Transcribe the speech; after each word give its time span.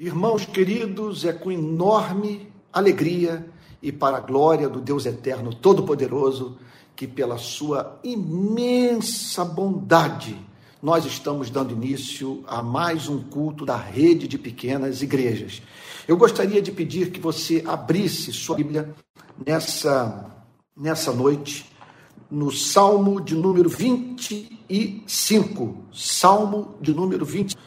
Irmãos 0.00 0.46
queridos, 0.46 1.24
é 1.24 1.32
com 1.32 1.50
enorme 1.50 2.52
alegria 2.72 3.50
e 3.82 3.90
para 3.90 4.18
a 4.18 4.20
glória 4.20 4.68
do 4.68 4.80
Deus 4.80 5.06
Eterno 5.06 5.52
Todo-Poderoso 5.52 6.56
que, 6.94 7.04
pela 7.04 7.36
sua 7.36 7.98
imensa 8.04 9.44
bondade, 9.44 10.38
nós 10.80 11.04
estamos 11.04 11.50
dando 11.50 11.72
início 11.72 12.44
a 12.46 12.62
mais 12.62 13.08
um 13.08 13.20
culto 13.20 13.66
da 13.66 13.76
rede 13.76 14.28
de 14.28 14.38
pequenas 14.38 15.02
igrejas. 15.02 15.60
Eu 16.06 16.16
gostaria 16.16 16.62
de 16.62 16.70
pedir 16.70 17.10
que 17.10 17.18
você 17.18 17.64
abrisse 17.66 18.32
sua 18.32 18.54
Bíblia 18.54 18.94
nessa, 19.44 20.32
nessa 20.76 21.12
noite, 21.12 21.66
no 22.30 22.52
Salmo 22.52 23.20
de 23.20 23.34
número 23.34 23.68
25. 23.68 25.86
Salmo 25.92 26.76
de 26.80 26.94
número 26.94 27.24
25. 27.24 27.60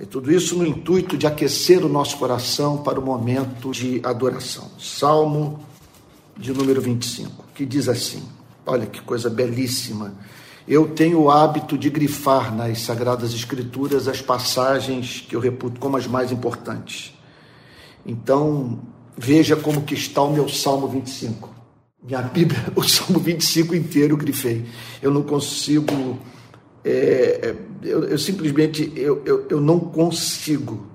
E 0.00 0.06
tudo 0.06 0.32
isso 0.32 0.56
no 0.56 0.66
intuito 0.66 1.16
de 1.18 1.26
aquecer 1.26 1.84
o 1.84 1.88
nosso 1.88 2.16
coração 2.16 2.78
para 2.78 2.98
o 2.98 3.04
momento 3.04 3.70
de 3.70 4.00
adoração. 4.04 4.70
Salmo 4.78 5.60
de 6.36 6.52
número 6.52 6.80
25, 6.80 7.44
que 7.54 7.66
diz 7.66 7.88
assim: 7.88 8.22
olha 8.66 8.86
que 8.86 9.00
coisa 9.02 9.28
belíssima. 9.28 10.14
Eu 10.66 10.88
tenho 10.88 11.20
o 11.20 11.30
hábito 11.30 11.76
de 11.76 11.90
grifar 11.90 12.54
nas 12.54 12.80
Sagradas 12.80 13.34
Escrituras 13.34 14.06
as 14.06 14.22
passagens 14.22 15.24
que 15.28 15.34
eu 15.34 15.40
reputo 15.40 15.80
como 15.80 15.96
as 15.96 16.06
mais 16.06 16.30
importantes. 16.30 17.12
Então, 18.06 18.78
veja 19.16 19.56
como 19.56 19.82
que 19.82 19.94
está 19.94 20.22
o 20.22 20.32
meu 20.32 20.48
Salmo 20.48 20.86
25. 20.88 21.50
Minha 22.02 22.22
Bíblia, 22.22 22.64
o 22.74 22.82
Salmo 22.82 23.18
25 23.18 23.74
inteiro 23.74 24.14
eu 24.14 24.16
grifei. 24.16 24.64
Eu 25.00 25.10
não 25.10 25.22
consigo 25.22 26.18
é, 26.84 27.54
eu, 27.82 28.04
eu, 28.04 28.18
simplesmente 28.18 28.92
eu, 28.96 29.22
eu, 29.24 29.46
eu 29.48 29.60
não 29.60 29.78
consigo 29.78 30.86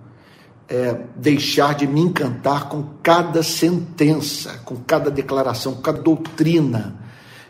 é, 0.68 0.98
deixar 1.16 1.76
de 1.76 1.88
me 1.88 2.02
encantar 2.02 2.68
com 2.68 2.84
cada 3.02 3.41
sentença, 3.41 4.59
com 4.66 4.75
cada 4.78 5.09
declaração, 5.09 5.75
com 5.75 5.81
cada 5.81 6.02
doutrina 6.02 7.00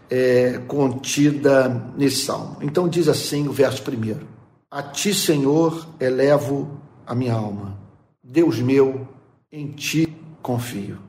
é, 0.09 0.59
contida 0.67 1.92
nesse 1.97 2.25
salmo. 2.25 2.58
Então 2.62 2.88
diz 2.88 3.08
assim 3.08 3.47
o 3.47 3.52
verso 3.52 3.81
primeiro: 3.81 4.28
A 4.69 4.81
ti, 4.84 5.14
Senhor, 5.14 5.88
elevo 6.00 6.80
a 7.06 7.16
minha 7.16 7.34
alma. 7.34 7.78
Deus 8.23 8.59
meu, 8.59 9.08
em 9.52 9.72
ti 9.72 10.08
confio. 10.42 11.00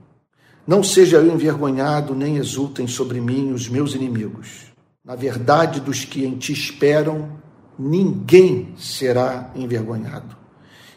Não 0.66 0.82
seja 0.82 1.16
eu 1.16 1.32
envergonhado, 1.32 2.14
nem 2.14 2.36
exultem 2.36 2.86
sobre 2.86 3.20
mim 3.20 3.52
os 3.52 3.68
meus 3.68 3.94
inimigos. 3.94 4.67
Na 5.08 5.14
verdade, 5.14 5.80
dos 5.80 6.04
que 6.04 6.22
em 6.22 6.36
ti 6.36 6.52
esperam, 6.52 7.40
ninguém 7.78 8.74
será 8.76 9.50
envergonhado. 9.54 10.36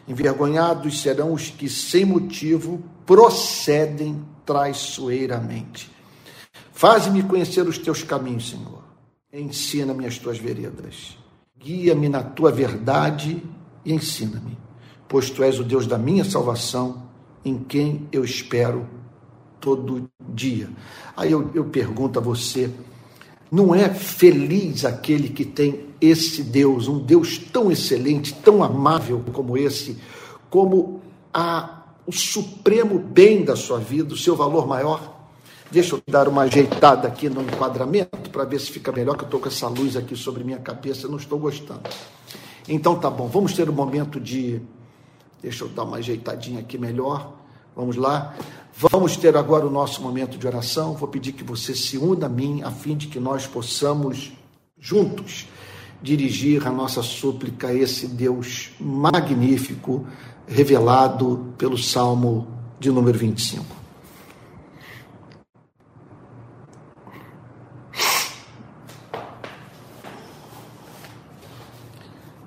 Envergonhados 0.06 1.00
serão 1.00 1.32
os 1.32 1.48
que, 1.48 1.66
sem 1.66 2.04
motivo, 2.04 2.82
procedem 3.06 4.22
traiçoeiramente. 4.44 5.90
Faze-me 6.72 7.22
conhecer 7.22 7.66
os 7.66 7.78
teus 7.78 8.02
caminhos, 8.02 8.50
Senhor. 8.50 8.82
Ensina-me 9.32 10.04
as 10.04 10.18
tuas 10.18 10.36
veredas. 10.36 11.16
Guia-me 11.58 12.10
na 12.10 12.22
tua 12.22 12.52
verdade 12.52 13.42
e 13.82 13.94
ensina-me, 13.94 14.58
pois 15.08 15.30
tu 15.30 15.42
és 15.42 15.58
o 15.58 15.64
Deus 15.64 15.86
da 15.86 15.96
minha 15.96 16.22
salvação, 16.26 17.04
em 17.42 17.56
quem 17.56 18.06
eu 18.12 18.22
espero 18.22 18.86
todo 19.58 20.06
dia. 20.28 20.68
Aí 21.16 21.32
eu, 21.32 21.50
eu 21.54 21.64
pergunto 21.64 22.18
a 22.18 22.22
você, 22.22 22.70
não 23.52 23.74
é 23.74 23.90
feliz 23.90 24.86
aquele 24.86 25.28
que 25.28 25.44
tem 25.44 25.84
esse 26.00 26.42
Deus, 26.42 26.88
um 26.88 26.98
Deus 26.98 27.36
tão 27.36 27.70
excelente, 27.70 28.32
tão 28.32 28.64
amável 28.64 29.22
como 29.30 29.58
esse, 29.58 29.98
como 30.48 31.02
a, 31.34 31.82
o 32.06 32.12
supremo 32.12 32.98
bem 32.98 33.44
da 33.44 33.54
sua 33.54 33.78
vida, 33.78 34.14
o 34.14 34.16
seu 34.16 34.34
valor 34.34 34.66
maior? 34.66 35.20
Deixa 35.70 35.96
eu 35.96 36.02
dar 36.08 36.28
uma 36.28 36.42
ajeitada 36.42 37.06
aqui 37.06 37.28
no 37.28 37.42
enquadramento 37.42 38.30
para 38.30 38.44
ver 38.44 38.58
se 38.58 38.70
fica 38.70 38.90
melhor, 38.90 39.16
que 39.18 39.24
eu 39.24 39.26
estou 39.26 39.38
com 39.38 39.48
essa 39.48 39.68
luz 39.68 39.96
aqui 39.96 40.16
sobre 40.16 40.42
minha 40.42 40.58
cabeça, 40.58 41.06
não 41.06 41.18
estou 41.18 41.38
gostando. 41.38 41.82
Então 42.66 42.98
tá 42.98 43.10
bom, 43.10 43.28
vamos 43.28 43.52
ter 43.52 43.68
um 43.68 43.74
momento 43.74 44.18
de. 44.18 44.62
Deixa 45.42 45.64
eu 45.64 45.68
dar 45.68 45.84
uma 45.84 45.98
ajeitadinha 45.98 46.60
aqui 46.60 46.78
melhor. 46.78 47.34
Vamos 47.76 47.96
lá. 47.96 48.34
Vamos 48.74 49.16
ter 49.16 49.36
agora 49.36 49.66
o 49.66 49.70
nosso 49.70 50.00
momento 50.02 50.38
de 50.38 50.46
oração. 50.46 50.94
Vou 50.94 51.08
pedir 51.08 51.32
que 51.32 51.44
você 51.44 51.74
se 51.74 51.98
una 51.98 52.26
a 52.26 52.28
mim, 52.28 52.62
a 52.62 52.70
fim 52.70 52.96
de 52.96 53.06
que 53.06 53.20
nós 53.20 53.46
possamos, 53.46 54.32
juntos, 54.78 55.46
dirigir 56.02 56.66
a 56.66 56.70
nossa 56.70 57.02
súplica 57.02 57.68
a 57.68 57.74
esse 57.74 58.08
Deus 58.08 58.70
magnífico, 58.80 60.06
revelado 60.46 61.54
pelo 61.56 61.78
Salmo 61.78 62.48
de 62.80 62.90
número 62.90 63.18
25. 63.18 63.82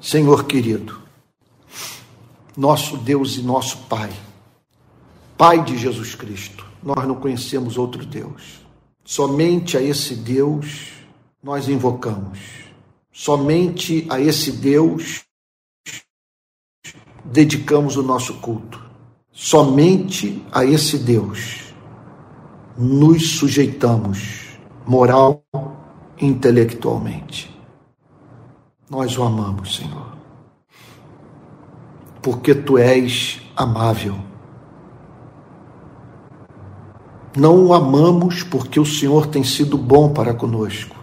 Senhor 0.01 0.45
querido, 0.45 1.01
nosso 2.55 2.95
Deus 2.95 3.37
e 3.37 3.41
nosso 3.41 3.79
Pai, 3.89 4.11
Pai 5.37 5.63
de 5.63 5.77
Jesus 5.77 6.15
Cristo. 6.15 6.65
Nós 6.81 7.05
não 7.05 7.15
conhecemos 7.15 7.77
outro 7.77 8.05
Deus. 8.05 8.61
Somente 9.03 9.77
a 9.77 9.81
esse 9.81 10.15
Deus 10.15 10.93
nós 11.43 11.67
invocamos. 11.67 12.39
Somente 13.11 14.05
a 14.09 14.19
esse 14.19 14.51
Deus 14.51 15.23
dedicamos 17.23 17.97
o 17.97 18.03
nosso 18.03 18.35
culto. 18.35 18.81
Somente 19.31 20.41
a 20.51 20.63
esse 20.63 20.97
Deus 20.97 21.73
nos 22.77 23.37
sujeitamos 23.37 24.57
moral 24.85 25.43
e 26.17 26.25
intelectualmente. 26.25 27.53
Nós 28.89 29.17
o 29.17 29.23
amamos, 29.23 29.75
Senhor. 29.75 30.15
Porque 32.21 32.55
tu 32.55 32.77
és 32.77 33.41
amável 33.55 34.34
não 37.35 37.65
o 37.65 37.73
amamos 37.73 38.43
porque 38.43 38.79
o 38.79 38.85
Senhor 38.85 39.27
tem 39.27 39.43
sido 39.43 39.77
bom 39.77 40.09
para 40.09 40.33
conosco. 40.33 40.95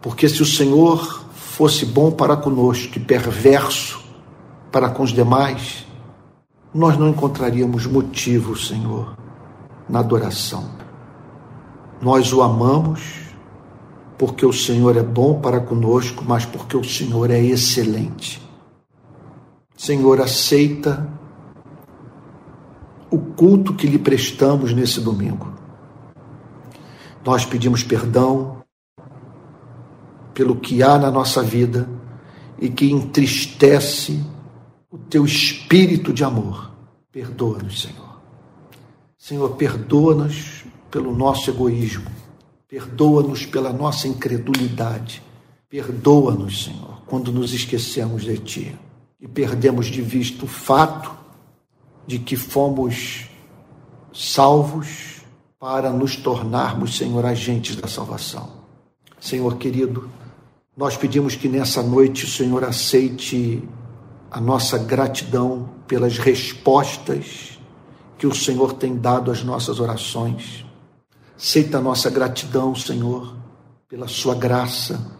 Porque 0.00 0.28
se 0.28 0.42
o 0.42 0.46
Senhor 0.46 1.24
fosse 1.34 1.86
bom 1.86 2.10
para 2.10 2.36
conosco 2.36 2.98
e 2.98 3.00
perverso 3.00 4.04
para 4.70 4.90
com 4.90 5.02
os 5.02 5.12
demais, 5.12 5.86
nós 6.74 6.98
não 6.98 7.08
encontraríamos 7.08 7.86
motivo, 7.86 8.56
Senhor, 8.56 9.16
na 9.88 10.00
adoração. 10.00 10.68
Nós 12.02 12.32
o 12.32 12.42
amamos 12.42 13.26
porque 14.18 14.44
o 14.44 14.52
Senhor 14.52 14.96
é 14.96 15.02
bom 15.02 15.40
para 15.40 15.60
conosco, 15.60 16.24
mas 16.26 16.44
porque 16.44 16.76
o 16.76 16.84
Senhor 16.84 17.30
é 17.30 17.40
excelente. 17.40 18.42
Senhor, 19.76 20.20
aceita 20.20 21.06
o 23.10 23.18
culto 23.18 23.74
que 23.74 23.86
lhe 23.86 23.98
prestamos 23.98 24.72
nesse 24.72 25.00
domingo. 25.00 25.52
Nós 27.24 27.44
pedimos 27.44 27.82
perdão 27.82 28.62
pelo 30.32 30.56
que 30.56 30.82
há 30.82 30.98
na 30.98 31.10
nossa 31.10 31.42
vida 31.42 31.88
e 32.58 32.68
que 32.68 32.90
entristece 32.90 34.22
o 34.90 34.98
teu 34.98 35.24
espírito 35.24 36.12
de 36.12 36.24
amor. 36.24 36.70
Perdoa-nos, 37.10 37.82
Senhor. 37.82 38.20
Senhor, 39.18 39.56
perdoa-nos 39.56 40.64
pelo 40.90 41.16
nosso 41.16 41.50
egoísmo. 41.50 42.10
Perdoa-nos 42.68 43.46
pela 43.46 43.72
nossa 43.72 44.06
incredulidade. 44.06 45.22
Perdoa-nos, 45.68 46.64
Senhor, 46.64 47.02
quando 47.06 47.32
nos 47.32 47.52
esquecemos 47.52 48.22
de 48.22 48.38
Ti 48.38 48.76
e 49.20 49.26
perdemos 49.26 49.86
de 49.86 50.02
vista 50.02 50.44
o 50.44 50.48
fato 50.48 51.10
de 52.06 52.18
que 52.18 52.36
fomos 52.36 53.26
salvos 54.12 55.22
para 55.58 55.90
nos 55.90 56.16
tornarmos, 56.16 56.96
Senhor, 56.96 57.24
agentes 57.24 57.76
da 57.76 57.88
salvação. 57.88 58.48
Senhor 59.20 59.56
querido, 59.56 60.08
nós 60.76 60.96
pedimos 60.96 61.34
que 61.34 61.48
nessa 61.48 61.82
noite 61.82 62.24
o 62.24 62.28
Senhor 62.28 62.62
aceite 62.62 63.66
a 64.30 64.40
nossa 64.40 64.78
gratidão 64.78 65.68
pelas 65.86 66.18
respostas 66.18 67.58
que 68.18 68.26
o 68.26 68.34
Senhor 68.34 68.74
tem 68.74 68.96
dado 68.96 69.30
às 69.30 69.42
nossas 69.42 69.80
orações. 69.80 70.64
Aceita 71.36 71.78
a 71.78 71.82
nossa 71.82 72.08
gratidão, 72.10 72.74
Senhor, 72.74 73.36
pela 73.88 74.08
sua 74.08 74.34
graça. 74.34 75.12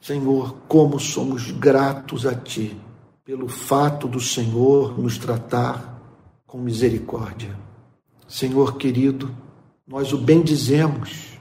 Senhor, 0.00 0.56
como 0.66 0.98
somos 0.98 1.50
gratos 1.50 2.26
a 2.26 2.34
Ti 2.34 2.76
pelo 3.24 3.46
fato 3.46 4.08
do 4.08 4.18
Senhor 4.18 4.98
nos 4.98 5.16
tratar 5.16 5.91
com 6.52 6.58
misericórdia. 6.58 7.56
Senhor 8.28 8.76
querido, 8.76 9.34
nós 9.86 10.12
o 10.12 10.18
bendizemos 10.18 11.38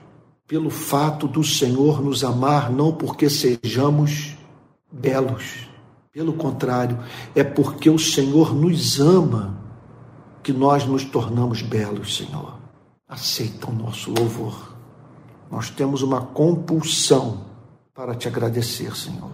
pelo 0.47 0.69
fato 0.69 1.27
do 1.27 1.43
Senhor 1.43 2.01
nos 2.01 2.23
amar, 2.23 2.71
não 2.71 2.93
porque 2.93 3.29
sejamos 3.29 4.37
belos. 4.89 5.67
Pelo 6.13 6.31
contrário, 6.31 6.97
é 7.35 7.43
porque 7.43 7.89
o 7.89 7.99
Senhor 7.99 8.55
nos 8.55 9.01
ama 9.01 9.61
que 10.41 10.53
nós 10.53 10.85
nos 10.85 11.03
tornamos 11.03 11.61
belos, 11.61 12.15
Senhor. 12.15 12.57
Aceita 13.05 13.69
o 13.69 13.75
nosso 13.75 14.13
louvor. 14.17 14.77
Nós 15.51 15.69
temos 15.69 16.01
uma 16.01 16.21
compulsão 16.21 17.47
para 17.93 18.15
te 18.15 18.29
agradecer, 18.29 18.95
Senhor, 18.95 19.31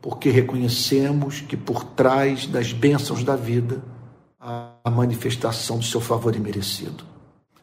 porque 0.00 0.30
reconhecemos 0.30 1.40
que 1.40 1.56
por 1.56 1.82
trás 1.82 2.46
das 2.46 2.72
bênçãos 2.72 3.24
da 3.24 3.34
vida 3.34 3.95
a 4.86 4.90
manifestação 4.90 5.78
do 5.78 5.84
seu 5.84 6.00
favor 6.00 6.36
imerecido. 6.36 7.02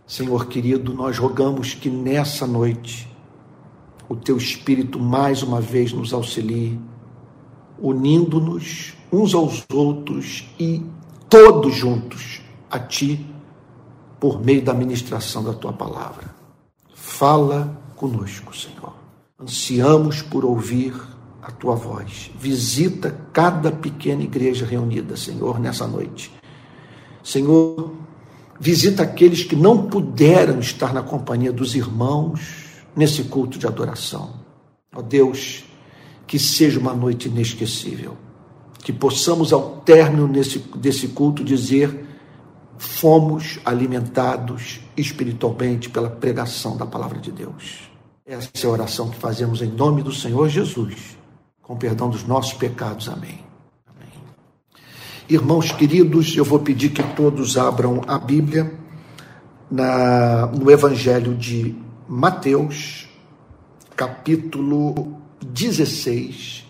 Senhor 0.05 0.45
querido, 0.47 0.93
nós 0.93 1.17
rogamos 1.17 1.73
que 1.73 1.89
nessa 1.89 2.45
noite 2.45 3.09
o 4.09 4.15
teu 4.17 4.35
Espírito 4.35 4.99
mais 4.99 5.41
uma 5.41 5.61
vez 5.61 5.93
nos 5.93 6.13
auxilie, 6.13 6.77
unindo-nos 7.79 8.93
uns 9.09 9.33
aos 9.33 9.63
outros 9.71 10.49
e 10.59 10.83
todos 11.29 11.73
juntos 11.73 12.41
a 12.69 12.77
Ti, 12.77 13.25
por 14.19 14.43
meio 14.43 14.61
da 14.61 14.73
ministração 14.73 15.45
da 15.45 15.53
Tua 15.53 15.71
palavra. 15.71 16.35
Fala 16.93 17.81
conosco, 17.95 18.53
Senhor. 18.53 18.95
Ansiamos 19.39 20.21
por 20.21 20.43
ouvir 20.43 20.93
a 21.41 21.49
Tua 21.51 21.75
voz. 21.75 22.29
Visita 22.37 23.17
cada 23.31 23.71
pequena 23.71 24.23
igreja 24.23 24.65
reunida, 24.65 25.15
Senhor, 25.15 25.57
nessa 25.57 25.87
noite. 25.87 26.29
Senhor, 27.23 27.93
visita 28.59 29.03
aqueles 29.03 29.43
que 29.43 29.55
não 29.55 29.87
puderam 29.87 30.59
estar 30.59 30.93
na 30.93 31.01
companhia 31.01 31.51
dos 31.51 31.75
irmãos 31.75 32.41
nesse 32.95 33.23
culto 33.23 33.57
de 33.57 33.65
adoração. 33.65 34.33
Ó 34.95 35.01
Deus, 35.01 35.63
que 36.27 36.37
seja 36.37 36.79
uma 36.79 36.93
noite 36.93 37.27
inesquecível. 37.27 38.17
Que 38.83 38.91
possamos, 38.91 39.53
ao 39.53 39.77
término 39.77 40.27
nesse, 40.27 40.59
desse 40.75 41.07
culto, 41.07 41.43
dizer: 41.43 42.05
fomos 42.77 43.59
alimentados 43.63 44.81
espiritualmente 44.95 45.89
pela 45.89 46.09
pregação 46.09 46.75
da 46.75 46.85
palavra 46.85 47.19
de 47.19 47.31
Deus. 47.31 47.89
Essa 48.25 48.49
é 48.63 48.65
a 48.65 48.69
oração 48.69 49.09
que 49.09 49.17
fazemos 49.17 49.61
em 49.61 49.69
nome 49.69 50.01
do 50.01 50.11
Senhor 50.11 50.49
Jesus, 50.49 51.17
com 51.61 51.77
perdão 51.77 52.09
dos 52.09 52.25
nossos 52.25 52.53
pecados. 52.53 53.07
Amém. 53.07 53.52
Irmãos 55.33 55.71
queridos, 55.71 56.37
eu 56.37 56.45
vou 56.45 56.59
pedir 56.59 56.89
que 56.89 57.01
todos 57.15 57.57
abram 57.57 58.03
a 58.05 58.19
Bíblia 58.19 58.71
na, 59.71 60.45
no 60.45 60.69
Evangelho 60.69 61.33
de 61.33 61.75
Mateus, 62.07 63.09
capítulo 63.95 65.19
16, 65.41 66.67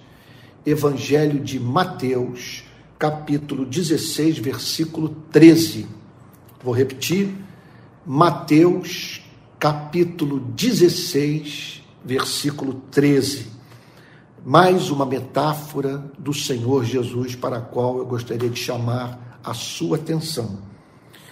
Evangelho 0.65 1.41
de 1.41 1.59
Mateus, 1.59 2.63
capítulo 2.97 3.65
16, 3.65 4.37
versículo 4.37 5.09
13. 5.29 5.85
Vou 6.63 6.73
repetir. 6.73 7.35
Mateus, 8.05 9.21
capítulo 9.59 10.39
16, 10.39 11.83
versículo 12.05 12.75
13. 12.89 13.45
Mais 14.45 14.91
uma 14.91 15.05
metáfora 15.05 16.03
do 16.19 16.33
Senhor 16.33 16.83
Jesus 16.83 17.33
para 17.33 17.59
a 17.59 17.61
qual 17.61 17.97
eu 17.97 18.05
gostaria 18.05 18.49
de 18.49 18.59
chamar 18.59 19.39
a 19.41 19.53
sua 19.53 19.95
atenção. 19.95 20.57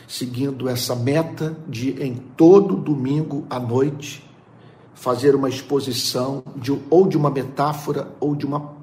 Seguindo 0.08 0.70
essa 0.70 0.96
meta 0.96 1.58
de, 1.68 2.02
em 2.02 2.16
todo 2.16 2.78
domingo 2.78 3.46
à 3.50 3.60
noite, 3.60 4.26
fazer 4.94 5.36
uma 5.36 5.50
exposição 5.50 6.42
de, 6.56 6.72
ou 6.90 7.06
de 7.06 7.18
uma 7.18 7.30
metáfora 7.30 8.16
ou 8.18 8.34
de 8.34 8.46
uma 8.46 8.78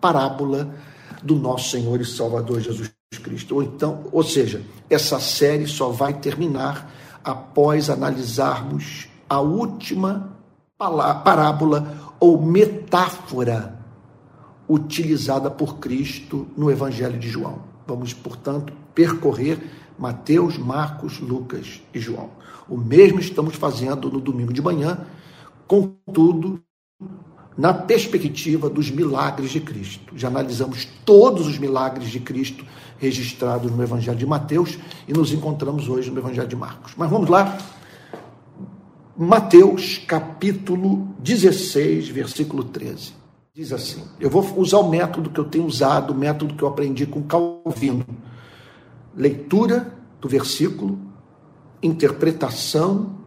parábola 0.00 0.72
do 1.20 1.34
nosso 1.34 1.70
Senhor 1.70 2.00
e 2.00 2.04
Salvador 2.04 2.60
Jesus 2.60 2.92
Cristo. 3.20 3.56
Ou 3.56 3.64
então, 3.64 4.04
ou 4.12 4.22
seja, 4.22 4.62
essa 4.88 5.18
série 5.18 5.66
só 5.66 5.88
vai 5.88 6.14
terminar 6.14 6.88
após 7.24 7.90
analisarmos 7.90 9.08
a 9.28 9.40
última 9.40 10.36
parábola 10.78 12.11
ou 12.22 12.40
metáfora 12.40 13.80
utilizada 14.68 15.50
por 15.50 15.78
Cristo 15.78 16.46
no 16.56 16.70
Evangelho 16.70 17.18
de 17.18 17.28
João. 17.28 17.62
Vamos, 17.84 18.14
portanto, 18.14 18.72
percorrer 18.94 19.58
Mateus, 19.98 20.56
Marcos, 20.56 21.18
Lucas 21.18 21.82
e 21.92 21.98
João. 21.98 22.30
O 22.68 22.76
mesmo 22.76 23.18
estamos 23.18 23.56
fazendo 23.56 24.08
no 24.08 24.20
domingo 24.20 24.52
de 24.52 24.62
manhã, 24.62 25.04
contudo, 25.66 26.62
na 27.58 27.74
perspectiva 27.74 28.70
dos 28.70 28.88
milagres 28.88 29.50
de 29.50 29.58
Cristo. 29.60 30.16
Já 30.16 30.28
analisamos 30.28 30.86
todos 31.04 31.48
os 31.48 31.58
milagres 31.58 32.08
de 32.08 32.20
Cristo 32.20 32.64
registrados 33.00 33.72
no 33.72 33.82
Evangelho 33.82 34.16
de 34.16 34.26
Mateus 34.26 34.78
e 35.08 35.12
nos 35.12 35.32
encontramos 35.32 35.88
hoje 35.88 36.08
no 36.08 36.20
Evangelho 36.20 36.46
de 36.46 36.54
Marcos. 36.54 36.92
Mas 36.96 37.10
vamos 37.10 37.28
lá. 37.28 37.58
Mateus, 39.16 39.98
capítulo 39.98 41.14
16, 41.18 42.08
versículo 42.08 42.64
13. 42.64 43.12
Diz 43.54 43.72
assim: 43.72 44.02
Eu 44.18 44.30
vou 44.30 44.44
usar 44.58 44.78
o 44.78 44.88
método 44.88 45.30
que 45.30 45.38
eu 45.38 45.44
tenho 45.44 45.66
usado, 45.66 46.12
o 46.12 46.16
método 46.16 46.54
que 46.54 46.62
eu 46.62 46.68
aprendi 46.68 47.06
com 47.06 47.22
Calvino. 47.22 48.04
Leitura 49.14 49.92
do 50.20 50.28
versículo, 50.28 50.98
interpretação 51.82 53.18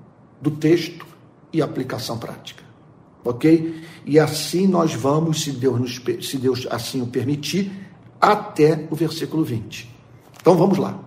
do 0.42 0.50
texto 0.52 1.06
e 1.54 1.62
aplicação 1.62 2.18
prática 2.18 2.66
ok? 3.26 3.82
E 4.06 4.20
assim 4.20 4.68
nós 4.68 4.94
vamos, 4.94 5.42
se 5.42 5.52
Deus, 5.52 5.80
nos, 5.80 6.02
se 6.26 6.38
Deus 6.38 6.68
assim 6.70 7.02
o 7.02 7.08
permitir, 7.08 7.72
até 8.22 8.88
o 8.92 8.96
versículo 8.96 9.44
20. 9.44 9.90
Então 10.40 10.56
vamos 10.56 10.78
lá. 10.78 11.00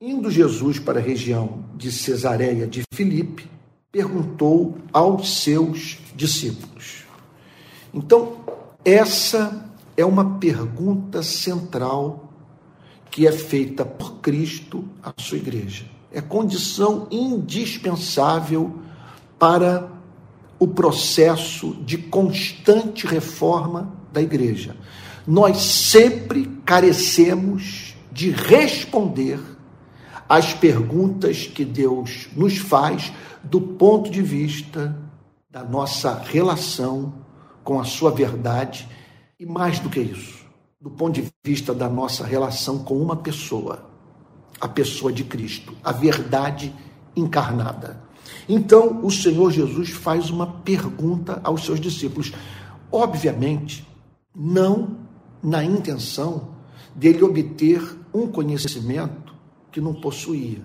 Indo 0.00 0.30
Jesus 0.30 0.78
para 0.78 0.98
a 0.98 1.02
região 1.02 1.64
de 1.76 1.92
Cesareia 1.92 2.66
de 2.66 2.82
Filipe, 2.92 3.48
perguntou 3.96 4.76
aos 4.92 5.42
seus 5.42 5.96
discípulos. 6.14 7.06
Então, 7.94 8.36
essa 8.84 9.70
é 9.96 10.04
uma 10.04 10.38
pergunta 10.38 11.22
central 11.22 12.30
que 13.10 13.26
é 13.26 13.32
feita 13.32 13.86
por 13.86 14.16
Cristo 14.16 14.84
à 15.02 15.14
sua 15.16 15.38
igreja. 15.38 15.86
É 16.12 16.20
condição 16.20 17.08
indispensável 17.10 18.80
para 19.38 19.90
o 20.58 20.68
processo 20.68 21.74
de 21.82 21.96
constante 21.96 23.06
reforma 23.06 23.94
da 24.12 24.20
igreja. 24.20 24.76
Nós 25.26 25.56
sempre 25.56 26.44
carecemos 26.66 27.96
de 28.12 28.28
responder 28.30 29.40
às 30.28 30.52
perguntas 30.52 31.46
que 31.46 31.64
Deus 31.64 32.28
nos 32.36 32.58
faz 32.58 33.10
do 33.50 33.60
ponto 33.60 34.10
de 34.10 34.22
vista 34.22 34.96
da 35.48 35.62
nossa 35.62 36.18
relação 36.18 37.14
com 37.62 37.80
a 37.80 37.84
sua 37.84 38.10
verdade 38.10 38.88
e 39.38 39.46
mais 39.46 39.78
do 39.78 39.88
que 39.88 40.00
isso, 40.00 40.44
do 40.80 40.90
ponto 40.90 41.20
de 41.20 41.28
vista 41.44 41.74
da 41.74 41.88
nossa 41.88 42.24
relação 42.24 42.80
com 42.80 43.00
uma 43.00 43.16
pessoa, 43.16 43.88
a 44.60 44.68
pessoa 44.68 45.12
de 45.12 45.24
Cristo, 45.24 45.74
a 45.82 45.92
verdade 45.92 46.74
encarnada. 47.14 48.02
Então, 48.48 49.04
o 49.04 49.10
Senhor 49.10 49.50
Jesus 49.50 49.90
faz 49.90 50.30
uma 50.30 50.46
pergunta 50.46 51.40
aos 51.44 51.64
seus 51.64 51.80
discípulos. 51.80 52.32
Obviamente, 52.90 53.86
não 54.34 54.98
na 55.42 55.62
intenção 55.64 56.56
dele 56.94 57.22
obter 57.22 57.80
um 58.12 58.26
conhecimento 58.26 59.34
que 59.70 59.80
não 59.80 59.94
possuía, 59.94 60.64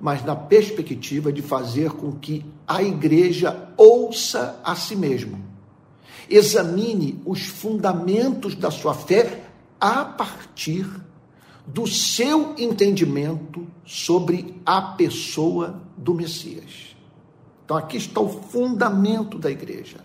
mas 0.00 0.24
na 0.24 0.36
perspectiva 0.36 1.32
de 1.32 1.42
fazer 1.42 1.90
com 1.90 2.12
que 2.12 2.44
a 2.66 2.82
igreja 2.82 3.68
ouça 3.76 4.60
a 4.64 4.74
si 4.74 4.96
mesma. 4.96 5.38
Examine 6.28 7.20
os 7.24 7.42
fundamentos 7.42 8.54
da 8.54 8.70
sua 8.70 8.94
fé 8.94 9.44
a 9.80 10.04
partir 10.04 10.86
do 11.66 11.86
seu 11.86 12.54
entendimento 12.58 13.66
sobre 13.84 14.60
a 14.64 14.80
pessoa 14.80 15.80
do 15.96 16.14
Messias. 16.14 16.94
Então 17.64 17.76
aqui 17.76 17.96
está 17.96 18.20
o 18.20 18.28
fundamento 18.28 19.38
da 19.38 19.50
igreja. 19.50 19.98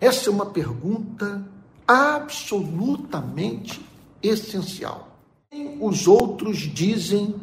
Essa 0.00 0.30
é 0.30 0.32
uma 0.32 0.46
pergunta 0.46 1.46
absolutamente 1.86 3.80
essencial. 4.22 5.18
Os 5.80 6.06
outros 6.06 6.58
dizem 6.58 7.34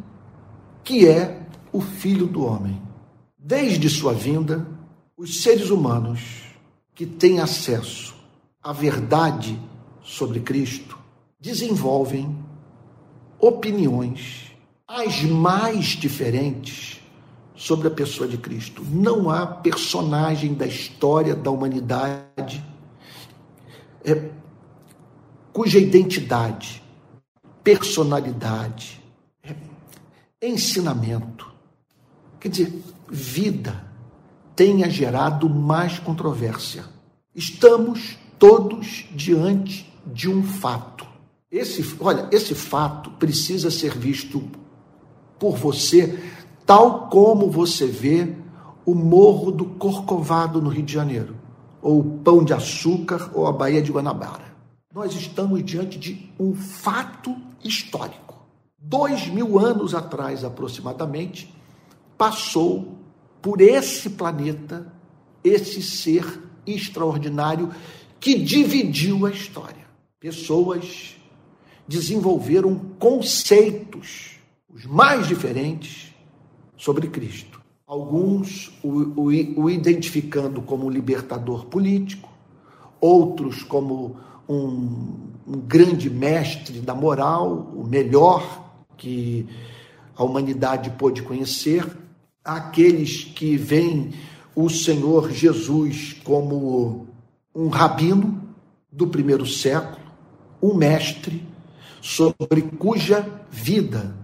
que 0.84 1.08
é 1.08 1.44
o 1.75 1.82
filho 1.82 2.25
do 2.25 2.46
homem. 2.46 2.82
Desde 3.38 3.89
sua 3.89 4.13
vinda, 4.13 4.65
os 5.17 5.41
seres 5.41 5.70
humanos 5.70 6.22
que 6.94 7.05
têm 7.05 7.41
acesso 7.41 8.15
à 8.63 8.72
verdade 8.72 9.60
sobre 10.01 10.39
Cristo 10.39 10.98
desenvolvem 11.38 12.34
opiniões 13.38 14.55
as 14.88 15.24
mais 15.24 15.88
diferentes 15.88 17.01
sobre 17.53 17.89
a 17.89 17.91
pessoa 17.91 18.27
de 18.29 18.38
Cristo. 18.38 18.82
Não 18.89 19.29
há 19.29 19.46
personagem 19.46 20.53
da 20.53 20.65
história 20.65 21.36
da 21.36 21.51
humanidade 21.51 22.63
é, 24.03 24.29
cuja 25.51 25.79
identidade, 25.79 26.82
personalidade, 27.63 29.01
é, 29.44 29.55
ensinamento, 30.41 31.54
quer 32.45 32.49
dizer, 32.49 32.83
vida, 33.09 33.83
tenha 34.55 34.87
gerado 34.87 35.49
mais 35.49 35.97
controvérsia. 35.97 36.85
Estamos 37.33 38.19
todos 38.37 39.07
diante 39.15 39.91
de 40.05 40.29
um 40.29 40.43
fato. 40.43 41.07
Esse, 41.49 41.95
olha, 41.99 42.27
esse 42.31 42.53
fato 42.53 43.09
precisa 43.11 43.71
ser 43.71 43.97
visto 43.97 44.43
por 45.39 45.57
você 45.57 46.19
tal 46.67 47.09
como 47.09 47.49
você 47.49 47.87
vê 47.87 48.35
o 48.85 48.93
Morro 48.93 49.51
do 49.51 49.65
Corcovado 49.65 50.61
no 50.61 50.69
Rio 50.69 50.85
de 50.85 50.93
Janeiro, 50.93 51.35
ou 51.81 51.99
o 51.99 52.19
Pão 52.19 52.43
de 52.43 52.53
Açúcar, 52.53 53.31
ou 53.33 53.47
a 53.47 53.51
Baía 53.51 53.81
de 53.81 53.91
Guanabara. 53.91 54.55
Nós 54.93 55.15
estamos 55.15 55.65
diante 55.65 55.97
de 55.97 56.31
um 56.39 56.53
fato 56.53 57.35
histórico. 57.63 58.35
Dois 58.77 59.27
mil 59.29 59.57
anos 59.57 59.95
atrás, 59.95 60.43
aproximadamente, 60.43 61.51
passou 62.17 62.95
por 63.41 63.62
esse 63.62 64.10
planeta 64.12 64.91
esse 65.43 65.81
ser 65.81 66.41
extraordinário 66.65 67.72
que 68.19 68.39
dividiu 68.39 69.25
a 69.25 69.31
história. 69.31 69.86
Pessoas 70.19 71.15
desenvolveram 71.88 72.75
conceitos, 72.98 74.38
os 74.74 74.86
mais 74.86 75.27
diferentes, 75.27 76.13
sobre 76.75 77.07
Cristo. 77.07 77.62
Alguns 77.86 78.72
o, 78.84 78.89
o, 78.89 79.63
o 79.63 79.69
identificando 79.69 80.62
como 80.62 80.88
um 80.88 80.89
libertador 80.89 81.65
político, 81.67 82.34
outros 83.00 83.62
como 83.62 84.17
um, 84.50 85.29
um 85.48 85.60
grande 85.67 86.10
mestre 86.10 86.79
da 86.79 86.95
moral, 86.95 87.72
o 87.75 87.86
melhor 87.86 88.74
que 88.98 89.48
a 90.15 90.24
humanidade 90.24 90.89
pôde 90.91 91.22
conhecer, 91.22 91.86
aqueles 92.45 93.23
que 93.23 93.57
veem 93.57 94.13
o 94.55 94.69
Senhor 94.69 95.31
Jesus 95.31 96.15
como 96.23 97.07
um 97.53 97.67
rabino 97.69 98.43
do 98.91 99.07
primeiro 99.07 99.45
século, 99.45 100.05
um 100.61 100.75
mestre 100.75 101.43
sobre 102.01 102.61
cuja 102.61 103.27
vida, 103.49 104.15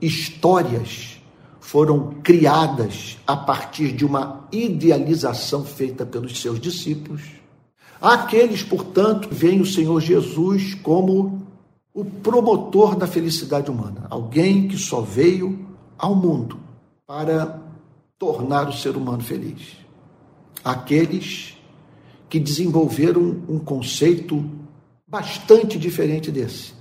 histórias 0.00 1.20
foram 1.58 2.14
criadas 2.22 3.18
a 3.26 3.36
partir 3.36 3.90
de 3.92 4.04
uma 4.04 4.46
idealização 4.52 5.64
feita 5.64 6.06
pelos 6.06 6.40
seus 6.40 6.60
discípulos. 6.60 7.22
Aqueles, 8.00 8.62
portanto, 8.62 9.28
veem 9.30 9.60
o 9.60 9.66
Senhor 9.66 10.00
Jesus 10.00 10.74
como 10.74 11.42
o 11.92 12.04
promotor 12.04 12.94
da 12.94 13.06
felicidade 13.06 13.70
humana, 13.70 14.06
alguém 14.10 14.68
que 14.68 14.76
só 14.76 15.00
veio 15.00 15.66
ao 15.98 16.14
mundo 16.14 16.63
para 17.06 17.62
tornar 18.18 18.68
o 18.68 18.72
ser 18.72 18.96
humano 18.96 19.22
feliz. 19.22 19.76
Aqueles 20.64 21.56
que 22.28 22.40
desenvolveram 22.40 23.42
um 23.48 23.58
conceito 23.58 24.44
bastante 25.06 25.78
diferente 25.78 26.30
desse, 26.30 26.72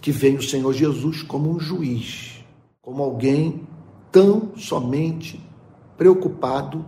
que 0.00 0.10
vem 0.10 0.36
o 0.36 0.42
Senhor 0.42 0.72
Jesus 0.72 1.22
como 1.22 1.50
um 1.50 1.60
juiz, 1.60 2.44
como 2.80 3.02
alguém 3.02 3.66
tão 4.10 4.56
somente 4.56 5.40
preocupado 5.96 6.84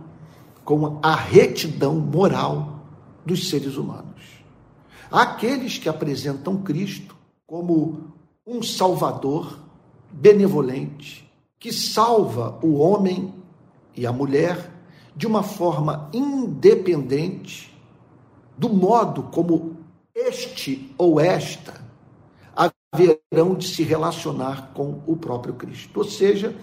com 0.65 0.99
a 1.03 1.15
retidão 1.15 1.95
moral 1.95 2.85
dos 3.25 3.49
seres 3.49 3.77
humanos. 3.77 4.21
Aqueles 5.11 5.77
que 5.77 5.87
apresentam 5.87 6.57
Cristo 6.57 7.15
como 7.45 8.13
um 8.45 8.63
Salvador 8.63 9.59
benevolente, 10.11 11.30
que 11.61 11.71
salva 11.71 12.57
o 12.63 12.79
homem 12.79 13.31
e 13.95 14.07
a 14.07 14.11
mulher 14.11 14.71
de 15.15 15.27
uma 15.27 15.43
forma 15.43 16.09
independente 16.11 17.71
do 18.57 18.67
modo 18.67 19.21
como 19.23 19.77
este 20.15 20.91
ou 20.97 21.19
esta 21.19 21.79
haverão 22.55 23.53
de 23.53 23.67
se 23.67 23.83
relacionar 23.83 24.71
com 24.73 25.03
o 25.05 25.15
próprio 25.15 25.53
Cristo. 25.53 25.99
Ou 25.99 26.03
seja, 26.03 26.55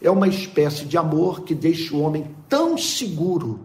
é 0.00 0.10
uma 0.10 0.26
espécie 0.26 0.86
de 0.86 0.96
amor 0.96 1.42
que 1.42 1.54
deixa 1.54 1.94
o 1.94 2.00
homem 2.00 2.34
tão 2.48 2.78
seguro 2.78 3.60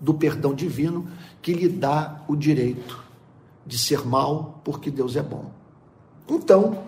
do 0.00 0.14
perdão 0.14 0.52
divino 0.52 1.08
que 1.40 1.52
lhe 1.52 1.68
dá 1.68 2.24
o 2.26 2.34
direito 2.34 3.04
de 3.64 3.78
ser 3.78 4.04
mal 4.04 4.60
porque 4.64 4.90
Deus 4.90 5.14
é 5.14 5.22
bom. 5.22 5.52
Então, 6.28 6.82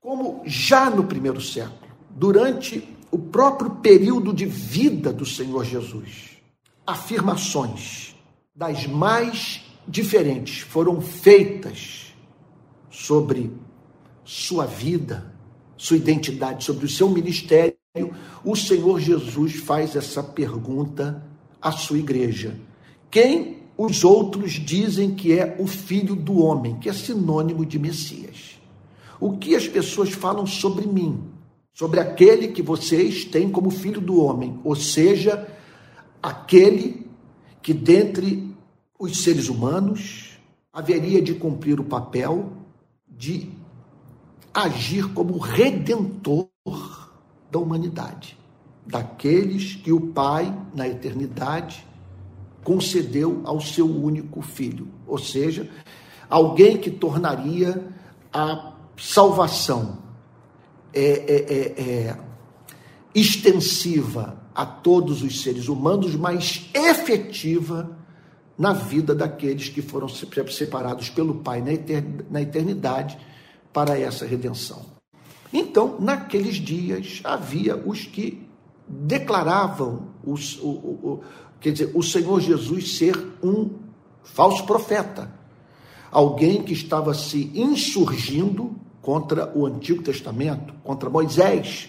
como 0.00 0.42
já 0.44 0.90
no 0.90 1.04
primeiro 1.04 1.40
século, 1.40 1.87
durante 2.18 2.82
o 3.12 3.18
próprio 3.18 3.70
período 3.76 4.32
de 4.32 4.44
vida 4.44 5.12
do 5.12 5.24
Senhor 5.24 5.64
Jesus, 5.64 6.40
afirmações 6.84 8.16
das 8.54 8.88
mais 8.88 9.62
diferentes 9.86 10.58
foram 10.58 11.00
feitas 11.00 12.12
sobre 12.90 13.52
sua 14.24 14.66
vida, 14.66 15.32
sua 15.76 15.96
identidade, 15.96 16.64
sobre 16.64 16.86
o 16.86 16.88
seu 16.88 17.08
ministério, 17.08 17.76
o 18.44 18.56
Senhor 18.56 19.00
Jesus 19.00 19.54
faz 19.54 19.94
essa 19.94 20.22
pergunta 20.22 21.24
à 21.62 21.70
sua 21.70 21.98
igreja: 21.98 22.58
Quem 23.08 23.58
os 23.76 24.02
outros 24.02 24.54
dizem 24.54 25.14
que 25.14 25.38
é 25.38 25.56
o 25.60 25.68
filho 25.68 26.16
do 26.16 26.38
homem, 26.42 26.80
que 26.80 26.88
é 26.88 26.92
sinônimo 26.92 27.64
de 27.64 27.78
Messias? 27.78 28.58
O 29.20 29.38
que 29.38 29.54
as 29.54 29.68
pessoas 29.68 30.10
falam 30.10 30.46
sobre 30.46 30.86
mim, 30.86 31.37
sobre 31.78 32.00
aquele 32.00 32.48
que 32.48 32.60
vocês 32.60 33.24
têm 33.24 33.48
como 33.48 33.70
filho 33.70 34.00
do 34.00 34.20
homem, 34.20 34.58
ou 34.64 34.74
seja, 34.74 35.46
aquele 36.20 37.06
que 37.62 37.72
dentre 37.72 38.52
os 38.98 39.22
seres 39.22 39.48
humanos 39.48 40.40
haveria 40.72 41.22
de 41.22 41.34
cumprir 41.34 41.78
o 41.78 41.84
papel 41.84 42.52
de 43.08 43.48
agir 44.52 45.14
como 45.14 45.38
redentor 45.38 46.48
da 47.48 47.60
humanidade, 47.60 48.36
daqueles 48.84 49.76
que 49.76 49.92
o 49.92 50.00
Pai, 50.00 50.52
na 50.74 50.88
eternidade, 50.88 51.86
concedeu 52.64 53.40
ao 53.44 53.60
seu 53.60 53.86
único 53.88 54.42
filho, 54.42 54.88
ou 55.06 55.16
seja, 55.16 55.70
alguém 56.28 56.76
que 56.76 56.90
tornaria 56.90 57.86
a 58.32 58.72
salvação 58.96 60.07
é, 60.98 61.00
é, 61.00 61.54
é, 61.54 61.82
é, 61.82 62.18
extensiva 63.14 64.42
a 64.52 64.66
todos 64.66 65.22
os 65.22 65.42
seres 65.42 65.68
humanos, 65.68 66.16
mas 66.16 66.68
efetiva 66.74 67.96
na 68.58 68.72
vida 68.72 69.14
daqueles 69.14 69.68
que 69.68 69.80
foram 69.80 70.08
separados 70.08 71.08
pelo 71.08 71.36
Pai 71.36 71.62
na 72.28 72.42
eternidade 72.42 73.16
para 73.72 73.96
essa 73.96 74.26
redenção. 74.26 74.84
Então, 75.52 76.00
naqueles 76.00 76.56
dias, 76.56 77.20
havia 77.22 77.76
os 77.76 78.04
que 78.04 78.44
declaravam 78.88 80.08
os, 80.24 80.58
o, 80.58 80.68
o, 80.68 81.20
quer 81.60 81.70
dizer, 81.70 81.92
o 81.94 82.02
Senhor 82.02 82.40
Jesus 82.40 82.96
ser 82.96 83.16
um 83.40 83.70
falso 84.24 84.66
profeta, 84.66 85.32
alguém 86.10 86.64
que 86.64 86.72
estava 86.72 87.14
se 87.14 87.52
insurgindo 87.54 88.87
contra 89.08 89.50
o 89.54 89.64
Antigo 89.64 90.02
Testamento, 90.02 90.74
contra 90.84 91.08
Moisés, 91.08 91.88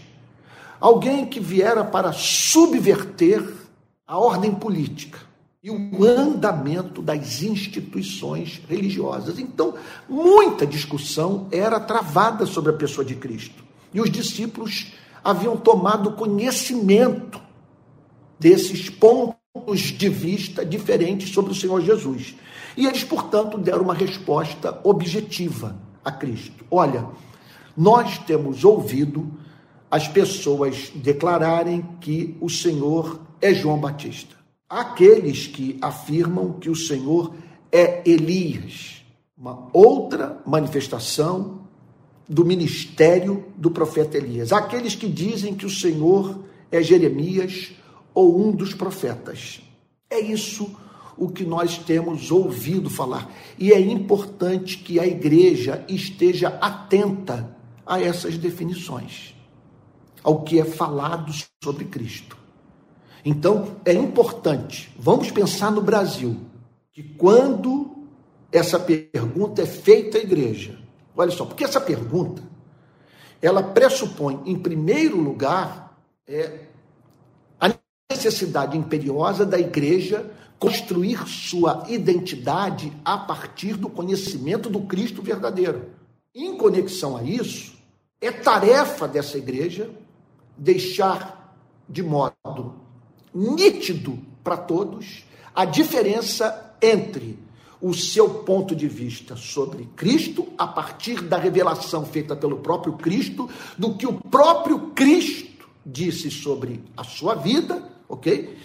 alguém 0.80 1.26
que 1.26 1.38
viera 1.38 1.84
para 1.84 2.14
subverter 2.14 3.46
a 4.08 4.18
ordem 4.18 4.56
política 4.56 5.20
e 5.62 5.70
o 5.70 6.06
andamento 6.06 7.02
das 7.02 7.42
instituições 7.42 8.62
religiosas. 8.70 9.38
Então, 9.38 9.74
muita 10.08 10.66
discussão 10.66 11.50
era 11.52 11.78
travada 11.78 12.46
sobre 12.46 12.72
a 12.72 12.78
pessoa 12.78 13.04
de 13.04 13.16
Cristo. 13.16 13.66
E 13.94 14.00
os 14.00 14.10
discípulos 14.10 14.94
haviam 15.22 15.58
tomado 15.58 16.14
conhecimento 16.14 17.42
desses 18.40 18.90
pontos 18.90 19.82
de 19.82 20.08
vista 20.08 20.66
diferentes 20.66 21.34
sobre 21.34 21.52
o 21.52 21.56
Senhor 21.56 21.82
Jesus. 21.82 22.34
E 22.78 22.88
eles, 22.88 23.04
portanto, 23.04 23.58
deram 23.58 23.82
uma 23.82 23.94
resposta 23.94 24.80
objetiva 24.86 25.89
a 26.04 26.12
Cristo. 26.12 26.66
Olha, 26.70 27.06
nós 27.76 28.18
temos 28.20 28.64
ouvido 28.64 29.32
as 29.90 30.08
pessoas 30.08 30.92
declararem 30.96 31.82
que 32.00 32.38
o 32.40 32.50
Senhor 32.50 33.20
é 33.42 33.54
João 33.54 33.80
Batista 33.80 34.40
aqueles 34.70 35.48
que 35.48 35.78
afirmam 35.82 36.54
que 36.54 36.70
o 36.70 36.76
Senhor 36.76 37.34
é 37.72 38.08
Elias, 38.08 39.04
uma 39.36 39.68
outra 39.74 40.42
manifestação 40.46 41.62
do 42.28 42.46
ministério 42.46 43.46
do 43.58 43.72
profeta 43.72 44.18
Elias. 44.18 44.54
Aqueles 44.54 44.94
que 44.94 45.08
dizem 45.08 45.56
que 45.56 45.66
o 45.66 45.70
Senhor 45.70 46.44
é 46.72 46.84
Jeremias 46.84 47.72
ou 48.14 48.40
um 48.40 48.52
dos 48.52 48.74
profetas. 48.76 49.62
É 50.08 50.20
isso 50.20 50.70
o 51.20 51.30
que 51.30 51.44
nós 51.44 51.78
temos 51.78 52.32
ouvido 52.32 52.90
falar. 52.90 53.32
E 53.58 53.74
é 53.74 53.80
importante 53.80 54.78
que 54.78 55.00
a 55.00 55.06
igreja 55.06 55.84
esteja 55.88 56.58
atenta 56.62 57.56
a 57.86 58.02
essas 58.02 58.38
definições. 58.38 59.36
ao 60.24 60.44
que 60.44 60.60
é 60.60 60.66
falado 60.66 61.32
sobre 61.64 61.86
Cristo. 61.86 62.38
Então, 63.24 63.78
é 63.86 63.94
importante, 63.94 64.94
vamos 64.98 65.32
pensar 65.32 65.72
no 65.72 65.82
Brasil, 65.82 66.38
que 66.92 67.04
quando 67.04 68.08
essa 68.52 68.80
pergunta 68.80 69.62
é 69.62 69.66
feita 69.66 70.18
à 70.18 70.22
igreja, 70.22 70.78
olha 71.16 71.32
só, 71.32 71.46
porque 71.46 71.64
essa 71.64 71.80
pergunta, 71.80 72.42
ela 73.42 73.64
pressupõe, 73.64 74.42
em 74.46 74.58
primeiro 74.58 75.18
lugar, 75.18 75.98
é, 76.28 76.66
a 77.60 77.74
necessidade 78.12 78.78
imperiosa 78.78 79.46
da 79.46 79.60
igreja 79.60 80.30
construir 80.60 81.26
sua 81.28 81.86
identidade 81.88 82.92
a 83.04 83.18
partir 83.18 83.78
do 83.78 83.90
conhecimento 83.90 84.70
do 84.70 84.82
Cristo 84.82 85.22
verdadeiro. 85.22 85.92
Em 86.36 86.58
conexão 86.58 87.16
a 87.16 87.24
isso, 87.24 87.74
é 88.20 88.30
tarefa 88.30 89.08
dessa 89.08 89.38
igreja 89.38 89.90
deixar 90.58 91.58
de 91.88 92.04
modo 92.04 92.76
nítido 93.34 94.20
para 94.44 94.58
todos 94.58 95.24
a 95.56 95.64
diferença 95.64 96.76
entre 96.82 97.40
o 97.82 97.94
seu 97.94 98.30
ponto 98.30 98.76
de 98.76 98.88
vista 98.88 99.38
sobre 99.38 99.88
Cristo, 99.96 100.48
a 100.58 100.68
partir 100.68 101.22
da 101.22 101.38
revelação 101.38 102.06
feita 102.06 102.36
pelo 102.36 102.58
próprio 102.58 102.94
Cristo, 102.94 103.50
do 103.78 103.96
que 103.96 104.06
o 104.06 104.14
próprio 104.14 104.90
Cristo 104.90 105.70
disse 105.86 106.30
sobre 106.30 106.84
a 106.98 107.06
sua 107.06 107.36
vida, 107.36 107.82
ok? 108.08 108.58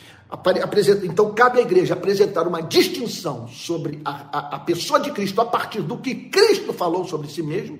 Então, 1.05 1.33
cabe 1.35 1.59
à 1.59 1.63
igreja 1.63 1.95
apresentar 1.95 2.47
uma 2.47 2.61
distinção 2.61 3.47
sobre 3.49 4.01
a, 4.05 4.11
a, 4.11 4.57
a, 4.57 4.59
pessoa 4.59 4.99
de 4.99 5.11
Cristo 5.13 5.41
a 5.41 5.45
partir 5.45 5.83
do 5.83 5.99
que 5.99 6.15
Cristo 6.15 6.73
falou 6.73 7.05
sobre 7.05 7.29
si 7.29 7.43
mesmo, 7.43 7.79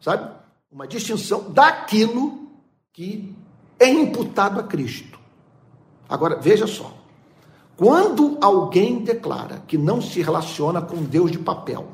sabe? 0.00 0.30
Uma 0.70 0.86
distinção 0.86 1.50
daquilo 1.50 2.50
que 2.92 3.34
é 3.78 3.88
imputado 3.88 4.58
a 4.58 4.62
Cristo. 4.62 5.18
Agora, 6.08 6.36
veja 6.36 6.66
só. 6.66 6.94
Quando 7.76 8.38
alguém 8.40 9.04
declara 9.04 9.62
que 9.66 9.76
não 9.76 10.00
se 10.00 10.22
relaciona 10.22 10.80
com 10.80 11.02
Deus 11.02 11.30
de 11.30 11.38
papel, 11.38 11.88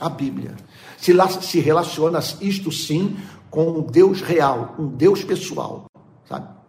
a 0.00 0.08
Bíblia, 0.08 0.56
se, 0.96 1.12
se 1.42 1.60
relaciona, 1.60 2.20
isto 2.40 2.72
sim, 2.72 3.18
com 3.50 3.68
um 3.70 3.82
Deus 3.82 4.22
real, 4.22 4.74
um 4.78 4.86
Deus 4.86 5.22
pessoal, 5.22 5.84
sabe? 6.26 6.59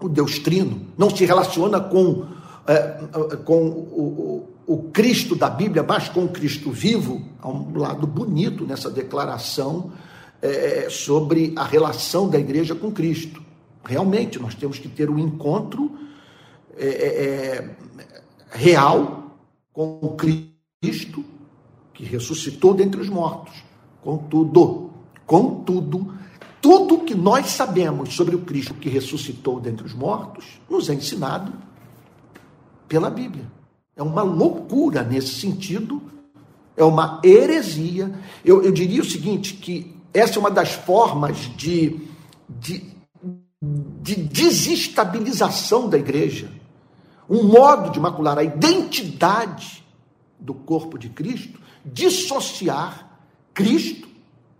O 0.00 0.08
Deus 0.08 0.38
Trino, 0.38 0.86
não 0.96 1.08
se 1.10 1.24
relaciona 1.24 1.80
com, 1.80 2.26
é, 2.66 3.36
com 3.44 3.62
o, 3.66 4.48
o, 4.66 4.74
o, 4.74 4.82
Cristo 4.90 5.34
da 5.34 5.48
Bíblia, 5.48 5.84
mas 5.86 6.08
com 6.08 6.24
o 6.24 6.28
Cristo 6.28 6.70
vivo, 6.70 7.22
há 7.40 7.48
um 7.48 7.76
lado 7.78 8.06
bonito 8.06 8.64
nessa 8.64 8.90
declaração 8.90 9.92
é, 10.42 10.88
sobre 10.90 11.52
a 11.56 11.64
relação 11.64 12.28
da 12.28 12.38
igreja 12.38 12.74
com 12.74 12.92
Cristo. 12.92 13.42
Realmente, 13.84 14.38
nós 14.38 14.54
temos 14.54 14.78
que 14.78 14.88
ter 14.88 15.10
um 15.10 15.18
encontro 15.18 15.90
é, 16.76 16.86
é, 16.86 17.24
é 17.24 17.70
real 18.50 19.36
com 19.72 19.98
o 20.02 20.16
Cristo 20.16 21.24
que 21.92 22.04
ressuscitou 22.04 22.74
dentre 22.74 23.00
os 23.00 23.08
mortos. 23.08 23.54
Contudo, 24.02 24.90
contudo, 25.26 26.12
tudo 26.64 27.00
que 27.00 27.14
nós 27.14 27.50
sabemos 27.50 28.14
sobre 28.14 28.34
o 28.34 28.38
Cristo 28.38 28.72
que 28.72 28.88
ressuscitou 28.88 29.60
dentre 29.60 29.84
os 29.84 29.92
mortos 29.92 30.46
nos 30.66 30.88
é 30.88 30.94
ensinado 30.94 31.52
pela 32.88 33.10
Bíblia. 33.10 33.44
É 33.94 34.02
uma 34.02 34.22
loucura 34.22 35.02
nesse 35.02 35.34
sentido, 35.34 36.00
é 36.74 36.82
uma 36.82 37.20
heresia. 37.22 38.18
Eu, 38.42 38.62
eu 38.62 38.72
diria 38.72 39.02
o 39.02 39.04
seguinte: 39.04 39.52
que 39.52 39.94
essa 40.14 40.36
é 40.36 40.40
uma 40.40 40.50
das 40.50 40.72
formas 40.72 41.36
de, 41.54 42.00
de, 42.48 42.82
de 44.00 44.14
desestabilização 44.14 45.86
da 45.86 45.98
igreja, 45.98 46.50
um 47.28 47.42
modo 47.42 47.90
de 47.90 48.00
macular 48.00 48.38
a 48.38 48.42
identidade 48.42 49.84
do 50.40 50.54
corpo 50.54 50.96
de 50.96 51.10
Cristo, 51.10 51.60
dissociar 51.84 53.20
Cristo 53.52 54.08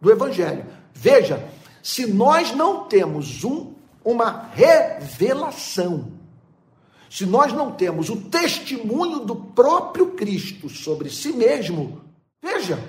do 0.03 0.13
Evangelho. 0.13 0.67
Veja, 0.93 1.54
se 1.85 2.07
nós 2.07 2.57
não 2.57 2.85
temos 2.85 3.45
um, 3.45 3.75
uma 4.03 4.49
revelação, 4.55 6.13
se 7.11 7.27
nós 7.27 7.53
não 7.53 7.73
temos 7.73 8.09
o 8.09 8.17
testemunho 8.17 9.21
do 9.21 9.37
próprio 9.37 10.13
Cristo 10.13 10.71
sobre 10.71 11.11
si 11.11 11.31
mesmo, 11.31 12.01
veja, 12.43 12.83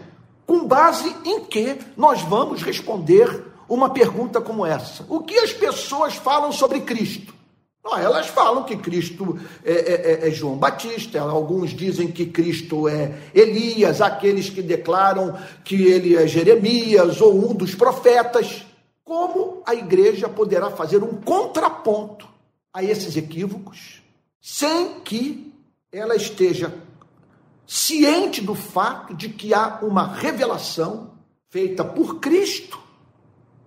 com 0.48 0.66
base 0.66 1.14
em 1.26 1.42
que 1.42 1.78
nós 1.98 2.22
vamos 2.22 2.64
responder 2.64 3.44
uma 3.68 3.90
pergunta 3.90 4.40
como 4.40 4.66
essa: 4.66 5.06
O 5.10 5.20
que 5.20 5.38
as 5.40 5.52
pessoas 5.52 6.16
falam 6.16 6.54
sobre 6.54 6.80
Cristo? 6.80 7.36
Não, 7.84 7.98
elas 7.98 8.28
falam 8.28 8.64
que 8.64 8.78
Cristo 8.78 9.38
é, 9.66 9.74
é, 9.74 10.12
é, 10.24 10.28
é, 10.30 10.32
João 10.32 10.56
Batista, 10.56 11.20
alguns 11.20 11.72
dizem 11.72 12.10
que 12.10 12.28
Cristo 12.28 12.88
é 12.88 13.12
Elias, 13.34 14.00
aqueles 14.00 14.50
que 14.50 14.62
declaram 14.62 15.38
que 15.66 15.84
ele 15.84 16.16
é 16.16 16.26
Jeremias 16.26 17.20
ou 17.20 17.52
um 17.52 17.54
dos 17.54 17.76
profetas. 17.76 18.66
Como 19.06 19.62
a 19.68 19.76
igreja 19.76 20.28
poderá 20.28 20.72
fazer 20.72 21.04
um 21.04 21.22
contraponto 21.22 22.28
a 22.74 22.84
esses 22.84 23.16
equívocos 23.16 24.02
sem 24.42 25.00
que 25.02 25.54
ela 25.92 26.16
esteja 26.16 26.76
ciente 27.68 28.42
do 28.42 28.56
fato 28.56 29.14
de 29.14 29.30
que 29.30 29.54
há 29.54 29.80
uma 29.84 30.08
revelação 30.08 31.12
feita 31.50 31.86
por 31.86 32.20
Cristo, 32.20 32.80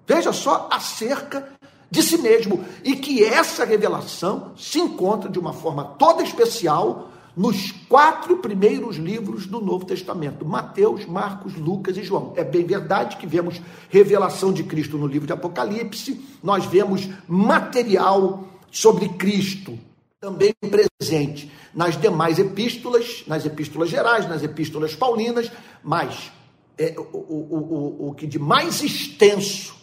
veja 0.07 0.33
só, 0.33 0.69
acerca 0.73 1.53
de 1.91 2.03
si 2.03 2.19
mesmo, 2.19 2.65
e 2.85 2.97
que 2.97 3.25
essa 3.25 3.65
revelação 3.65 4.53
se 4.57 4.79
encontra 4.81 5.31
de 5.31 5.39
uma 5.39 5.53
forma 5.53 5.85
toda 5.85 6.23
especial 6.23 7.11
nos 7.39 7.71
quatro 7.89 8.39
primeiros 8.39 8.97
livros 8.97 9.47
do 9.47 9.61
Novo 9.61 9.85
Testamento: 9.85 10.45
Mateus, 10.45 11.07
Marcos, 11.07 11.55
Lucas 11.55 11.97
e 11.97 12.03
João. 12.03 12.33
É 12.37 12.43
bem 12.43 12.67
verdade 12.67 13.17
que 13.17 13.29
vemos 13.29 13.63
revelação 13.89 14.53
de 14.53 14.65
Cristo 14.65 14.99
no 14.99 15.07
livro 15.07 15.27
de 15.27 15.33
Apocalipse, 15.33 16.21
nós 16.43 16.67
vemos 16.67 17.09
material 17.29 18.49
sobre 18.73 19.09
Cristo 19.11 19.79
também 20.21 20.53
presente 20.69 21.51
nas 21.73 21.97
demais 21.97 22.41
epístolas, 22.41 23.23
nas 23.29 23.47
epístolas 23.47 23.89
gerais, 23.89 24.29
nas 24.29 24.43
epístolas 24.43 24.97
paulinas, 24.97 25.49
mas 25.81 26.33
é, 26.77 26.97
o, 26.99 27.17
o, 27.17 27.99
o, 28.01 28.09
o 28.09 28.15
que 28.15 28.27
de 28.27 28.39
mais 28.39 28.83
extenso 28.83 29.77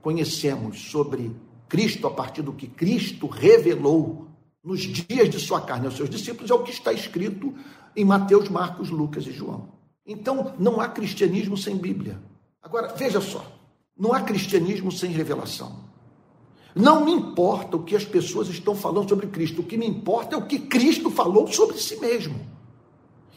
conhecemos 0.00 0.90
sobre 0.90 1.30
Cristo 1.68 2.06
a 2.06 2.10
partir 2.10 2.40
do 2.40 2.54
que 2.54 2.66
Cristo 2.66 3.26
revelou 3.26 4.29
nos 4.62 4.80
dias 4.80 5.30
de 5.30 5.38
sua 5.38 5.60
carne 5.60 5.86
aos 5.86 5.96
seus 5.96 6.10
discípulos, 6.10 6.50
é 6.50 6.54
o 6.54 6.62
que 6.62 6.70
está 6.70 6.92
escrito 6.92 7.54
em 7.96 8.04
Mateus, 8.04 8.48
Marcos, 8.48 8.90
Lucas 8.90 9.26
e 9.26 9.32
João. 9.32 9.68
Então, 10.06 10.54
não 10.58 10.80
há 10.80 10.88
cristianismo 10.88 11.56
sem 11.56 11.76
Bíblia. 11.76 12.20
Agora, 12.62 12.94
veja 12.94 13.20
só: 13.20 13.44
não 13.96 14.12
há 14.12 14.20
cristianismo 14.20 14.90
sem 14.90 15.10
revelação. 15.10 15.88
Não 16.74 17.04
me 17.04 17.12
importa 17.12 17.76
o 17.76 17.82
que 17.82 17.96
as 17.96 18.04
pessoas 18.04 18.48
estão 18.48 18.74
falando 18.74 19.08
sobre 19.08 19.26
Cristo, 19.26 19.60
o 19.60 19.64
que 19.64 19.76
me 19.76 19.86
importa 19.86 20.36
é 20.36 20.38
o 20.38 20.46
que 20.46 20.58
Cristo 20.58 21.10
falou 21.10 21.46
sobre 21.48 21.78
si 21.78 21.96
mesmo. 21.96 22.38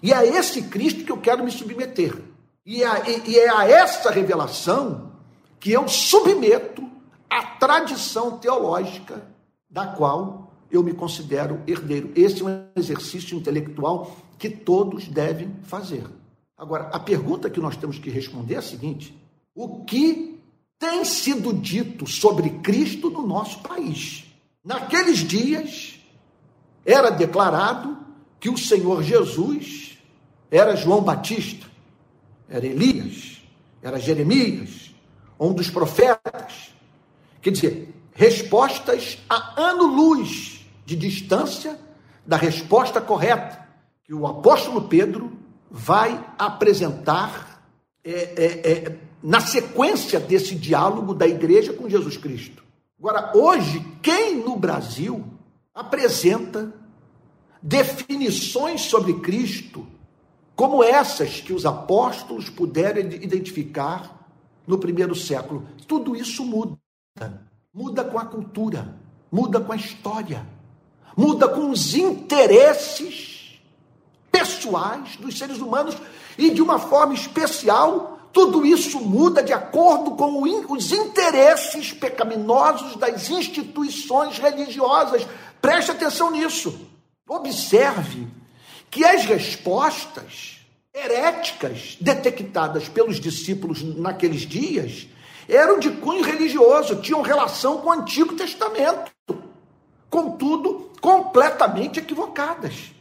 E 0.01 0.13
é 0.13 0.25
esse 0.25 0.63
Cristo 0.63 1.03
que 1.03 1.11
eu 1.11 1.17
quero 1.17 1.43
me 1.43 1.51
submeter. 1.51 2.21
E 2.65 2.83
é, 2.83 3.27
e 3.27 3.39
é 3.39 3.49
a 3.49 3.67
essa 3.67 4.11
revelação 4.11 5.11
que 5.59 5.71
eu 5.71 5.87
submeto 5.87 6.87
a 7.29 7.43
tradição 7.43 8.37
teológica 8.37 9.27
da 9.69 9.87
qual 9.87 10.42
eu 10.73 10.83
me 10.83 10.93
considero 10.93 11.61
herdeiro. 11.67 12.11
Esse 12.15 12.41
é 12.41 12.45
um 12.45 12.67
exercício 12.75 13.37
intelectual 13.37 14.17
que 14.39 14.49
todos 14.49 15.07
devem 15.07 15.55
fazer. 15.63 16.03
Agora, 16.57 16.85
a 16.85 16.99
pergunta 16.99 17.49
que 17.49 17.59
nós 17.59 17.77
temos 17.77 17.99
que 17.99 18.09
responder 18.09 18.55
é 18.55 18.57
a 18.57 18.61
seguinte: 18.61 19.15
o 19.53 19.83
que 19.85 20.39
tem 20.79 21.05
sido 21.05 21.53
dito 21.53 22.07
sobre 22.07 22.49
Cristo 22.49 23.09
no 23.09 23.25
nosso 23.25 23.61
país? 23.61 24.25
Naqueles 24.65 25.19
dias, 25.19 25.99
era 26.85 27.09
declarado 27.09 27.97
que 28.39 28.49
o 28.49 28.57
Senhor 28.57 29.03
Jesus 29.03 29.97
era 30.49 30.75
João 30.75 31.01
Batista, 31.01 31.67
era 32.49 32.65
Elias, 32.65 33.41
era 33.81 33.99
Jeremias, 33.99 34.93
um 35.39 35.53
dos 35.53 35.69
profetas. 35.69 36.73
Quer 37.41 37.51
dizer, 37.51 37.93
respostas 38.13 39.19
a 39.29 39.61
ano-luz 39.61 40.62
de 40.85 40.95
distância 40.95 41.79
da 42.25 42.37
resposta 42.37 43.01
correta 43.01 43.67
que 44.03 44.13
o 44.13 44.27
apóstolo 44.27 44.87
Pedro 44.87 45.31
vai 45.69 46.23
apresentar 46.37 47.63
é, 48.03 48.11
é, 48.11 48.71
é, 48.71 48.99
na 49.21 49.39
sequência 49.39 50.19
desse 50.19 50.55
diálogo 50.55 51.13
da 51.13 51.27
igreja 51.27 51.73
com 51.73 51.89
Jesus 51.89 52.17
Cristo. 52.17 52.63
Agora, 52.99 53.31
hoje, 53.35 53.85
quem 54.01 54.35
no 54.35 54.55
Brasil 54.55 55.25
apresenta 55.73 56.73
definições 57.61 58.81
sobre 58.81 59.13
Cristo 59.15 59.87
como 60.55 60.83
essas 60.83 61.41
que 61.41 61.51
os 61.51 61.65
apóstolos 61.65 62.49
puderam 62.49 63.01
identificar 63.01 64.29
no 64.67 64.77
primeiro 64.77 65.15
século? 65.15 65.67
Tudo 65.87 66.15
isso 66.15 66.45
muda. 66.45 66.77
muda 67.73 68.03
com 68.03 68.19
a 68.19 68.25
cultura, 68.25 68.95
muda 69.31 69.59
com 69.59 69.71
a 69.71 69.75
história, 69.75 70.47
muda 71.15 71.47
com 71.47 71.69
os 71.69 71.95
interesses 71.95 73.59
pessoais 74.31 75.15
dos 75.17 75.37
seres 75.37 75.59
humanos 75.59 75.95
e 76.37 76.49
de 76.49 76.61
uma 76.61 76.79
forma 76.79 77.13
especial, 77.13 78.19
tudo 78.31 78.65
isso 78.65 78.99
muda 78.99 79.43
de 79.43 79.53
acordo 79.53 80.11
com 80.11 80.41
os 80.69 80.91
interesses 80.91 81.93
pecaminosos 81.93 82.95
das 82.95 83.29
instituições 83.29 84.39
religiosas. 84.39 85.27
Preste 85.61 85.91
atenção 85.91 86.31
nisso. 86.31 86.87
Observe 87.29 88.27
que 88.89 89.05
as 89.05 89.25
respostas 89.25 90.57
heréticas 90.93 91.97
detectadas 91.99 92.89
pelos 92.89 93.19
discípulos 93.19 93.81
naqueles 93.81 94.41
dias 94.41 95.07
eram 95.47 95.79
de 95.79 95.89
cunho 95.91 96.23
religioso, 96.23 96.97
tinham 96.97 97.21
relação 97.21 97.79
com 97.79 97.89
o 97.89 97.91
Antigo 97.91 98.35
Testamento, 98.35 99.11
contudo, 100.09 100.91
completamente 101.03 101.99
equivocadas. 101.99 102.93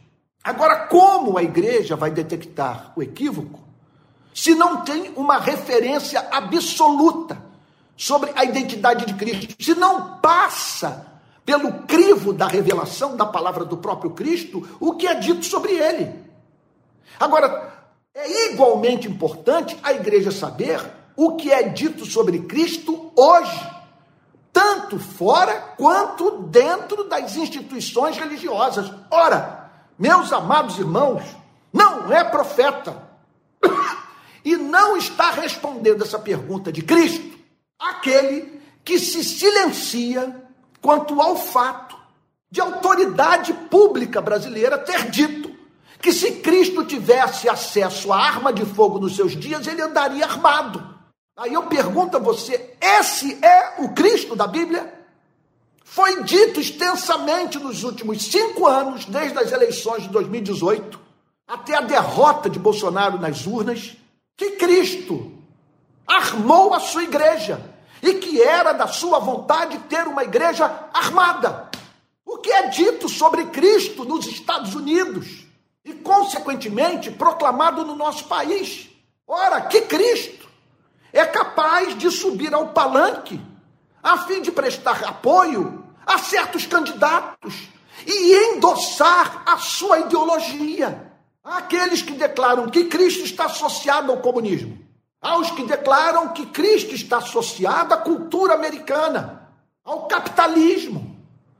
Agora, 0.43 0.87
como 0.87 1.37
a 1.37 1.43
igreja 1.43 1.95
vai 1.95 2.11
detectar 2.11 2.91
o 2.97 3.01
equívoco 3.01 3.61
se 4.33 4.53
não 4.53 4.83
tem 4.83 5.13
uma 5.15 5.37
referência 5.37 6.19
absoluta 6.29 7.41
sobre 7.95 8.29
a 8.35 8.43
identidade 8.43 9.05
de 9.05 9.13
Cristo? 9.13 9.55
Se 9.57 9.73
não 9.73 10.17
passa 10.17 11.13
pelo 11.45 11.83
crivo 11.83 12.33
da 12.33 12.45
revelação 12.45 13.15
da 13.15 13.25
palavra 13.25 13.63
do 13.63 13.77
próprio 13.77 14.11
Cristo 14.11 14.67
o 14.81 14.95
que 14.95 15.07
é 15.07 15.15
dito 15.15 15.45
sobre 15.45 15.71
ele? 15.71 16.13
Agora, 17.17 17.71
é 18.13 18.51
igualmente 18.51 19.07
importante 19.07 19.77
a 19.81 19.93
igreja 19.93 20.29
saber 20.29 20.81
o 21.15 21.37
que 21.37 21.53
é 21.53 21.63
dito 21.63 22.05
sobre 22.05 22.39
Cristo 22.39 23.13
hoje, 23.15 23.72
tanto 24.93 24.99
fora 24.99 25.73
quanto 25.77 26.43
dentro 26.43 27.03
das 27.05 27.35
instituições 27.35 28.17
religiosas. 28.17 28.91
Ora, 29.09 29.71
meus 29.97 30.31
amados 30.31 30.77
irmãos, 30.77 31.23
não 31.71 32.11
é 32.11 32.23
profeta 32.23 33.09
e 34.45 34.55
não 34.55 34.97
está 34.97 35.31
respondendo 35.31 36.03
essa 36.03 36.19
pergunta 36.19 36.71
de 36.71 36.81
Cristo 36.81 37.33
aquele 37.79 38.61
que 38.83 38.99
se 38.99 39.23
silencia 39.23 40.43
quanto 40.81 41.21
ao 41.21 41.35
fato 41.35 41.97
de 42.51 42.61
autoridade 42.61 43.53
pública 43.53 44.21
brasileira 44.21 44.77
ter 44.77 45.09
dito 45.09 45.51
que 45.99 46.11
se 46.11 46.33
Cristo 46.33 46.85
tivesse 46.85 47.47
acesso 47.47 48.11
à 48.11 48.17
arma 48.17 48.51
de 48.51 48.65
fogo 48.65 48.99
nos 48.99 49.15
seus 49.15 49.37
dias, 49.37 49.65
ele 49.67 49.81
andaria 49.81 50.25
armado. 50.25 50.92
Aí 51.35 51.53
eu 51.53 51.63
pergunto 51.63 52.17
a 52.17 52.19
você: 52.19 52.75
esse 52.79 53.43
é 53.43 53.75
o 53.79 53.89
Cristo 53.89 54.35
da 54.35 54.47
Bíblia? 54.47 54.93
Foi 55.83 56.23
dito 56.23 56.59
extensamente 56.59 57.59
nos 57.59 57.83
últimos 57.83 58.23
cinco 58.23 58.65
anos, 58.65 59.05
desde 59.05 59.37
as 59.37 59.51
eleições 59.51 60.03
de 60.03 60.09
2018 60.09 61.03
até 61.47 61.75
a 61.75 61.81
derrota 61.81 62.49
de 62.49 62.57
Bolsonaro 62.57 63.19
nas 63.19 63.45
urnas, 63.45 63.95
que 64.35 64.51
Cristo 64.51 65.31
armou 66.07 66.73
a 66.73 66.79
sua 66.79 67.03
igreja 67.03 67.61
e 68.01 68.15
que 68.15 68.41
era 68.41 68.73
da 68.73 68.87
sua 68.87 69.19
vontade 69.19 69.77
ter 69.89 70.07
uma 70.07 70.23
igreja 70.23 70.65
armada. 70.93 71.69
O 72.25 72.37
que 72.37 72.51
é 72.51 72.67
dito 72.69 73.07
sobre 73.07 73.45
Cristo 73.47 74.03
nos 74.03 74.25
Estados 74.25 74.73
Unidos 74.73 75.45
e, 75.85 75.93
consequentemente, 75.93 77.11
proclamado 77.11 77.85
no 77.85 77.95
nosso 77.95 78.25
país? 78.25 78.89
Ora, 79.27 79.61
que 79.61 79.81
Cristo 79.81 80.42
é 81.13 81.25
capaz 81.25 81.95
de 81.95 82.09
subir 82.09 82.53
ao 82.53 82.69
palanque 82.69 83.39
a 84.01 84.17
fim 84.25 84.41
de 84.41 84.51
prestar 84.51 85.03
apoio 85.05 85.85
a 86.05 86.17
certos 86.17 86.65
candidatos 86.65 87.69
e 88.05 88.33
endossar 88.33 89.43
a 89.45 89.57
sua 89.57 89.99
ideologia. 89.99 91.13
Aqueles 91.43 92.01
que 92.01 92.13
declaram 92.13 92.69
que 92.69 92.85
Cristo 92.85 93.23
está 93.23 93.45
associado 93.45 94.11
ao 94.11 94.17
comunismo, 94.17 94.77
aos 95.21 95.51
que 95.51 95.63
declaram 95.63 96.29
que 96.29 96.47
Cristo 96.47 96.95
está 96.95 97.17
associado 97.17 97.93
à 97.93 97.97
cultura 97.97 98.55
americana, 98.55 99.49
ao 99.85 100.07
capitalismo, 100.07 101.15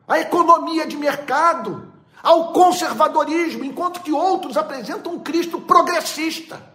à 0.07 0.19
economia 0.19 0.85
de 0.87 0.97
mercado, 0.97 1.93
ao 2.21 2.53
conservadorismo, 2.53 3.63
enquanto 3.63 4.01
que 4.01 4.11
outros 4.11 4.57
apresentam 4.57 5.13
um 5.13 5.19
Cristo 5.19 5.61
progressista. 5.61 6.72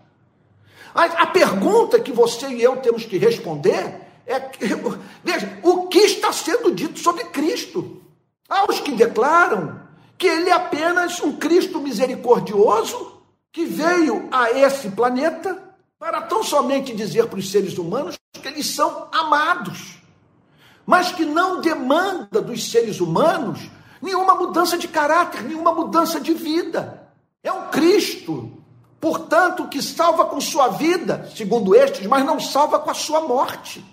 A, 0.95 1.05
a 1.05 1.27
pergunta 1.27 2.01
que 2.01 2.13
você 2.13 2.49
e 2.49 2.63
eu 2.63 2.77
temos 2.79 3.05
que 3.05 3.19
responder 3.19 4.01
é: 4.27 4.41
veja, 5.23 5.59
o 5.63 5.87
que 5.87 5.99
está 5.99 6.33
sendo 6.33 6.75
dito 6.75 6.99
sobre 6.99 7.25
Cristo? 7.27 8.03
Aos 8.49 8.81
que 8.81 8.93
declaram 8.93 9.81
que 10.17 10.27
ele 10.27 10.51
é 10.51 10.53
apenas 10.53 11.21
um 11.21 11.37
Cristo 11.37 11.81
misericordioso 11.81 13.19
que 13.53 13.65
veio 13.65 14.29
a 14.31 14.51
esse 14.51 14.91
planeta 14.91 15.63
para 15.99 16.23
tão 16.23 16.43
somente 16.43 16.95
dizer 16.95 17.27
para 17.27 17.39
os 17.39 17.51
seres 17.51 17.77
humanos 17.77 18.17
que 18.33 18.49
eles 18.49 18.67
são 18.67 19.09
amados, 19.13 19.99
mas 20.87 21.13
que 21.13 21.25
não 21.25 21.61
demanda 21.61 22.41
dos 22.41 22.71
seres 22.71 23.01
humanos 23.01 23.71
nenhuma 24.01 24.35
mudança 24.35 24.79
de 24.79 24.89
caráter, 24.89 25.43
nenhuma 25.43 25.73
mudança 25.73 26.21
de 26.21 26.33
vida. 26.33 27.09
É 27.43 27.53
um 27.53 27.69
Cristo, 27.69 28.58
portanto, 29.01 29.69
que 29.69 29.83
salva 29.83 30.25
com 30.27 30.41
sua 30.41 30.69
vida, 30.69 31.31
segundo 31.35 31.75
estes, 31.75 32.07
mas 32.07 32.25
não 32.25 32.41
salva 32.41 32.79
com 32.79 32.91
a 32.91 32.95
sua 32.95 33.21
morte. 33.21 33.85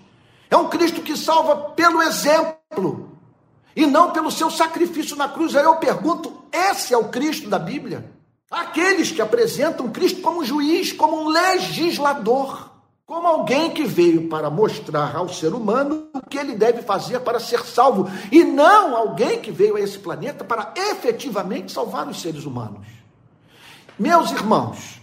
É 0.50 0.56
um 0.56 0.68
Cristo 0.68 1.02
que 1.02 1.16
salva 1.16 1.56
pelo 1.70 2.02
exemplo 2.02 3.10
e 3.74 3.86
não 3.86 4.10
pelo 4.10 4.30
seu 4.30 4.50
sacrifício 4.50 5.16
na 5.16 5.28
cruz. 5.28 5.54
Aí 5.54 5.64
eu 5.64 5.76
pergunto: 5.76 6.32
esse 6.52 6.94
é 6.94 6.96
o 6.96 7.08
Cristo 7.08 7.48
da 7.48 7.58
Bíblia? 7.58 8.10
Aqueles 8.50 9.10
que 9.10 9.20
apresentam 9.20 9.90
Cristo 9.90 10.22
como 10.22 10.44
juiz, 10.44 10.92
como 10.92 11.20
um 11.20 11.28
legislador, 11.28 12.70
como 13.04 13.26
alguém 13.26 13.70
que 13.70 13.84
veio 13.84 14.28
para 14.28 14.48
mostrar 14.48 15.16
ao 15.16 15.28
ser 15.28 15.52
humano 15.52 16.08
o 16.14 16.20
que 16.20 16.38
ele 16.38 16.54
deve 16.54 16.82
fazer 16.82 17.20
para 17.20 17.40
ser 17.40 17.64
salvo, 17.64 18.08
e 18.30 18.44
não 18.44 18.96
alguém 18.96 19.40
que 19.40 19.50
veio 19.50 19.76
a 19.76 19.80
esse 19.80 19.98
planeta 19.98 20.44
para 20.44 20.72
efetivamente 20.76 21.72
salvar 21.72 22.08
os 22.08 22.20
seres 22.20 22.44
humanos. 22.44 22.86
Meus 23.98 24.30
irmãos, 24.30 25.00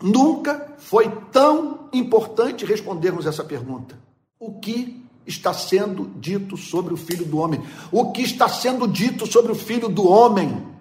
nunca 0.00 0.74
foi 0.78 1.08
tão 1.30 1.88
importante 1.92 2.64
respondermos 2.64 3.26
essa 3.26 3.44
pergunta. 3.44 3.98
O 4.38 4.58
que 4.58 5.04
está 5.26 5.54
sendo 5.54 6.10
dito 6.16 6.56
sobre 6.56 6.92
o 6.92 6.96
Filho 6.96 7.24
do 7.24 7.38
Homem? 7.38 7.62
O 7.90 8.10
que 8.10 8.22
está 8.22 8.48
sendo 8.48 8.88
dito 8.88 9.30
sobre 9.30 9.52
o 9.52 9.54
Filho 9.54 9.88
do 9.88 10.08
Homem? 10.08 10.72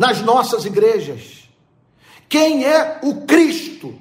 nas 0.00 0.22
nossas 0.22 0.64
igrejas. 0.64 1.46
Quem 2.26 2.64
é 2.64 3.00
o 3.02 3.26
Cristo 3.26 3.94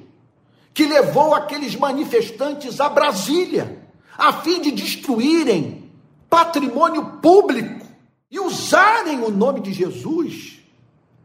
que 0.74 0.86
levou 0.86 1.36
aqueles 1.36 1.76
manifestantes 1.76 2.80
a 2.80 2.88
Brasília 2.88 3.84
a 4.18 4.32
fim 4.32 4.62
de 4.62 4.72
destruírem 4.72 5.92
patrimônio 6.30 7.18
público 7.22 7.86
e 8.32 8.40
usarem 8.40 9.22
o 9.22 9.30
nome 9.30 9.60
de 9.60 9.74
Jesus 9.74 10.59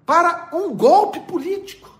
para 0.04 0.50
um 0.52 0.74
golpe 0.74 1.20
político, 1.20 1.90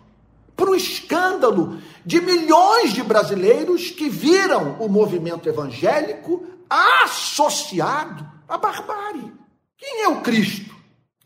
para 0.57 0.71
o 0.71 0.75
escândalo 0.75 1.79
de 2.05 2.21
milhões 2.21 2.93
de 2.93 3.03
brasileiros 3.03 3.90
que 3.90 4.09
viram 4.09 4.77
o 4.79 4.88
movimento 4.88 5.49
evangélico 5.49 6.45
associado 6.69 8.27
à 8.49 8.59
barbárie. 8.59 9.33
Quem 9.77 10.03
é 10.03 10.09
o 10.09 10.21
Cristo? 10.21 10.75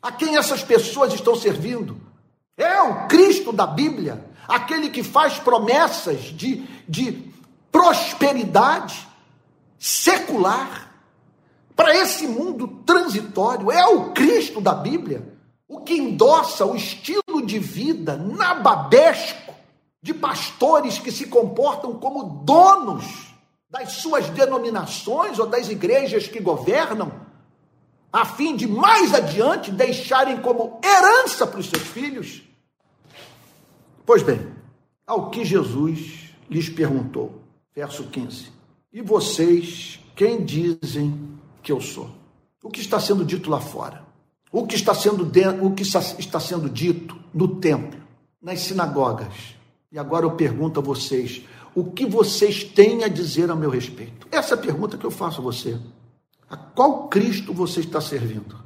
A 0.01 0.13
quem 0.13 0.37
essas 0.37 0.63
pessoas 0.63 1.13
estão 1.13 1.35
servindo? 1.35 2.01
É 2.57 2.81
o 2.81 3.07
Cristo 3.07 3.53
da 3.53 3.67
Bíblia, 3.67 4.25
aquele 4.47 4.91
que 4.91 5.03
faz 5.03 5.39
promessas 5.39 6.21
de, 6.25 6.65
de 6.89 7.33
prosperidade 7.71 9.07
secular 9.79 10.93
para 11.77 11.95
esse 11.95 12.27
mundo 12.27 12.83
transitório. 12.85 13.71
É 13.71 13.87
o 13.87 14.13
Cristo 14.13 14.61
da 14.61 14.75
Bíblia, 14.75 15.38
o 15.69 15.81
que 15.81 15.95
endossa 15.95 16.65
o 16.65 16.75
estilo 16.75 17.45
de 17.45 17.59
vida 17.59 18.17
nababesco 18.17 19.55
de 20.03 20.15
pastores 20.15 20.99
que 20.99 21.13
se 21.13 21.27
comportam 21.27 21.93
como 21.95 22.43
donos 22.45 23.35
das 23.69 23.93
suas 23.93 24.31
denominações 24.31 25.39
ou 25.39 25.47
das 25.47 25.69
igrejas 25.69 26.27
que 26.27 26.41
governam 26.41 27.13
a 28.11 28.25
fim 28.25 28.57
de 28.57 28.67
mais 28.67 29.13
adiante 29.13 29.71
deixarem 29.71 30.41
como 30.41 30.81
herança 30.83 31.47
para 31.47 31.61
os 31.61 31.69
seus 31.69 31.83
filhos? 31.83 32.43
Pois 34.07 34.23
bem, 34.23 34.51
ao 35.07 35.29
que 35.29 35.45
Jesus 35.45 36.31
lhes 36.49 36.71
perguntou, 36.71 37.43
verso 37.75 38.05
15: 38.05 38.51
E 38.91 39.03
vocês, 39.03 40.01
quem 40.17 40.43
dizem 40.43 41.39
que 41.63 41.71
eu 41.71 41.81
sou? 41.81 42.11
O 42.63 42.71
que 42.71 42.81
está 42.81 42.99
sendo 42.99 43.25
dito 43.25 43.51
lá 43.51 43.61
fora? 43.61 44.08
O 44.51 44.67
que 44.67 44.75
está 44.75 44.95
sendo, 44.95 45.25
dentro, 45.25 45.67
o 45.67 45.75
que 45.75 45.83
está 45.83 46.41
sendo 46.41 46.71
dito 46.71 47.17
no 47.35 47.57
templo, 47.57 48.01
nas 48.41 48.61
sinagogas? 48.61 49.55
E 49.93 49.99
agora 49.99 50.25
eu 50.25 50.33
pergunto 50.33 50.81
a 50.81 50.83
vocês: 50.83 51.43
o 51.75 51.85
que 51.85 52.07
vocês 52.07 52.65
têm 52.65 53.05
a 53.05 53.09
dizer 53.09 53.51
a 53.51 53.57
meu 53.57 53.71
respeito? 53.71 54.27
Essa 54.31 54.55
é 54.55 54.59
a 54.59 54.61
pergunta 54.61 54.97
que 54.97 55.05
eu 55.05 55.11
faço 55.11 55.41
a 55.41 55.45
você. 55.45 55.79
A 56.49 56.57
qual 56.57 57.09
Cristo 57.09 57.53
você 57.53 57.81
está 57.81 58.01
servindo? 58.01 58.57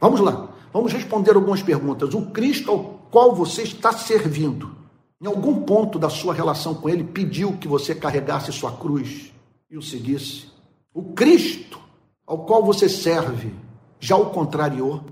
Vamos 0.00 0.20
lá, 0.20 0.50
vamos 0.72 0.92
responder 0.92 1.34
algumas 1.34 1.62
perguntas. 1.62 2.12
O 2.12 2.26
Cristo 2.26 2.70
ao 2.70 2.84
qual 3.10 3.34
você 3.34 3.62
está 3.62 3.92
servindo, 3.92 4.76
em 5.20 5.26
algum 5.26 5.62
ponto 5.62 5.98
da 5.98 6.10
sua 6.10 6.34
relação 6.34 6.74
com 6.74 6.88
Ele, 6.88 7.02
pediu 7.02 7.56
que 7.56 7.66
você 7.66 7.94
carregasse 7.94 8.52
sua 8.52 8.72
cruz 8.72 9.32
e 9.70 9.78
o 9.78 9.82
seguisse? 9.82 10.48
O 10.92 11.14
Cristo 11.14 11.80
ao 12.26 12.44
qual 12.44 12.62
você 12.62 12.88
serve 12.88 13.54
já 14.00 14.16
o 14.16 14.30
contrariou? 14.30 15.02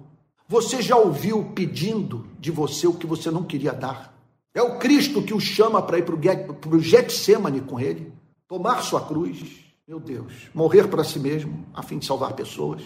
Você 0.49 0.81
já 0.81 0.96
ouviu 0.96 1.51
pedindo 1.55 2.27
de 2.38 2.51
você 2.51 2.87
o 2.87 2.94
que 2.94 3.07
você 3.07 3.31
não 3.31 3.42
queria 3.42 3.72
dar? 3.72 4.16
É 4.55 4.62
o 4.62 4.79
Cristo 4.79 5.22
que 5.22 5.35
o 5.35 5.40
chama 5.40 5.83
para 5.83 5.99
ir 5.99 6.05
para 6.05 6.77
o 6.77 6.81
Getsemane 6.81 7.61
com 7.61 7.79
ele, 7.79 8.12
tomar 8.49 8.83
sua 8.83 9.01
cruz, 9.01 9.44
meu 9.87 10.01
Deus, 10.01 10.33
morrer 10.55 10.88
para 10.88 11.05
si 11.05 11.18
mesmo, 11.18 11.66
a 11.75 11.83
fim 11.83 11.99
de 11.99 12.07
salvar 12.07 12.33
pessoas. 12.33 12.83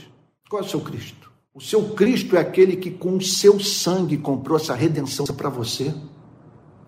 Qual 0.48 0.62
é 0.62 0.64
o 0.64 0.68
seu 0.68 0.80
Cristo? 0.80 1.30
O 1.54 1.60
seu 1.60 1.90
Cristo 1.90 2.36
é 2.36 2.40
aquele 2.40 2.76
que 2.76 2.90
com 2.90 3.16
o 3.16 3.20
seu 3.20 3.60
sangue 3.60 4.16
comprou 4.16 4.56
essa 4.56 4.74
redenção 4.74 5.26
para 5.26 5.48
você? 5.48 5.94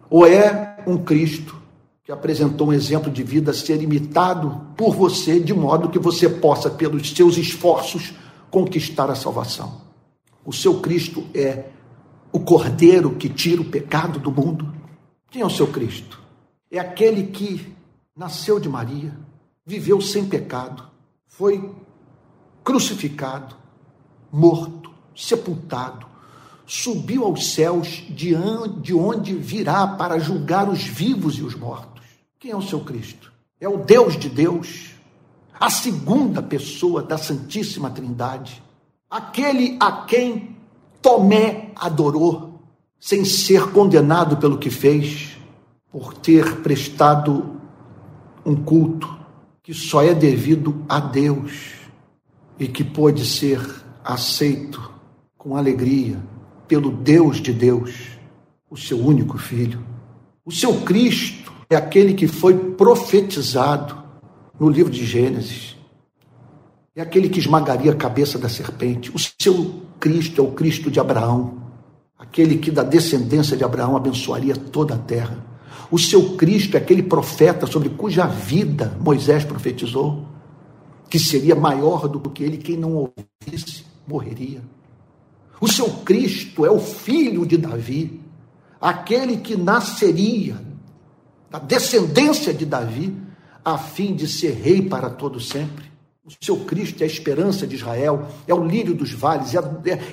Ou 0.08 0.26
é 0.26 0.82
um 0.86 0.98
Cristo 0.98 1.56
que 2.04 2.10
apresentou 2.10 2.68
um 2.68 2.72
exemplo 2.72 3.10
de 3.10 3.22
vida 3.22 3.52
ser 3.52 3.80
imitado 3.80 4.66
por 4.76 4.94
você, 4.94 5.38
de 5.38 5.54
modo 5.54 5.88
que 5.88 5.98
você 5.98 6.28
possa, 6.28 6.68
pelos 6.68 7.10
seus 7.10 7.36
esforços, 7.36 8.12
conquistar 8.52 9.10
a 9.10 9.16
salvação? 9.16 9.80
O 10.44 10.52
seu 10.52 10.80
Cristo 10.80 11.26
é 11.34 11.70
o 12.30 12.38
cordeiro 12.38 13.16
que 13.16 13.28
tira 13.28 13.62
o 13.62 13.70
pecado 13.70 14.20
do 14.20 14.30
mundo? 14.30 14.72
Quem 15.30 15.40
é 15.40 15.46
o 15.46 15.50
seu 15.50 15.66
Cristo? 15.66 16.20
É 16.70 16.78
aquele 16.78 17.28
que 17.28 17.74
nasceu 18.14 18.60
de 18.60 18.68
Maria, 18.68 19.16
viveu 19.64 20.00
sem 20.00 20.26
pecado, 20.26 20.84
foi 21.26 21.74
crucificado, 22.62 23.56
morto, 24.30 24.90
sepultado, 25.16 26.06
subiu 26.66 27.24
aos 27.24 27.52
céus, 27.52 28.04
de 28.10 28.94
onde 28.94 29.34
virá 29.34 29.86
para 29.86 30.18
julgar 30.18 30.68
os 30.68 30.82
vivos 30.82 31.38
e 31.38 31.42
os 31.42 31.54
mortos. 31.54 32.04
Quem 32.38 32.50
é 32.50 32.56
o 32.56 32.62
seu 32.62 32.80
Cristo? 32.80 33.32
É 33.58 33.68
o 33.68 33.78
Deus 33.78 34.18
de 34.18 34.28
Deus, 34.28 34.90
a 35.62 35.70
segunda 35.70 36.42
pessoa 36.42 37.04
da 37.04 37.16
Santíssima 37.16 37.88
Trindade, 37.88 38.60
aquele 39.08 39.76
a 39.78 39.92
quem 39.92 40.56
Tomé 41.00 41.70
adorou, 41.76 42.60
sem 42.98 43.24
ser 43.24 43.70
condenado 43.70 44.38
pelo 44.38 44.58
que 44.58 44.70
fez, 44.70 45.38
por 45.88 46.14
ter 46.14 46.62
prestado 46.62 47.60
um 48.44 48.56
culto 48.56 49.08
que 49.62 49.72
só 49.72 50.02
é 50.02 50.12
devido 50.12 50.84
a 50.88 50.98
Deus 50.98 51.74
e 52.58 52.66
que 52.66 52.82
pode 52.82 53.24
ser 53.24 53.60
aceito 54.02 54.90
com 55.38 55.56
alegria 55.56 56.20
pelo 56.66 56.90
Deus 56.90 57.40
de 57.40 57.52
Deus, 57.52 58.18
o 58.68 58.76
seu 58.76 58.98
único 58.98 59.38
filho. 59.38 59.80
O 60.44 60.50
seu 60.50 60.80
Cristo 60.80 61.52
é 61.70 61.76
aquele 61.76 62.14
que 62.14 62.26
foi 62.26 62.58
profetizado 62.72 64.01
no 64.58 64.68
livro 64.68 64.92
de 64.92 65.04
Gênesis. 65.04 65.76
É 66.94 67.00
aquele 67.00 67.28
que 67.28 67.38
esmagaria 67.38 67.92
a 67.92 67.96
cabeça 67.96 68.38
da 68.38 68.48
serpente. 68.48 69.10
O 69.14 69.18
seu 69.18 69.82
Cristo 69.98 70.40
é 70.40 70.44
o 70.44 70.52
Cristo 70.52 70.90
de 70.90 71.00
Abraão, 71.00 71.62
aquele 72.18 72.58
que 72.58 72.70
da 72.70 72.82
descendência 72.82 73.56
de 73.56 73.64
Abraão 73.64 73.96
abençoaria 73.96 74.54
toda 74.54 74.94
a 74.94 74.98
terra. 74.98 75.44
O 75.90 75.98
seu 75.98 76.36
Cristo 76.36 76.76
é 76.76 76.78
aquele 76.78 77.02
profeta 77.02 77.66
sobre 77.66 77.90
cuja 77.90 78.26
vida 78.26 78.96
Moisés 79.00 79.44
profetizou, 79.44 80.26
que 81.08 81.18
seria 81.18 81.54
maior 81.54 82.08
do 82.08 82.18
que 82.30 82.42
ele, 82.42 82.56
quem 82.56 82.76
não 82.76 82.94
ouvisse 82.94 83.84
morreria. 84.06 84.62
O 85.60 85.68
seu 85.68 85.88
Cristo 85.88 86.66
é 86.66 86.70
o 86.70 86.80
filho 86.80 87.46
de 87.46 87.56
Davi, 87.56 88.20
aquele 88.80 89.36
que 89.36 89.56
nasceria 89.56 90.56
da 91.50 91.58
descendência 91.58 92.52
de 92.52 92.66
Davi, 92.66 93.14
a 93.64 93.78
fim 93.78 94.14
de 94.14 94.26
ser 94.26 94.52
rei 94.52 94.82
para 94.82 95.10
todo 95.10 95.40
sempre. 95.40 95.90
O 96.24 96.30
seu 96.40 96.64
Cristo 96.64 97.00
é 97.00 97.04
a 97.04 97.06
esperança 97.06 97.66
de 97.66 97.74
Israel, 97.74 98.28
é 98.46 98.54
o 98.54 98.64
lírio 98.64 98.94
dos 98.94 99.12
vales, 99.12 99.54
é 99.54 99.58
a, 99.58 99.62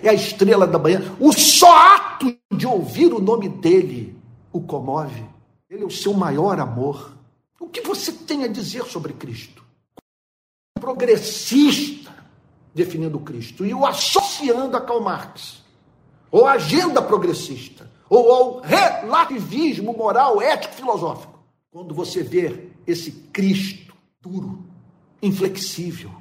é 0.03 0.09
a 0.09 0.13
estrela 0.13 0.65
da 0.65 0.79
manhã. 0.79 1.15
O 1.19 1.31
só 1.31 1.71
ato 1.95 2.35
de 2.51 2.65
ouvir 2.65 3.13
o 3.13 3.19
nome 3.19 3.47
dele 3.47 4.17
o 4.51 4.59
comove. 4.59 5.23
Ele 5.69 5.83
é 5.83 5.85
o 5.85 5.91
seu 5.91 6.13
maior 6.13 6.59
amor. 6.59 7.13
O 7.59 7.67
que 7.67 7.81
você 7.81 8.11
tem 8.11 8.43
a 8.43 8.47
dizer 8.47 8.85
sobre 8.85 9.13
Cristo? 9.13 9.63
Progressista, 10.79 12.11
definindo 12.73 13.19
Cristo, 13.19 13.65
e 13.65 13.73
o 13.73 13.85
associando 13.85 14.75
a 14.75 14.81
Karl 14.81 15.01
Marx, 15.01 15.63
ou 16.31 16.47
a 16.47 16.53
agenda 16.53 17.01
progressista, 17.01 17.89
ou 18.09 18.33
ao 18.33 18.59
relativismo 18.61 19.93
moral, 19.93 20.41
ético, 20.41 20.73
filosófico. 20.73 21.37
Quando 21.69 21.93
você 21.93 22.23
vê 22.23 22.68
esse 22.91 23.11
Cristo 23.31 23.93
duro, 24.21 24.65
inflexível, 25.21 26.11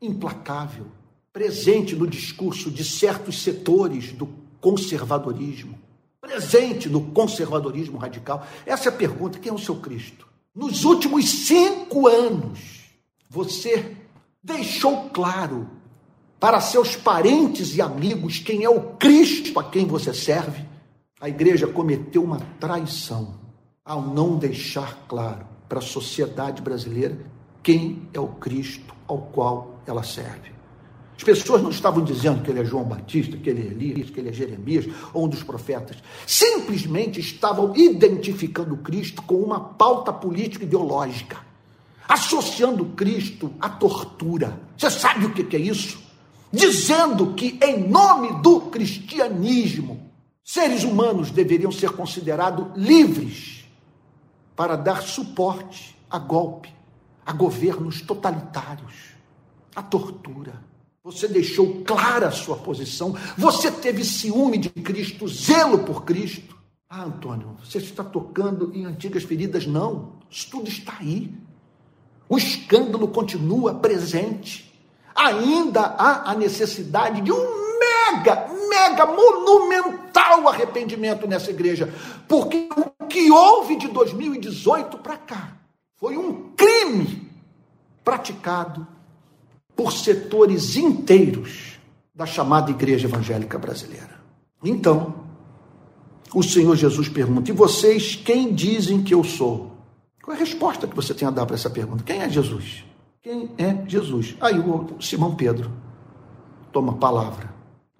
implacável, 0.00 0.86
presente 1.32 1.96
no 1.96 2.06
discurso 2.06 2.70
de 2.70 2.84
certos 2.84 3.42
setores 3.42 4.12
do 4.12 4.28
conservadorismo, 4.60 5.78
presente 6.20 6.88
no 6.88 7.00
conservadorismo 7.00 7.98
radical. 7.98 8.46
Essa 8.64 8.88
é 8.88 8.92
a 8.92 8.96
pergunta: 8.96 9.38
quem 9.38 9.50
é 9.50 9.54
o 9.54 9.58
seu 9.58 9.76
Cristo? 9.76 10.26
Nos 10.54 10.84
últimos 10.84 11.28
cinco 11.28 12.06
anos, 12.06 12.84
você 13.28 13.96
deixou 14.42 15.08
claro 15.10 15.68
para 16.38 16.60
seus 16.60 16.94
parentes 16.94 17.74
e 17.74 17.80
amigos 17.80 18.38
quem 18.38 18.64
é 18.64 18.68
o 18.68 18.94
Cristo 18.96 19.58
a 19.58 19.64
quem 19.64 19.86
você 19.86 20.12
serve? 20.12 20.64
A 21.20 21.28
igreja 21.28 21.66
cometeu 21.66 22.22
uma 22.22 22.40
traição 22.58 23.40
ao 23.84 24.02
não 24.02 24.36
deixar 24.36 25.06
claro 25.06 25.51
para 25.72 25.78
a 25.78 25.82
sociedade 25.82 26.60
brasileira 26.60 27.18
quem 27.62 28.06
é 28.12 28.20
o 28.20 28.28
Cristo 28.28 28.94
ao 29.08 29.16
qual 29.16 29.80
ela 29.86 30.02
serve. 30.02 30.52
As 31.16 31.24
pessoas 31.24 31.62
não 31.62 31.70
estavam 31.70 32.04
dizendo 32.04 32.42
que 32.42 32.50
ele 32.50 32.60
é 32.60 32.64
João 32.64 32.84
Batista, 32.84 33.38
que 33.38 33.48
ele 33.48 33.62
é 33.62 33.70
Elias, 33.70 34.10
que 34.10 34.20
ele 34.20 34.28
é 34.28 34.32
Jeremias 34.34 34.86
ou 35.14 35.24
um 35.24 35.28
dos 35.28 35.42
profetas. 35.42 35.96
Simplesmente 36.26 37.20
estavam 37.20 37.74
identificando 37.74 38.76
Cristo 38.76 39.22
com 39.22 39.36
uma 39.36 39.60
pauta 39.60 40.12
política 40.12 40.64
ideológica, 40.66 41.38
associando 42.06 42.84
Cristo 42.94 43.50
à 43.58 43.70
tortura. 43.70 44.60
Você 44.76 44.90
sabe 44.90 45.24
o 45.24 45.32
que 45.32 45.56
é 45.56 45.58
isso? 45.58 46.02
Dizendo 46.52 47.32
que, 47.32 47.58
em 47.62 47.88
nome 47.88 48.42
do 48.42 48.60
cristianismo, 48.60 50.10
seres 50.44 50.84
humanos 50.84 51.30
deveriam 51.30 51.72
ser 51.72 51.92
considerados 51.92 52.66
livres 52.76 53.61
para 54.54 54.76
dar 54.76 55.02
suporte 55.02 55.96
a 56.10 56.18
golpe 56.18 56.72
a 57.24 57.32
governos 57.32 58.00
totalitários, 58.02 59.14
a 59.74 59.82
tortura. 59.82 60.60
Você 61.04 61.26
deixou 61.26 61.82
clara 61.82 62.28
a 62.28 62.32
sua 62.32 62.56
posição, 62.56 63.16
você 63.36 63.70
teve 63.70 64.04
ciúme 64.04 64.58
de 64.58 64.68
Cristo, 64.68 65.26
zelo 65.26 65.80
por 65.80 66.04
Cristo. 66.04 66.56
Ah, 66.88 67.04
Antônio, 67.04 67.56
você 67.62 67.78
está 67.78 68.04
tocando 68.04 68.70
em 68.74 68.84
antigas 68.84 69.24
feridas? 69.24 69.66
Não, 69.66 70.12
isso 70.30 70.50
tudo 70.50 70.68
está 70.68 70.96
aí. 71.00 71.32
O 72.28 72.36
escândalo 72.36 73.08
continua 73.08 73.74
presente. 73.74 74.70
Ainda 75.14 75.80
há 75.80 76.30
a 76.30 76.34
necessidade 76.34 77.20
de 77.20 77.32
um 77.32 77.78
mega, 77.78 78.46
mega, 78.72 79.04
monumental 79.04 80.48
arrependimento 80.48 81.26
nessa 81.26 81.50
igreja, 81.50 81.92
porque 82.26 82.68
o 82.74 83.06
que 83.06 83.30
houve 83.30 83.76
de 83.76 83.88
2018 83.88 84.98
para 84.98 85.18
cá 85.18 85.56
foi 85.96 86.16
um 86.16 86.52
crime 86.56 87.30
praticado 88.02 88.86
por 89.76 89.92
setores 89.92 90.76
inteiros 90.76 91.78
da 92.14 92.24
chamada 92.24 92.70
igreja 92.70 93.06
evangélica 93.06 93.58
brasileira. 93.58 94.20
Então, 94.64 95.22
o 96.34 96.42
Senhor 96.42 96.74
Jesus 96.76 97.08
pergunta: 97.08 97.50
E 97.50 97.54
vocês 97.54 98.16
quem 98.16 98.54
dizem 98.54 99.02
que 99.02 99.14
eu 99.14 99.22
sou? 99.22 99.72
Qual 100.22 100.34
é 100.34 100.36
a 100.36 100.40
resposta 100.40 100.86
que 100.86 100.96
você 100.96 101.12
tem 101.12 101.26
a 101.26 101.30
dar 101.30 101.46
para 101.46 101.56
essa 101.56 101.68
pergunta? 101.68 102.04
Quem 102.04 102.22
é 102.22 102.28
Jesus? 102.28 102.84
Quem 103.20 103.50
é 103.58 103.84
Jesus? 103.88 104.36
Aí 104.40 104.58
o 104.58 105.00
Simão 105.00 105.34
Pedro 105.34 105.70
toma 106.72 106.92
a 106.92 106.96
palavra 106.96 107.51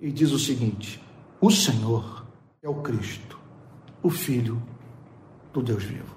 e 0.03 0.11
diz 0.11 0.33
o 0.33 0.39
seguinte: 0.39 1.01
O 1.41 1.51
Senhor 1.51 2.27
é 2.61 2.69
o 2.69 2.75
Cristo, 2.75 3.39
o 4.03 4.11
Filho 4.11 4.61
do 5.53 5.63
Deus 5.63 5.85
vivo. 5.85 6.17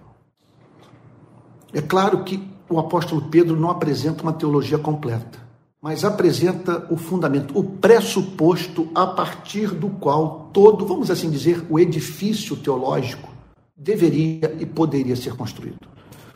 É 1.71 1.81
claro 1.81 2.23
que 2.23 2.43
o 2.67 2.79
apóstolo 2.79 3.29
Pedro 3.29 3.55
não 3.55 3.69
apresenta 3.69 4.23
uma 4.23 4.33
teologia 4.33 4.79
completa, 4.79 5.39
mas 5.79 6.03
apresenta 6.03 6.87
o 6.89 6.97
fundamento, 6.97 7.57
o 7.57 7.63
pressuposto 7.63 8.89
a 8.95 9.05
partir 9.05 9.67
do 9.67 9.89
qual 9.89 10.49
todo, 10.51 10.85
vamos 10.85 11.11
assim 11.11 11.29
dizer, 11.29 11.63
o 11.69 11.79
edifício 11.79 12.57
teológico 12.57 13.31
deveria 13.77 14.55
e 14.59 14.65
poderia 14.65 15.15
ser 15.15 15.35
construído. 15.35 15.77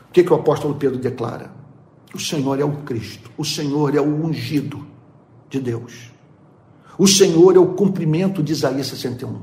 O 0.08 0.12
que, 0.12 0.22
que 0.22 0.32
o 0.32 0.36
apóstolo 0.36 0.76
Pedro 0.76 0.98
declara? 0.98 1.52
O 2.14 2.18
Senhor 2.18 2.60
é 2.60 2.64
o 2.64 2.82
Cristo, 2.82 3.30
o 3.36 3.44
Senhor 3.44 3.94
é 3.96 4.00
o 4.00 4.24
ungido 4.24 4.86
de 5.48 5.58
Deus. 5.58 6.09
O 7.00 7.08
Senhor 7.08 7.56
é 7.56 7.58
o 7.58 7.68
cumprimento 7.68 8.42
de 8.42 8.52
Isaías 8.52 8.88
61. 8.88 9.40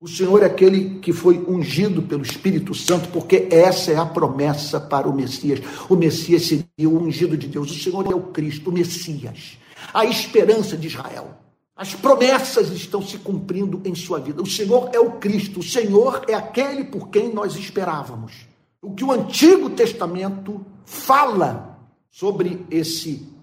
O 0.00 0.06
Senhor 0.06 0.44
é 0.44 0.46
aquele 0.46 1.00
que 1.00 1.12
foi 1.12 1.44
ungido 1.48 2.02
pelo 2.02 2.22
Espírito 2.22 2.72
Santo, 2.72 3.08
porque 3.08 3.48
essa 3.50 3.90
é 3.90 3.96
a 3.96 4.06
promessa 4.06 4.78
para 4.78 5.08
o 5.08 5.12
Messias. 5.12 5.58
O 5.88 5.96
Messias 5.96 6.46
seria 6.46 6.88
o 6.88 7.02
ungido 7.02 7.36
de 7.36 7.48
Deus. 7.48 7.72
O 7.72 7.82
Senhor 7.82 8.06
é 8.06 8.14
o 8.14 8.28
Cristo, 8.28 8.70
o 8.70 8.72
Messias, 8.72 9.58
a 9.92 10.04
esperança 10.04 10.76
de 10.76 10.86
Israel. 10.86 11.36
As 11.74 11.96
promessas 11.96 12.70
estão 12.70 13.02
se 13.02 13.18
cumprindo 13.18 13.82
em 13.84 13.92
sua 13.96 14.20
vida. 14.20 14.40
O 14.40 14.46
Senhor 14.46 14.90
é 14.92 15.00
o 15.00 15.14
Cristo, 15.18 15.58
o 15.58 15.64
Senhor 15.64 16.24
é 16.28 16.34
aquele 16.34 16.84
por 16.84 17.08
quem 17.08 17.34
nós 17.34 17.56
esperávamos. 17.56 18.46
O 18.80 18.94
que 18.94 19.02
o 19.02 19.10
Antigo 19.10 19.68
Testamento 19.70 20.64
fala 20.84 21.76
sobre 22.08 22.64
esse 22.70 23.39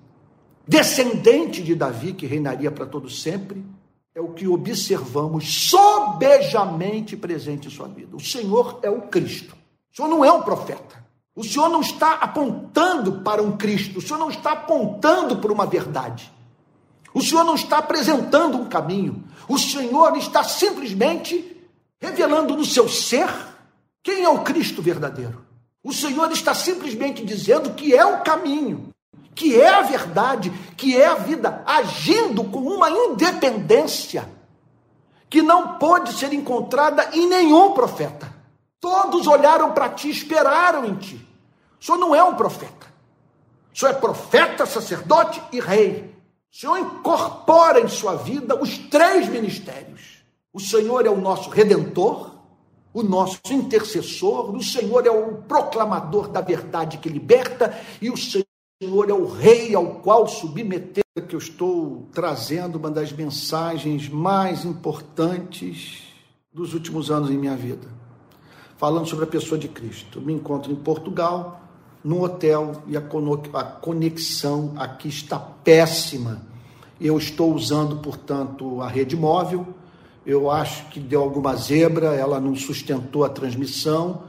descendente 0.67 1.63
de 1.63 1.73
Davi 1.73 2.13
que 2.13 2.25
reinaria 2.25 2.71
para 2.71 2.85
todo 2.85 3.09
sempre 3.09 3.63
é 4.13 4.19
o 4.19 4.33
que 4.33 4.47
observamos 4.47 5.69
sobejamente 5.69 7.15
presente 7.15 7.67
em 7.67 7.71
sua 7.71 7.87
vida. 7.87 8.15
O 8.15 8.19
Senhor 8.19 8.79
é 8.81 8.89
o 8.89 9.03
Cristo. 9.03 9.55
O 9.93 9.95
Senhor 9.95 10.07
não 10.09 10.25
é 10.25 10.31
um 10.31 10.41
profeta. 10.41 11.05
O 11.35 11.43
Senhor 11.43 11.69
não 11.69 11.81
está 11.81 12.13
apontando 12.13 13.21
para 13.21 13.43
um 13.43 13.55
Cristo. 13.55 13.99
O 13.99 14.01
Senhor 14.01 14.17
não 14.17 14.31
está 14.31 14.53
apontando 14.53 15.37
para 15.37 15.53
uma 15.53 15.67
verdade. 15.67 16.31
O 17.13 17.21
Senhor 17.21 17.43
não 17.43 17.53
está 17.53 17.77
apresentando 17.77 18.57
um 18.57 18.65
caminho. 18.65 19.23
O 19.47 19.57
Senhor 19.57 20.17
está 20.17 20.43
simplesmente 20.43 21.55
revelando 22.01 22.55
no 22.55 22.65
seu 22.65 22.89
ser 22.89 23.29
quem 24.03 24.23
é 24.23 24.29
o 24.29 24.43
Cristo 24.43 24.81
verdadeiro. 24.81 25.45
O 25.83 25.93
Senhor 25.93 26.31
está 26.31 26.53
simplesmente 26.53 27.23
dizendo 27.23 27.73
que 27.75 27.95
é 27.95 28.05
o 28.05 28.21
caminho, 28.23 28.89
que 29.37 29.55
é 29.55 29.69
a 29.69 29.83
verdade, 29.83 30.51
que 30.75 30.99
é 30.99 31.05
a 31.05 31.13
vida, 31.13 31.61
agindo 31.63 32.43
com 32.45 32.59
uma 32.59 32.89
independência 32.89 34.27
que 35.29 35.43
não 35.43 35.77
pode 35.77 36.13
ser 36.13 36.33
encontrada 36.33 37.11
em 37.13 37.27
nenhum 37.27 37.71
profeta. 37.71 38.33
Todos 38.79 39.27
olharam 39.27 39.73
para 39.73 39.89
ti, 39.89 40.09
esperaram 40.09 40.85
em 40.85 40.95
ti. 40.95 41.27
O 41.79 41.85
Senhor 41.85 41.99
não 41.99 42.15
é 42.15 42.23
um 42.23 42.33
profeta. 42.33 42.87
O 43.71 43.77
Senhor 43.77 43.91
é 43.91 43.95
profeta, 43.95 44.65
sacerdote 44.65 45.39
e 45.51 45.59
rei. 45.59 46.15
O 46.51 46.55
Senhor 46.55 46.79
incorpora 46.79 47.79
em 47.79 47.87
sua 47.87 48.15
vida 48.15 48.59
os 48.59 48.75
três 48.89 49.29
ministérios. 49.29 50.23
O 50.51 50.59
Senhor 50.59 51.05
é 51.05 51.09
o 51.11 51.21
nosso 51.21 51.51
redentor, 51.51 52.31
o 52.91 53.03
nosso 53.03 53.39
intercessor, 53.51 54.55
o 54.55 54.63
Senhor 54.63 55.05
é 55.05 55.11
o 55.11 55.43
proclamador 55.43 56.27
da 56.27 56.41
verdade 56.41 56.97
que 56.97 57.07
liberta 57.07 57.79
e 58.01 58.09
o 58.09 58.17
Senhor 58.17 58.46
é 58.79 58.85
o 58.85 59.25
rei 59.25 59.73
ao 59.73 59.95
qual 60.01 60.27
submeter 60.27 61.03
que 61.27 61.33
eu 61.33 61.39
estou 61.39 62.07
trazendo 62.13 62.77
uma 62.77 62.91
das 62.91 63.11
mensagens 63.11 64.07
mais 64.07 64.63
importantes 64.63 66.03
dos 66.53 66.75
últimos 66.75 67.09
anos 67.09 67.31
em 67.31 67.37
minha 67.39 67.55
vida. 67.55 67.87
Falando 68.77 69.07
sobre 69.07 69.25
a 69.25 69.27
pessoa 69.27 69.57
de 69.57 69.67
Cristo. 69.67 70.21
Me 70.21 70.31
encontro 70.31 70.71
em 70.71 70.75
Portugal, 70.75 71.59
no 72.03 72.23
hotel 72.23 72.83
e 72.85 72.95
a 72.95 73.01
conexão 73.81 74.73
aqui 74.77 75.07
está 75.07 75.39
péssima. 75.39 76.43
Eu 77.01 77.17
estou 77.17 77.55
usando, 77.55 77.97
portanto, 77.97 78.79
a 78.81 78.87
rede 78.87 79.17
móvel. 79.17 79.65
Eu 80.23 80.51
acho 80.51 80.87
que 80.89 80.99
deu 80.99 81.23
alguma 81.23 81.55
zebra, 81.55 82.13
ela 82.13 82.39
não 82.39 82.55
sustentou 82.55 83.25
a 83.25 83.29
transmissão 83.29 84.21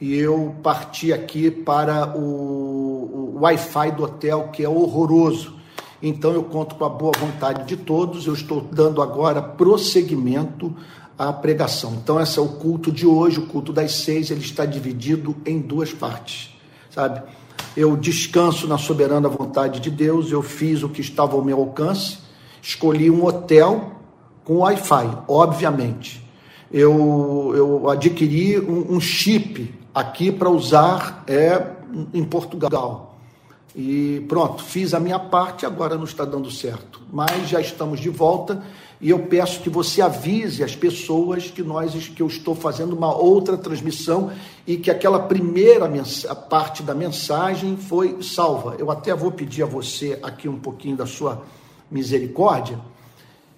e 0.00 0.14
eu 0.14 0.54
parti 0.62 1.12
aqui 1.12 1.50
para 1.50 2.16
o, 2.16 2.95
o 3.12 3.38
Wi-Fi 3.40 3.92
do 3.92 4.04
hotel, 4.04 4.48
que 4.52 4.62
é 4.62 4.68
horroroso. 4.68 5.54
Então 6.02 6.32
eu 6.32 6.42
conto 6.44 6.74
com 6.74 6.84
a 6.84 6.88
boa 6.88 7.12
vontade 7.18 7.64
de 7.64 7.76
todos. 7.76 8.26
Eu 8.26 8.34
estou 8.34 8.60
dando 8.60 9.00
agora 9.00 9.40
prosseguimento 9.40 10.74
à 11.18 11.32
pregação. 11.32 11.94
Então 12.02 12.20
esse 12.20 12.38
é 12.38 12.42
o 12.42 12.48
culto 12.48 12.92
de 12.92 13.06
hoje, 13.06 13.38
o 13.38 13.46
culto 13.46 13.72
das 13.72 13.92
seis, 13.92 14.30
ele 14.30 14.40
está 14.40 14.64
dividido 14.64 15.34
em 15.46 15.60
duas 15.60 15.92
partes 15.92 16.56
sabe? 16.96 17.22
Eu 17.76 17.94
descanso 17.94 18.66
na 18.66 18.78
soberana 18.78 19.28
vontade 19.28 19.80
de 19.80 19.90
Deus, 19.90 20.32
eu 20.32 20.42
fiz 20.42 20.82
o 20.82 20.88
que 20.88 21.02
estava 21.02 21.34
ao 21.34 21.44
meu 21.44 21.58
alcance, 21.58 22.18
escolhi 22.62 23.10
um 23.10 23.22
hotel 23.26 23.92
com 24.42 24.58
Wi-Fi, 24.60 25.18
obviamente. 25.28 26.24
Eu, 26.72 27.52
eu 27.54 27.90
adquiri 27.90 28.58
um, 28.58 28.94
um 28.96 29.00
chip 29.00 29.74
aqui 29.94 30.32
para 30.32 30.48
usar 30.48 31.22
é, 31.26 31.75
em 32.12 32.24
Portugal. 32.24 33.16
E 33.74 34.24
pronto, 34.26 34.64
fiz 34.64 34.94
a 34.94 35.00
minha 35.00 35.18
parte, 35.18 35.66
agora 35.66 35.96
não 35.96 36.04
está 36.04 36.24
dando 36.24 36.50
certo. 36.50 37.02
Mas 37.12 37.48
já 37.48 37.60
estamos 37.60 38.00
de 38.00 38.08
volta 38.08 38.62
e 38.98 39.10
eu 39.10 39.18
peço 39.26 39.60
que 39.60 39.68
você 39.68 40.00
avise 40.00 40.64
as 40.64 40.74
pessoas 40.74 41.50
que 41.50 41.62
nós 41.62 41.92
que 42.08 42.22
eu 42.22 42.26
estou 42.26 42.54
fazendo 42.54 42.96
uma 42.96 43.14
outra 43.14 43.58
transmissão 43.58 44.32
e 44.66 44.78
que 44.78 44.90
aquela 44.90 45.20
primeira 45.20 45.86
parte 46.48 46.82
da 46.82 46.94
mensagem 46.94 47.76
foi 47.76 48.22
salva. 48.22 48.76
Eu 48.78 48.90
até 48.90 49.14
vou 49.14 49.30
pedir 49.30 49.64
a 49.64 49.66
você 49.66 50.18
aqui 50.22 50.48
um 50.48 50.58
pouquinho 50.58 50.96
da 50.96 51.04
sua 51.04 51.42
misericórdia, 51.90 52.80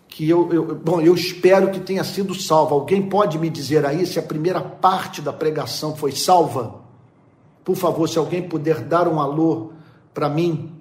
que 0.08 0.28
eu, 0.28 0.52
eu 0.52 0.74
bom, 0.74 1.00
eu 1.00 1.14
espero 1.14 1.70
que 1.70 1.78
tenha 1.78 2.02
sido 2.02 2.34
salva. 2.34 2.74
Alguém 2.74 3.08
pode 3.08 3.38
me 3.38 3.48
dizer 3.48 3.86
aí 3.86 4.04
se 4.04 4.18
a 4.18 4.22
primeira 4.22 4.60
parte 4.60 5.22
da 5.22 5.32
pregação 5.32 5.94
foi 5.94 6.10
salva? 6.10 6.87
Por 7.68 7.76
favor, 7.76 8.08
se 8.08 8.16
alguém 8.16 8.40
puder 8.40 8.80
dar 8.80 9.06
um 9.06 9.20
alô 9.20 9.72
para 10.14 10.26
mim, 10.26 10.72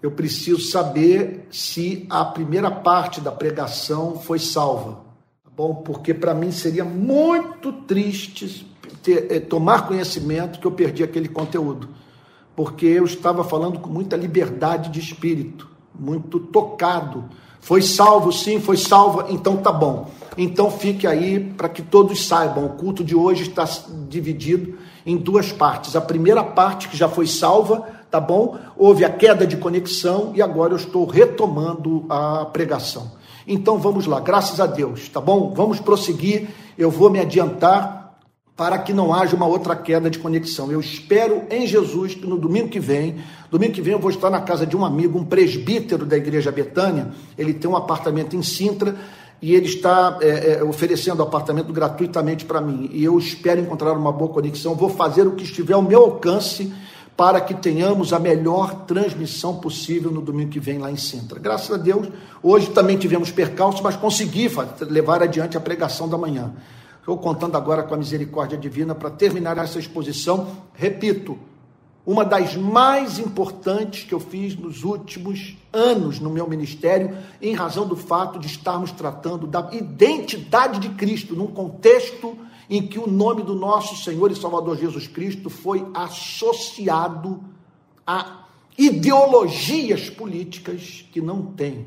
eu 0.00 0.12
preciso 0.12 0.62
saber 0.62 1.46
se 1.50 2.06
a 2.08 2.24
primeira 2.24 2.70
parte 2.70 3.20
da 3.20 3.30
pregação 3.30 4.16
foi 4.18 4.38
salva. 4.38 4.92
Tá 5.44 5.50
bom? 5.54 5.74
Porque 5.74 6.14
para 6.14 6.32
mim 6.32 6.50
seria 6.50 6.86
muito 6.86 7.70
triste 7.70 8.66
ter, 9.02 9.30
é, 9.30 9.40
tomar 9.40 9.86
conhecimento 9.86 10.58
que 10.58 10.66
eu 10.66 10.72
perdi 10.72 11.04
aquele 11.04 11.28
conteúdo. 11.28 11.90
Porque 12.56 12.86
eu 12.86 13.04
estava 13.04 13.44
falando 13.44 13.78
com 13.78 13.90
muita 13.90 14.16
liberdade 14.16 14.88
de 14.88 15.00
espírito, 15.00 15.68
muito 15.94 16.40
tocado. 16.40 17.26
Foi 17.60 17.82
salvo, 17.82 18.32
sim, 18.32 18.58
foi 18.58 18.78
salvo, 18.78 19.26
então 19.28 19.58
tá 19.58 19.70
bom. 19.70 20.10
Então 20.38 20.70
fique 20.70 21.06
aí 21.06 21.38
para 21.58 21.68
que 21.68 21.82
todos 21.82 22.26
saibam: 22.26 22.64
o 22.64 22.70
culto 22.70 23.04
de 23.04 23.14
hoje 23.14 23.50
está 23.50 23.68
dividido 24.08 24.78
em 25.04 25.16
duas 25.16 25.52
partes. 25.52 25.96
A 25.96 26.00
primeira 26.00 26.42
parte, 26.42 26.88
que 26.88 26.96
já 26.96 27.08
foi 27.08 27.26
salva, 27.26 27.86
tá 28.10 28.20
bom? 28.20 28.58
Houve 28.76 29.04
a 29.04 29.10
queda 29.10 29.46
de 29.46 29.56
conexão 29.56 30.32
e 30.34 30.42
agora 30.42 30.72
eu 30.72 30.76
estou 30.76 31.06
retomando 31.06 32.04
a 32.08 32.44
pregação. 32.46 33.12
Então 33.46 33.78
vamos 33.78 34.06
lá, 34.06 34.20
graças 34.20 34.60
a 34.60 34.66
Deus, 34.66 35.08
tá 35.08 35.20
bom? 35.20 35.52
Vamos 35.54 35.80
prosseguir. 35.80 36.48
Eu 36.78 36.90
vou 36.90 37.10
me 37.10 37.18
adiantar 37.18 38.02
para 38.56 38.78
que 38.78 38.92
não 38.92 39.12
haja 39.12 39.34
uma 39.34 39.46
outra 39.46 39.74
queda 39.74 40.10
de 40.10 40.18
conexão. 40.18 40.70
Eu 40.70 40.78
espero 40.78 41.44
em 41.50 41.66
Jesus 41.66 42.14
que 42.14 42.26
no 42.26 42.38
domingo 42.38 42.68
que 42.68 42.78
vem, 42.78 43.16
domingo 43.50 43.72
que 43.72 43.80
vem 43.80 43.94
eu 43.94 43.98
vou 43.98 44.10
estar 44.10 44.30
na 44.30 44.40
casa 44.40 44.66
de 44.66 44.76
um 44.76 44.84
amigo, 44.84 45.18
um 45.18 45.24
presbítero 45.24 46.04
da 46.04 46.16
igreja 46.16 46.52
Betânia. 46.52 47.12
Ele 47.36 47.54
tem 47.54 47.68
um 47.68 47.76
apartamento 47.76 48.36
em 48.36 48.42
Sintra 48.42 48.94
e 49.42 49.56
ele 49.56 49.66
está 49.66 50.18
é, 50.22 50.52
é, 50.52 50.62
oferecendo 50.62 51.20
apartamento 51.20 51.72
gratuitamente 51.72 52.44
para 52.44 52.60
mim. 52.60 52.88
E 52.92 53.02
eu 53.02 53.18
espero 53.18 53.60
encontrar 53.60 53.92
uma 53.94 54.12
boa 54.12 54.32
conexão. 54.32 54.76
Vou 54.76 54.88
fazer 54.88 55.26
o 55.26 55.32
que 55.32 55.42
estiver 55.42 55.74
ao 55.74 55.82
meu 55.82 56.00
alcance 56.04 56.72
para 57.16 57.40
que 57.40 57.52
tenhamos 57.52 58.12
a 58.12 58.20
melhor 58.20 58.86
transmissão 58.86 59.56
possível 59.56 60.12
no 60.12 60.22
domingo 60.22 60.50
que 60.50 60.60
vem 60.60 60.78
lá 60.78 60.92
em 60.92 60.96
Sintra. 60.96 61.40
Graças 61.40 61.72
a 61.72 61.76
Deus, 61.76 62.08
hoje 62.40 62.70
também 62.70 62.96
tivemos 62.96 63.32
percalços, 63.32 63.80
mas 63.80 63.96
consegui 63.96 64.48
levar 64.88 65.22
adiante 65.22 65.56
a 65.56 65.60
pregação 65.60 66.08
da 66.08 66.16
manhã. 66.16 66.52
Estou 67.00 67.18
contando 67.18 67.56
agora 67.56 67.82
com 67.82 67.94
a 67.94 67.98
misericórdia 67.98 68.56
divina 68.56 68.94
para 68.94 69.10
terminar 69.10 69.58
essa 69.58 69.78
exposição. 69.78 70.46
Repito, 70.72 71.36
uma 72.04 72.24
das 72.24 72.56
mais 72.56 73.18
importantes 73.18 74.04
que 74.04 74.12
eu 74.12 74.18
fiz 74.18 74.56
nos 74.56 74.82
últimos 74.82 75.56
anos 75.72 76.18
no 76.18 76.30
meu 76.30 76.48
ministério, 76.48 77.16
em 77.40 77.54
razão 77.54 77.86
do 77.86 77.96
fato 77.96 78.38
de 78.38 78.48
estarmos 78.48 78.90
tratando 78.90 79.46
da 79.46 79.70
identidade 79.72 80.80
de 80.80 80.88
Cristo 80.90 81.36
num 81.36 81.46
contexto 81.46 82.36
em 82.68 82.86
que 82.86 82.98
o 82.98 83.06
nome 83.06 83.42
do 83.42 83.54
nosso 83.54 84.02
Senhor 84.02 84.30
e 84.30 84.36
Salvador 84.36 84.76
Jesus 84.76 85.06
Cristo 85.06 85.48
foi 85.48 85.86
associado 85.94 87.42
a 88.06 88.46
ideologias 88.76 90.10
políticas 90.10 91.04
que 91.12 91.20
não 91.20 91.42
têm 91.42 91.86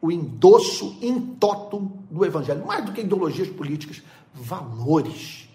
o 0.00 0.12
endosso 0.12 0.96
intotum 1.02 1.90
do 2.10 2.24
Evangelho. 2.24 2.64
Mais 2.64 2.84
do 2.84 2.92
que 2.92 3.00
ideologias 3.00 3.48
políticas, 3.48 4.02
valores, 4.32 5.48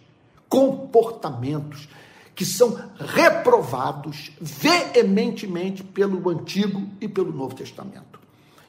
comportamentos 0.49 1.87
que 2.35 2.45
são 2.45 2.79
reprovados 2.97 4.31
veementemente 4.39 5.83
pelo 5.83 6.29
Antigo 6.29 6.87
e 6.99 7.07
pelo 7.07 7.31
Novo 7.31 7.55
Testamento. 7.55 8.19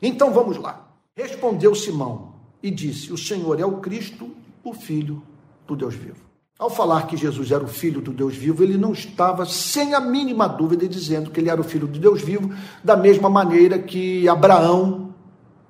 Então 0.01 0.33
vamos 0.33 0.57
lá. 0.57 0.89
Respondeu 1.17 1.75
Simão 1.75 2.35
e 2.63 2.71
disse: 2.71 3.13
O 3.13 3.19
Senhor 3.19 3.59
é 3.61 3.65
o 3.65 3.79
Cristo, 3.79 4.31
o 4.63 4.73
Filho 4.73 5.23
do 5.67 5.75
Deus 5.77 5.95
vivo. 5.95 6.25
Ao 6.57 6.71
falar 6.71 7.09
que 7.09 7.17
Jesus 7.17 7.51
era 7.51 7.65
o 7.65 7.69
filho 7.69 8.01
do 8.01 8.13
Deus 8.13 8.37
vivo, 8.37 8.63
ele 8.63 8.79
não 8.79 8.93
estava 8.93 9.45
sem 9.45 9.93
a 9.93 9.99
mínima 9.99 10.49
dúvida 10.49 10.89
dizendo 10.89 11.31
que 11.31 11.41
ele 11.41 11.51
era 11.51 11.61
o 11.61 11.65
filho 11.65 11.89
do 11.89 11.99
Deus 11.99 12.23
vivo, 12.23 12.55
da 12.83 12.97
mesma 12.97 13.29
maneira 13.29 13.77
que 13.77 14.29
Abraão, 14.29 15.13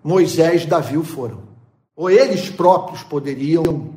Moisés, 0.03 0.67
Davi 0.67 1.03
foram. 1.03 1.43
Ou 1.97 2.11
eles 2.11 2.51
próprios 2.51 3.03
poderiam 3.03 3.95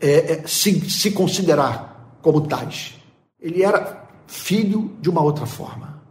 é, 0.00 0.34
é, 0.34 0.46
se, 0.46 0.88
se 0.88 1.10
considerar 1.10 2.16
como 2.22 2.42
tais. 2.42 2.97
Ele 3.40 3.62
era 3.62 4.08
filho 4.26 4.96
de 5.00 5.08
uma 5.08 5.22
outra 5.22 5.46
forma. 5.46 6.02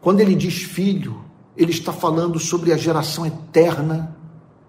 Quando 0.00 0.20
ele 0.20 0.34
diz 0.34 0.62
filho, 0.62 1.24
ele 1.56 1.70
está 1.70 1.92
falando 1.92 2.38
sobre 2.38 2.72
a 2.72 2.76
geração 2.76 3.24
eterna 3.24 4.16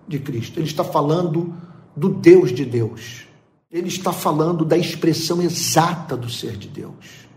de 0.07 0.19
Cristo. 0.19 0.59
Ele 0.59 0.67
está 0.67 0.83
falando 0.83 1.55
do 1.95 2.09
Deus 2.09 2.51
de 2.51 2.65
Deus. 2.65 3.25
Ele 3.71 3.87
está 3.87 4.11
falando 4.13 4.63
da 4.63 4.77
expressão 4.77 5.41
exata 5.41 6.15
do 6.15 6.29
ser 6.29 6.57
de 6.57 6.67
Deus. 6.67 7.27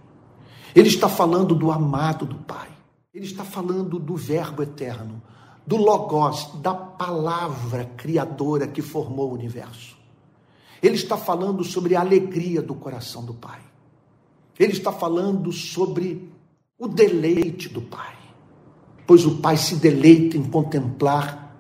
Ele 0.75 0.89
está 0.89 1.09
falando 1.09 1.55
do 1.55 1.71
amado 1.71 2.27
do 2.27 2.37
Pai. 2.37 2.69
Ele 3.15 3.25
está 3.25 3.45
falando 3.45 3.99
do 3.99 4.15
Verbo 4.15 4.63
eterno, 4.63 5.23
do 5.67 5.77
Logos, 5.77 6.51
da 6.61 6.75
palavra 6.75 7.87
criadora 7.97 8.67
que 8.67 8.83
formou 8.83 9.31
o 9.31 9.35
universo. 9.35 9.97
Ele 10.83 10.97
está 10.97 11.17
falando 11.17 11.65
sobre 11.65 11.97
a 11.97 12.01
alegria 12.01 12.61
do 12.61 12.75
coração 12.75 13.25
do 13.25 13.33
Pai. 13.33 13.61
Ele 14.59 14.73
está 14.73 14.93
falando 14.93 15.53
sobre 15.53 16.31
o 16.79 16.89
deleite 16.89 17.69
do 17.69 17.81
Pai. 17.81 18.15
Pois 19.07 19.25
o 19.25 19.37
Pai 19.37 19.57
se 19.57 19.77
deleita 19.77 20.37
em 20.37 20.45
contemplar 20.45 21.57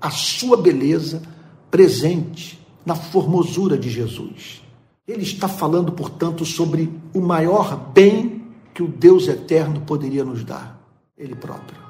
a 0.00 0.10
sua 0.10 0.56
beleza 0.56 1.22
presente 1.70 2.58
na 2.84 2.94
formosura 2.94 3.76
de 3.76 3.90
Jesus. 3.90 4.62
Ele 5.06 5.22
está 5.22 5.48
falando, 5.48 5.92
portanto, 5.92 6.44
sobre 6.44 6.90
o 7.14 7.20
maior 7.20 7.76
bem 7.92 8.44
que 8.74 8.82
o 8.82 8.88
Deus 8.88 9.28
eterno 9.28 9.80
poderia 9.82 10.24
nos 10.24 10.44
dar, 10.44 10.80
Ele 11.16 11.34
próprio. 11.34 11.80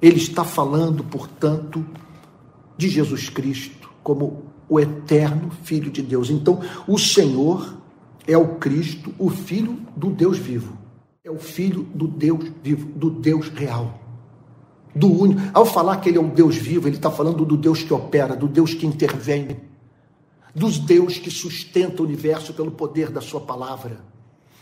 Ele 0.00 0.18
está 0.18 0.44
falando, 0.44 1.02
portanto, 1.04 1.84
de 2.76 2.88
Jesus 2.88 3.28
Cristo 3.28 3.90
como 4.02 4.44
o 4.68 4.78
eterno 4.78 5.50
Filho 5.62 5.90
de 5.90 6.02
Deus. 6.02 6.30
Então, 6.30 6.60
o 6.86 6.98
Senhor 6.98 7.76
é 8.26 8.36
o 8.36 8.56
Cristo, 8.56 9.14
o 9.18 9.30
Filho 9.30 9.78
do 9.96 10.10
Deus 10.10 10.38
vivo. 10.38 10.76
É 11.24 11.30
o 11.30 11.38
Filho 11.38 11.82
do 11.94 12.06
Deus 12.06 12.50
vivo, 12.62 12.86
do 12.92 13.10
Deus 13.10 13.48
real. 13.48 14.00
Do 14.94 15.08
único. 15.08 15.40
Ao 15.52 15.66
falar 15.66 15.98
que 15.98 16.08
ele 16.08 16.18
é 16.18 16.20
um 16.20 16.28
Deus 16.28 16.56
vivo, 16.56 16.88
ele 16.88 16.96
está 16.96 17.10
falando 17.10 17.44
do 17.44 17.56
Deus 17.56 17.82
que 17.82 17.92
opera, 17.92 18.34
do 18.34 18.48
Deus 18.48 18.74
que 18.74 18.86
intervém, 18.86 19.60
dos 20.54 20.78
Deus 20.78 21.18
que 21.18 21.30
sustenta 21.30 22.02
o 22.02 22.06
universo 22.06 22.54
pelo 22.54 22.70
poder 22.70 23.10
da 23.10 23.20
sua 23.20 23.40
palavra. 23.40 24.00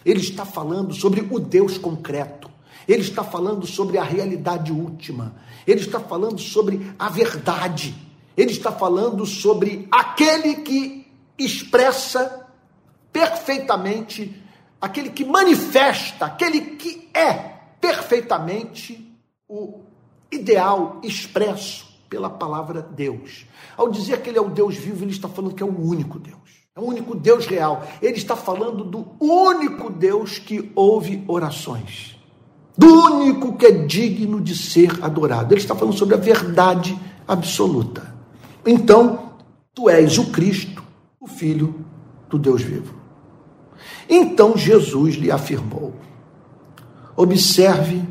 Ele 0.05 0.21
está 0.21 0.45
falando 0.45 0.93
sobre 0.93 1.27
o 1.31 1.39
Deus 1.39 1.79
concreto. 1.79 2.51
Ele 2.87 3.01
está 3.01 3.25
falando 3.25 3.67
sobre 3.67 3.97
a 3.97 4.03
realidade 4.03 4.73
última. 4.73 5.37
Ele 5.67 5.81
está 5.81 5.99
falando 5.99 6.39
sobre 6.39 6.93
a 6.99 7.09
verdade. 7.09 7.95
Ele 8.37 8.51
está 8.51 8.71
falando 8.71 9.25
sobre 9.25 9.89
aquele 9.91 10.57
que 10.57 11.07
expressa 11.39 12.43
perfeitamente, 13.15 14.43
aquele 14.81 15.11
que 15.11 15.25
manifesta, 15.25 16.27
aquele 16.27 16.61
que 16.61 17.09
é 17.15 17.33
perfeitamente 17.81 19.17
o 19.49 19.83
ideal 20.33 20.99
expresso 21.01 21.87
pela 22.11 22.29
palavra 22.29 22.83
Deus. 22.83 23.47
Ao 23.77 23.89
dizer 23.89 24.21
que 24.21 24.31
ele 24.31 24.39
é 24.39 24.41
o 24.41 24.51
Deus 24.51 24.75
vivo, 24.75 25.05
ele 25.05 25.12
está 25.12 25.29
falando 25.29 25.55
que 25.55 25.62
é 25.62 25.67
o 25.67 25.81
único 25.81 26.19
Deus. 26.19 26.37
É 26.75 26.81
o 26.81 26.85
único 26.85 27.15
Deus 27.15 27.47
real. 27.47 27.87
Ele 28.03 28.17
está 28.17 28.35
falando 28.35 28.83
do 28.83 29.07
único 29.21 29.91
Deus 29.91 30.41
que 30.41 30.73
ouve 30.75 31.23
orações. 31.29 32.19
Do 32.77 32.89
único 32.89 33.57
que 33.57 33.67
é 33.67 33.71
digno 33.71 34.41
de 34.41 34.57
ser 34.57 35.05
adorado. 35.05 35.55
Ele 35.55 35.61
está 35.61 35.77
falando 35.77 35.97
sobre 35.97 36.17
a 36.17 36.19
verdade 36.19 36.99
absoluta. 37.29 38.12
Então, 38.67 39.35
tu 39.73 39.89
és 39.89 40.19
o 40.19 40.33
Cristo, 40.33 40.83
o 41.21 41.29
Filho 41.29 41.85
do 42.29 42.37
Deus 42.37 42.61
vivo. 42.61 43.03
Então 44.09 44.57
Jesus 44.57 45.14
lhe 45.14 45.30
afirmou: 45.30 45.94
observe 47.16 48.02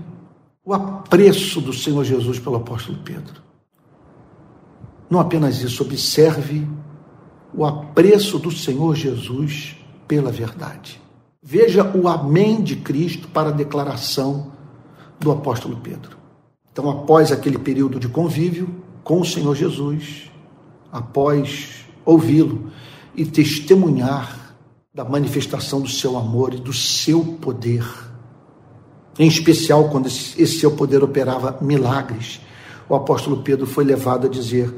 o 0.65 0.73
apreço 0.73 1.59
do 1.59 1.73
Senhor 1.73 2.03
Jesus 2.03 2.39
pelo 2.39 2.55
apóstolo 2.55 2.99
Pedro. 3.03 3.41
Não 5.09 5.19
apenas 5.19 5.61
isso, 5.61 5.83
observe 5.83 6.67
o 7.53 7.65
apreço 7.65 8.39
do 8.39 8.49
Senhor 8.49 8.95
Jesus 8.95 9.75
pela 10.07 10.31
verdade. 10.31 10.99
Veja 11.41 11.91
o 11.95 12.07
amém 12.07 12.63
de 12.63 12.77
Cristo 12.77 13.27
para 13.27 13.49
a 13.49 13.51
declaração 13.51 14.53
do 15.19 15.31
apóstolo 15.31 15.77
Pedro. 15.77 16.17
Então, 16.71 16.89
após 16.89 17.31
aquele 17.31 17.59
período 17.59 17.99
de 17.99 18.07
convívio 18.07 18.67
com 19.03 19.21
o 19.21 19.25
Senhor 19.25 19.55
Jesus, 19.55 20.31
após 20.91 21.85
ouvi-lo 22.05 22.71
e 23.15 23.25
testemunhar 23.25 24.42
da 24.93 25.03
manifestação 25.03 25.81
do 25.81 25.89
seu 25.89 26.17
amor 26.17 26.53
e 26.53 26.57
do 26.57 26.71
seu 26.71 27.23
poder, 27.23 27.83
em 29.17 29.27
especial 29.27 29.89
quando 29.89 30.07
esse 30.07 30.59
seu 30.59 30.71
poder 30.75 31.03
operava 31.03 31.57
milagres, 31.61 32.39
o 32.87 32.95
apóstolo 32.95 33.41
Pedro 33.41 33.65
foi 33.65 33.83
levado 33.83 34.27
a 34.27 34.29
dizer: 34.29 34.73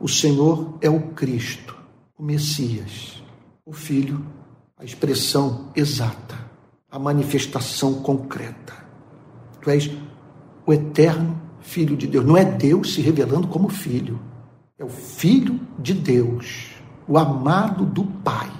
O 0.00 0.08
Senhor 0.08 0.74
é 0.80 0.88
o 0.88 1.00
Cristo, 1.10 1.76
o 2.16 2.22
Messias, 2.22 3.22
o 3.66 3.72
Filho, 3.72 4.24
a 4.76 4.84
expressão 4.84 5.70
exata, 5.74 6.38
a 6.90 6.98
manifestação 6.98 7.94
concreta. 7.94 8.74
Tu 9.60 9.70
és 9.70 9.90
o 10.64 10.72
eterno 10.72 11.40
Filho 11.60 11.96
de 11.96 12.06
Deus. 12.06 12.24
Não 12.24 12.36
é 12.36 12.44
Deus 12.44 12.94
se 12.94 13.00
revelando 13.00 13.48
como 13.48 13.68
Filho, 13.68 14.20
é 14.78 14.84
o 14.84 14.88
Filho 14.88 15.60
de 15.78 15.92
Deus, 15.92 16.70
o 17.06 17.18
amado 17.18 17.84
do 17.84 18.04
Pai, 18.04 18.50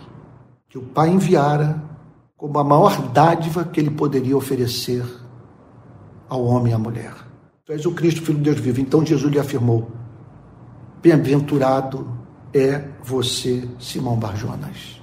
que 0.69 0.79
o 0.79 0.83
Pai 0.83 1.09
enviara 1.09 1.83
como 2.37 2.59
a 2.59 2.64
maior 2.64 3.01
dádiva 3.09 3.64
que 3.64 3.81
ele 3.81 3.91
poderia 3.91 4.37
oferecer 4.37 5.05
ao 6.29 6.45
homem 6.45 6.73
e 6.73 6.75
à 6.75 6.79
mulher. 6.79 7.14
Tu 7.64 7.73
és 7.73 7.85
o 7.87 7.93
Cristo, 7.93 8.23
Filho 8.23 8.39
de 8.39 8.45
Deus 8.45 8.61
vivo. 8.61 8.81
Então 8.81 9.05
Jesus 9.05 9.33
lhe 9.33 9.39
afirmou: 9.39 9.91
Bem-aventurado 11.03 12.09
é 12.53 12.85
você, 13.03 13.69
Simão 13.79 14.16
Barjonas. 14.16 15.01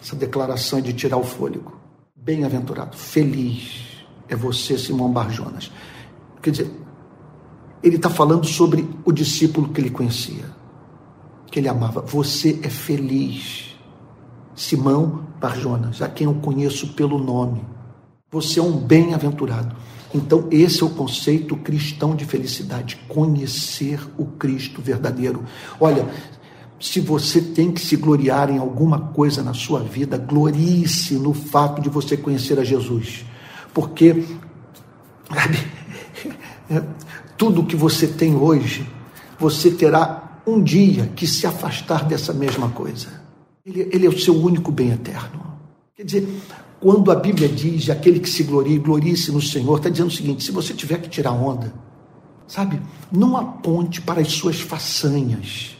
Essa 0.00 0.16
declaração 0.16 0.78
é 0.78 0.82
de 0.82 0.92
tirar 0.92 1.18
o 1.18 1.24
fôlego. 1.24 1.78
Bem-aventurado, 2.16 2.96
feliz 2.96 4.04
é 4.28 4.36
você, 4.36 4.76
Simão 4.78 5.10
Barjonas. 5.10 5.70
Quer 6.42 6.50
dizer, 6.50 6.70
ele 7.82 7.96
está 7.96 8.10
falando 8.10 8.46
sobre 8.46 8.88
o 9.04 9.12
discípulo 9.12 9.68
que 9.68 9.80
ele 9.80 9.90
conhecia, 9.90 10.44
que 11.46 11.58
ele 11.58 11.68
amava. 11.68 12.00
Você 12.02 12.60
é 12.62 12.68
feliz, 12.68 13.67
Simão 14.58 15.20
Barjonas, 15.40 16.02
a 16.02 16.08
quem 16.08 16.26
eu 16.26 16.34
conheço 16.34 16.88
pelo 16.88 17.16
nome. 17.16 17.64
Você 18.32 18.58
é 18.58 18.62
um 18.62 18.76
bem-aventurado. 18.76 19.74
Então, 20.12 20.48
esse 20.50 20.82
é 20.82 20.86
o 20.86 20.90
conceito 20.90 21.56
cristão 21.56 22.16
de 22.16 22.24
felicidade: 22.24 22.96
conhecer 23.08 24.00
o 24.18 24.26
Cristo 24.26 24.82
verdadeiro. 24.82 25.44
Olha, 25.78 26.08
se 26.80 26.98
você 26.98 27.40
tem 27.40 27.70
que 27.70 27.80
se 27.80 27.94
gloriar 27.94 28.50
em 28.50 28.58
alguma 28.58 28.98
coisa 28.98 29.44
na 29.44 29.54
sua 29.54 29.80
vida, 29.80 30.18
glorie-se 30.18 31.14
no 31.14 31.32
fato 31.32 31.80
de 31.80 31.88
você 31.88 32.16
conhecer 32.16 32.58
a 32.58 32.64
Jesus. 32.64 33.24
Porque, 33.72 34.24
sabe, 35.32 35.58
tudo 37.38 37.64
que 37.64 37.76
você 37.76 38.08
tem 38.08 38.34
hoje, 38.34 38.84
você 39.38 39.70
terá 39.70 40.40
um 40.44 40.60
dia 40.60 41.06
que 41.14 41.28
se 41.28 41.46
afastar 41.46 42.04
dessa 42.04 42.32
mesma 42.32 42.70
coisa. 42.70 43.17
Ele, 43.68 43.88
ele 43.92 44.06
é 44.06 44.08
o 44.08 44.18
seu 44.18 44.34
único 44.34 44.72
bem 44.72 44.90
eterno. 44.90 45.58
Quer 45.94 46.04
dizer, 46.04 46.28
quando 46.80 47.10
a 47.10 47.14
Bíblia 47.14 47.48
diz 47.48 47.90
aquele 47.90 48.20
que 48.20 48.30
se 48.30 48.42
glorie, 48.44 48.78
glorie-se 48.78 49.30
no 49.30 49.42
Senhor, 49.42 49.76
está 49.76 49.88
dizendo 49.88 50.08
o 50.08 50.12
seguinte: 50.12 50.44
se 50.44 50.52
você 50.52 50.72
tiver 50.72 50.98
que 50.98 51.08
tirar 51.08 51.32
onda, 51.32 51.72
sabe, 52.46 52.80
não 53.12 53.36
aponte 53.36 54.00
para 54.00 54.20
as 54.20 54.32
suas 54.32 54.60
façanhas, 54.60 55.76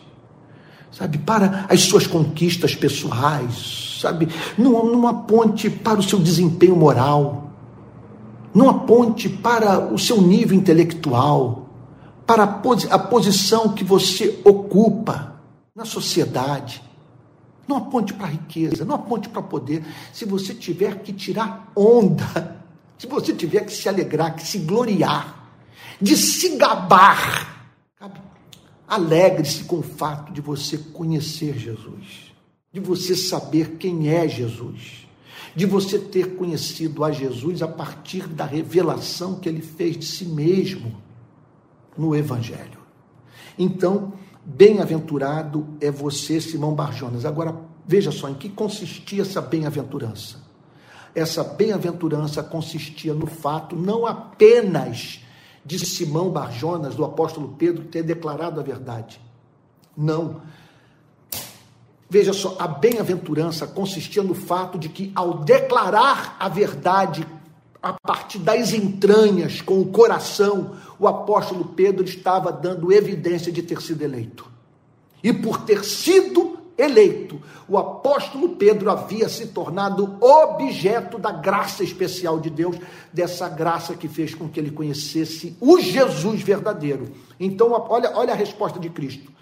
sabe, 0.91 1.19
para 1.19 1.67
as 1.69 1.83
suas 1.83 2.07
conquistas 2.07 2.75
pessoais, 2.75 3.99
sabe, 4.03 4.29
não, 4.59 4.85
não 4.85 5.07
aponte 5.07 5.71
para 5.71 5.99
o 5.99 6.03
seu 6.03 6.19
desempenho 6.19 6.77
moral 6.77 7.49
não 8.55 8.69
aponte 8.69 9.29
para 9.29 9.93
o 9.93 9.99
seu 9.99 10.21
nível 10.21 10.57
intelectual, 10.57 11.69
para 12.27 12.45
a, 12.45 12.47
posi 12.47 12.89
a 12.91 12.99
posição 12.99 13.71
que 13.71 13.85
você 13.85 14.41
ocupa 14.45 15.35
na 15.75 15.85
sociedade. 15.85 16.83
Não 17.69 17.77
aponte 17.77 18.15
para 18.15 18.27
riqueza, 18.29 18.85
não 18.85 18.95
aponte 18.95 19.29
para 19.29 19.43
poder. 19.43 19.85
Se 20.13 20.25
você 20.25 20.55
tiver 20.55 21.01
que 21.03 21.13
tirar 21.13 21.71
onda, 21.77 22.57
se 22.97 23.07
você 23.07 23.35
tiver 23.35 23.67
que 23.67 23.73
se 23.73 23.89
alegrar, 23.89 24.35
que 24.35 24.47
se 24.47 24.59
gloriar, 24.59 25.53
de 26.01 26.17
se 26.17 26.57
gabar, 26.57 27.71
alegre-se 28.89 29.65
com 29.65 29.81
o 29.81 29.83
fato 29.83 30.33
de 30.33 30.41
você 30.41 30.79
conhecer 30.79 31.59
Jesus. 31.59 32.29
de 32.73 32.81
você 32.81 33.17
saber 33.17 33.77
quem 33.77 34.09
é 34.09 34.29
Jesus, 34.29 35.07
de 35.55 35.67
você 35.67 35.99
ter 35.99 36.37
conhecido 36.37 37.03
a 37.03 37.11
Jesus 37.11 37.63
a 37.63 37.69
partir 37.69 38.29
da 38.29 38.45
revelação 38.45 39.37
que 39.37 39.49
ele 39.49 39.63
fez 39.63 39.97
de 39.97 40.05
si 40.05 40.25
mesmo 40.25 40.95
no 41.97 42.15
Evangelho. 42.15 42.79
Então, 43.59 44.13
bem-aventurado 44.49 45.67
é 45.79 45.91
você, 45.91 46.41
Simão 46.41 46.75
Barjonas. 46.75 47.27
Agora, 47.27 47.55
veja 47.87 48.11
só 48.11 48.31
em 48.31 48.35
que 48.35 48.49
consistia 48.49 49.21
essa 49.21 49.43
bem-aventurança. 49.43 50.39
Essa 51.15 51.45
bem-aventurança 51.45 52.43
consistia 52.43 53.13
no 53.13 53.27
fato 53.27 53.77
não 53.77 54.07
apenas 54.07 55.21
de 55.65 55.79
Simão 55.79 56.31
Barjonas, 56.31 56.95
do 56.95 57.05
apóstolo 57.05 57.57
Pedro, 57.59 57.85
ter 57.85 58.03
declarado 58.03 58.59
a 58.59 58.63
verdade. 58.63 59.21
Não. 59.95 60.41
Veja 62.09 62.33
só, 62.33 62.57
a 62.59 62.67
bem-aventurança 62.67 63.67
consistia 63.67 64.23
no 64.23 64.35
fato 64.35 64.79
de 64.79 64.89
que, 64.89 65.13
ao 65.15 65.41
declarar 65.41 66.37
a 66.41 66.49
verdade 66.49 67.27
a 67.83 67.93
partir 67.93 68.39
das 68.39 68.73
entranhas, 68.73 69.61
com 69.61 69.81
o 69.81 69.87
coração, 69.87 70.75
o 70.99 71.07
apóstolo 71.07 71.65
Pedro 71.65 72.05
estava 72.05 72.53
dando 72.53 72.93
evidência 72.93 73.53
de 73.53 73.63
ter 73.63 73.81
sido 73.81 74.03
eleito. 74.03 74.51
E 75.23 75.33
por 75.33 75.63
ter 75.63 75.85
sido 75.85 76.59
eleito, 76.77 77.43
o 77.69 77.77
apóstolo 77.77 78.51
Pedro 78.51 78.91
havia 78.91 79.29
se 79.29 79.49
tornado 79.49 80.17
objeto 80.21 81.19
da 81.19 81.33
graça 81.33 81.83
especial 81.83 82.39
de 82.39 82.49
Deus, 82.51 82.77
dessa 83.13 83.49
graça 83.49 83.95
que 83.95 84.09
fez 84.09 84.35
com 84.35 84.49
que 84.49 84.61
ele 84.61 84.71
conhecesse 84.71 85.57
o 85.61 85.81
Jesus 85.81 86.41
verdadeiro. 86.41 87.13
Então, 87.39 87.73
olha, 87.73 88.13
olha 88.17 88.33
a 88.33 88.37
resposta 88.37 88.79
de 88.79 88.89
Cristo. 88.89 89.33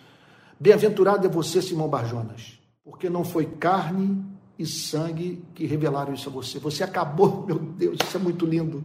Bem-aventurado 0.58 1.26
é 1.26 1.30
você, 1.30 1.60
Simão 1.60 1.88
Barjonas, 1.88 2.58
porque 2.82 3.10
não 3.10 3.22
foi 3.22 3.44
carne 3.44 4.24
e 4.58 4.64
sangue 4.64 5.44
que 5.54 5.66
revelaram 5.66 6.14
isso 6.14 6.30
a 6.30 6.32
você. 6.32 6.58
Você 6.58 6.82
acabou, 6.82 7.44
meu 7.46 7.58
Deus, 7.58 7.98
isso 8.02 8.16
é 8.16 8.20
muito 8.20 8.46
lindo. 8.46 8.82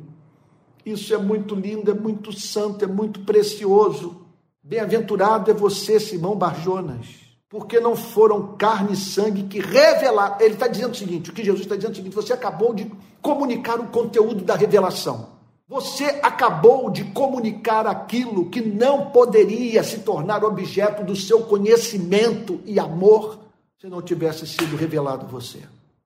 Isso 0.86 1.14
é 1.14 1.18
muito 1.18 1.56
lindo, 1.56 1.92
é 1.92 1.94
muito 1.94 2.32
santo, 2.32 2.84
é 2.84 2.88
muito 2.88 3.22
precioso. 3.22 4.26
Bem-aventurado 4.64 5.52
é 5.52 5.54
você, 5.54 6.00
Simão 6.00 6.36
Barjonas, 6.36 7.08
porque 7.50 7.80
não 7.80 7.96
foram 7.96 8.56
carne 8.56 8.94
e 8.94 8.98
sangue 8.98 9.44
que 9.44 9.60
revelaram. 9.60 10.38
Ele 10.40 10.54
está 10.54 10.68
dizendo 10.68 10.94
o 10.94 10.98
seguinte: 10.98 11.30
o 11.30 11.34
que 11.34 11.44
Jesus 11.44 11.62
está 11.64 11.76
dizendo 11.76 11.92
é 11.92 11.94
o 11.94 11.96
seguinte: 11.98 12.16
você 12.16 12.34
acabou 12.34 12.74
de 12.74 12.92
comunicar 13.22 13.80
o 13.80 13.88
conteúdo 13.88 14.44
da 14.44 14.56
revelação. 14.56 15.30
Você 15.68 16.20
acabou 16.22 16.90
de 16.90 17.06
comunicar 17.06 17.88
aquilo 17.88 18.50
que 18.50 18.62
não 18.62 19.10
poderia 19.10 19.82
se 19.84 20.00
tornar 20.00 20.44
objeto 20.44 21.02
do 21.02 21.16
seu 21.16 21.44
conhecimento 21.44 22.60
e 22.66 22.78
amor 22.78 23.40
se 23.80 23.88
não 23.88 24.02
tivesse 24.02 24.46
sido 24.46 24.76
revelado 24.76 25.26
você. 25.26 25.60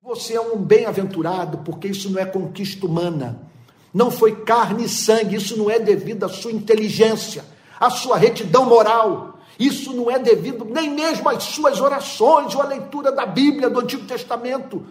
Você 0.03 0.35
é 0.35 0.39
um 0.39 0.55
bem-aventurado, 0.55 1.57
porque 1.65 1.87
isso 1.87 2.11
não 2.11 2.21
é 2.21 2.25
conquista 2.25 2.85
humana. 2.85 3.41
Não 3.95 4.11
foi 4.11 4.35
carne 4.43 4.83
e 4.83 4.89
sangue, 4.89 5.37
isso 5.37 5.57
não 5.57 5.71
é 5.71 5.79
devido 5.79 6.25
à 6.25 6.27
sua 6.27 6.51
inteligência, 6.51 7.45
à 7.79 7.89
sua 7.89 8.17
retidão 8.17 8.65
moral. 8.65 9.39
Isso 9.57 9.93
não 9.93 10.11
é 10.11 10.19
devido 10.19 10.65
nem 10.65 10.89
mesmo 10.89 11.29
às 11.29 11.41
suas 11.43 11.79
orações 11.79 12.53
ou 12.53 12.61
à 12.61 12.65
leitura 12.65 13.09
da 13.09 13.25
Bíblia 13.25 13.69
do 13.69 13.79
Antigo 13.79 14.05
Testamento, 14.05 14.85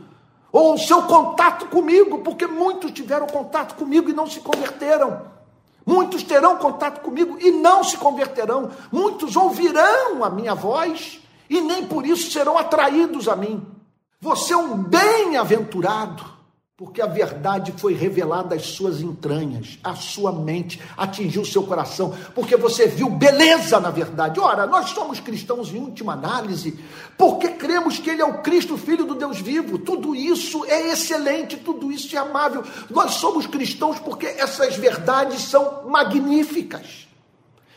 ou 0.50 0.72
o 0.72 0.78
seu 0.78 1.02
contato 1.02 1.66
comigo, 1.66 2.20
porque 2.20 2.46
muitos 2.46 2.92
tiveram 2.92 3.26
contato 3.26 3.74
comigo 3.74 4.08
e 4.08 4.14
não 4.14 4.26
se 4.26 4.40
converteram. 4.40 5.20
Muitos 5.84 6.22
terão 6.22 6.56
contato 6.56 7.02
comigo 7.02 7.36
e 7.38 7.50
não 7.50 7.84
se 7.84 7.98
converterão. 7.98 8.70
Muitos 8.90 9.36
ouvirão 9.36 10.24
a 10.24 10.30
minha 10.30 10.54
voz 10.54 11.20
e 11.50 11.60
nem 11.60 11.84
por 11.84 12.06
isso 12.06 12.30
serão 12.30 12.56
atraídos 12.56 13.28
a 13.28 13.36
mim. 13.36 13.62
Você 14.18 14.54
é 14.54 14.56
um 14.56 14.78
bem-aventurado, 14.78 16.24
porque 16.76 17.00
a 17.00 17.06
verdade 17.06 17.72
foi 17.76 17.94
revelada 17.94 18.56
às 18.56 18.66
suas 18.66 19.00
entranhas, 19.00 19.78
à 19.84 19.94
sua 19.94 20.32
mente, 20.32 20.82
atingiu 20.96 21.42
o 21.42 21.46
seu 21.46 21.62
coração, 21.62 22.12
porque 22.34 22.56
você 22.56 22.88
viu 22.88 23.08
beleza 23.08 23.78
na 23.78 23.90
verdade. 23.90 24.40
Ora, 24.40 24.66
nós 24.66 24.90
somos 24.90 25.20
cristãos 25.20 25.72
em 25.72 25.78
última 25.78 26.14
análise, 26.14 26.76
porque 27.16 27.50
cremos 27.50 27.98
que 27.98 28.10
Ele 28.10 28.22
é 28.22 28.24
o 28.24 28.42
Cristo, 28.42 28.76
Filho 28.76 29.04
do 29.04 29.14
Deus 29.14 29.40
vivo. 29.40 29.78
Tudo 29.78 30.16
isso 30.16 30.64
é 30.64 30.90
excelente, 30.90 31.56
tudo 31.56 31.92
isso 31.92 32.16
é 32.16 32.18
amável. 32.18 32.64
Nós 32.90 33.12
somos 33.14 33.46
cristãos 33.46 34.00
porque 34.00 34.26
essas 34.26 34.74
verdades 34.74 35.42
são 35.42 35.88
magníficas. 35.88 37.06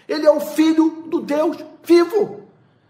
Ele 0.07 0.25
é 0.25 0.31
o 0.31 0.39
Filho 0.39 1.03
do 1.05 1.21
Deus 1.21 1.57
vivo. 1.83 2.41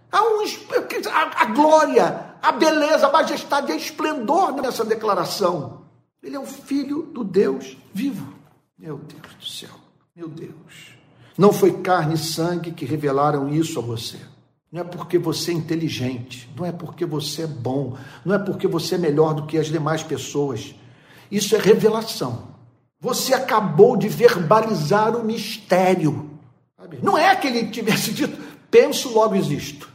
Há 0.10 0.20
a, 0.20 1.42
a 1.42 1.46
glória, 1.48 2.36
a 2.42 2.54
beleza, 2.54 3.08
a 3.08 3.12
majestade, 3.12 3.74
a 3.74 3.76
esplendor 3.76 4.54
nessa 4.54 4.86
declaração. 4.86 5.86
Ele 6.22 6.36
é 6.36 6.40
o 6.40 6.46
filho 6.46 7.04
do 7.04 7.24
Deus 7.24 7.78
vivo. 7.94 8.34
Meu 8.78 8.98
Deus 8.98 9.36
do 9.40 9.46
céu, 9.46 9.76
meu 10.16 10.28
Deus. 10.28 10.98
Não 11.38 11.54
foi 11.54 11.82
carne 11.82 12.16
e 12.16 12.18
sangue 12.18 12.72
que 12.72 12.86
revelaram 12.86 13.54
isso 13.54 13.80
a 13.80 13.82
você. 13.82 14.18
Não 14.72 14.82
é 14.82 14.84
porque 14.84 15.18
você 15.18 15.52
é 15.52 15.54
inteligente, 15.54 16.50
não 16.56 16.66
é 16.66 16.72
porque 16.72 17.06
você 17.06 17.44
é 17.44 17.48
bom, 17.48 17.98
não 18.26 18.36
é 18.36 18.40
porque 18.40 18.68
você 18.68 18.96
é 18.96 18.98
melhor 18.98 19.34
do 19.34 19.46
que 19.46 19.58
as 19.58 19.68
demais 19.68 20.04
pessoas. 20.04 20.76
Isso 21.32 21.56
é 21.56 21.60
revelação. 21.60 22.50
Você 23.00 23.34
acabou 23.34 23.96
de 23.96 24.10
verbalizar 24.10 25.16
o 25.16 25.24
mistério. 25.24 26.32
Não 27.02 27.18
é 27.18 27.36
que 27.36 27.48
ele 27.48 27.70
tivesse 27.70 28.12
dito, 28.12 28.38
penso, 28.70 29.14
logo 29.14 29.36
existo. 29.36 29.90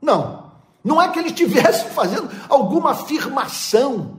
Não. 0.00 0.52
Não 0.84 1.02
é 1.02 1.10
que 1.10 1.18
ele 1.18 1.28
estivesse 1.28 1.86
fazendo 1.90 2.30
alguma 2.48 2.92
afirmação 2.92 4.15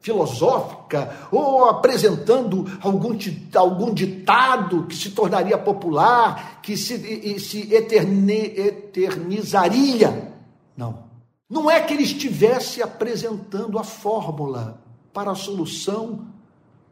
filosófica 0.00 1.16
ou 1.30 1.66
apresentando 1.66 2.66
algum, 2.80 3.16
algum 3.54 3.92
ditado 3.92 4.86
que 4.86 4.94
se 4.94 5.10
tornaria 5.10 5.58
popular, 5.58 6.60
que 6.62 6.76
se, 6.76 7.38
se 7.38 7.74
eterne, 7.74 8.54
eternizaria. 8.56 10.32
Não. 10.76 11.08
Não 11.48 11.70
é 11.70 11.80
que 11.80 11.94
ele 11.94 12.02
estivesse 12.02 12.82
apresentando 12.82 13.78
a 13.78 13.84
fórmula 13.84 14.80
para 15.12 15.30
a 15.30 15.34
solução, 15.34 16.26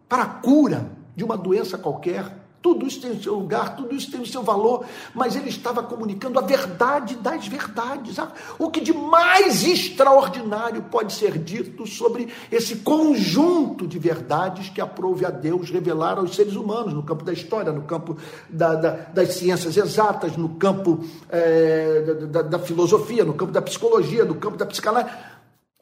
para 0.09 0.23
a 0.23 0.27
cura 0.27 0.91
de 1.15 1.23
uma 1.25 1.37
doença 1.37 1.77
qualquer. 1.79 2.36
Tudo 2.63 2.87
isso 2.87 3.01
tem 3.01 3.13
o 3.13 3.23
seu 3.23 3.35
lugar, 3.35 3.77
tudo 3.77 3.95
isso 3.95 4.11
tem 4.11 4.21
o 4.21 4.27
seu 4.27 4.43
valor, 4.43 4.85
mas 5.15 5.37
ele 5.37 5.49
estava 5.49 5.83
comunicando 5.83 6.39
a 6.39 6.43
verdade 6.43 7.15
das 7.17 7.47
verdades. 7.47 8.17
O 8.59 8.71
que 8.71 8.81
de 8.81 8.93
mais 8.93 9.63
extraordinário 9.63 10.83
pode 10.91 11.13
ser 11.13 11.39
dito 11.39 11.87
sobre 11.87 12.29
esse 12.51 12.77
conjunto 12.77 13.87
de 13.87 13.99
verdades 13.99 14.69
que 14.69 14.81
aprove 14.81 15.25
a 15.25 15.31
Deus 15.31 15.71
revelar 15.71 16.19
aos 16.19 16.35
seres 16.35 16.57
humanos, 16.57 16.93
no 16.93 17.03
campo 17.03 17.25
da 17.25 17.33
história, 17.33 17.71
no 17.71 17.83
campo 17.83 18.17
da, 18.49 18.75
da, 18.75 18.91
das 18.91 19.35
ciências 19.35 19.77
exatas, 19.77 20.37
no 20.37 20.49
campo 20.51 21.05
é, 21.29 22.01
da, 22.31 22.43
da 22.43 22.59
filosofia, 22.59 23.25
no 23.25 23.35
campo 23.35 23.53
da 23.53 23.63
psicologia, 23.63 24.25
no 24.25 24.35
campo 24.35 24.57
da 24.57 24.67
psicanálise, 24.67 25.15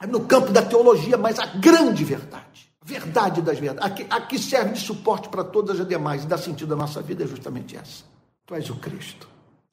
no 0.09 0.21
campo 0.21 0.53
da 0.53 0.61
teologia, 0.61 1.17
mas 1.17 1.39
a 1.39 1.47
grande 1.47 2.05
verdade 2.05 2.44
verdade 2.85 3.41
das 3.41 3.59
verdades, 3.59 4.07
a 4.11 4.21
que, 4.21 4.39
serve 4.39 4.75
de 4.75 4.81
suporte 4.81 5.31
para 5.31 5.43
todas 5.43 5.81
as 5.81 5.89
demais 5.89 6.25
e 6.25 6.27
dá 6.27 6.37
sentido 6.37 6.75
à 6.75 6.77
nossa 6.77 7.01
vida 7.01 7.25
é 7.25 7.27
justamente 7.27 7.75
essa. 7.77 8.05
Tu 8.45 8.55
és 8.55 8.69
o 8.69 8.77
Cristo, 8.77 9.27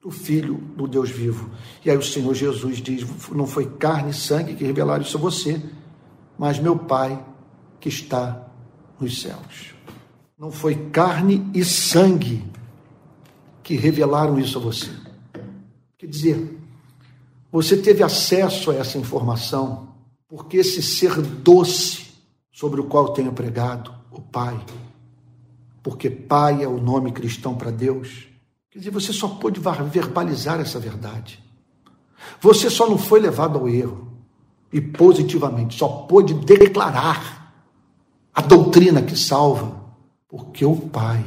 o 0.03 0.09
Filho 0.09 0.55
do 0.77 0.87
Deus 0.87 1.09
vivo. 1.09 1.51
E 1.83 1.91
aí 1.91 1.97
o 1.97 2.01
Senhor 2.01 2.33
Jesus 2.33 2.77
diz: 2.77 3.05
Não 3.29 3.45
foi 3.45 3.65
carne 3.65 4.11
e 4.11 4.13
sangue 4.13 4.55
que 4.55 4.63
revelaram 4.63 5.01
isso 5.01 5.17
a 5.17 5.19
você, 5.19 5.61
mas 6.37 6.57
meu 6.57 6.77
Pai 6.77 7.21
que 7.81 7.89
está 7.89 8.47
nos 8.97 9.21
céus. 9.21 9.75
Não 10.39 10.51
foi 10.51 10.75
carne 10.89 11.49
e 11.53 11.65
sangue 11.65 12.49
que 13.61 13.75
revelaram 13.75 14.39
isso 14.39 14.57
a 14.57 14.61
você. 14.61 14.89
Quer 15.97 16.07
dizer, 16.07 16.59
você 17.51 17.75
teve 17.75 18.03
acesso 18.03 18.71
a 18.71 18.75
essa 18.75 18.97
informação 18.97 19.89
porque 20.29 20.57
esse 20.57 20.81
ser 20.81 21.21
doce 21.21 22.10
sobre 22.51 22.81
o 22.81 22.85
qual 22.85 23.13
tenho 23.13 23.31
pregado, 23.31 23.93
o 24.11 24.21
Pai. 24.21 24.59
Porque 25.81 26.09
Pai 26.09 26.63
é 26.63 26.67
o 26.67 26.79
nome 26.79 27.11
cristão 27.11 27.55
para 27.55 27.71
Deus. 27.71 28.27
Quer 28.69 28.79
dizer, 28.79 28.91
você 28.91 29.11
só 29.13 29.27
pôde 29.27 29.59
verbalizar 29.89 30.59
essa 30.59 30.79
verdade. 30.79 31.43
Você 32.39 32.69
só 32.69 32.87
não 32.87 32.97
foi 32.97 33.19
levado 33.19 33.57
ao 33.57 33.67
erro. 33.67 34.09
E 34.71 34.79
positivamente, 34.79 35.77
só 35.77 35.87
pôde 35.87 36.33
declarar 36.33 37.53
a 38.33 38.41
doutrina 38.41 39.01
que 39.01 39.17
salva. 39.17 39.81
Porque 40.29 40.63
o 40.63 40.75
Pai 40.75 41.23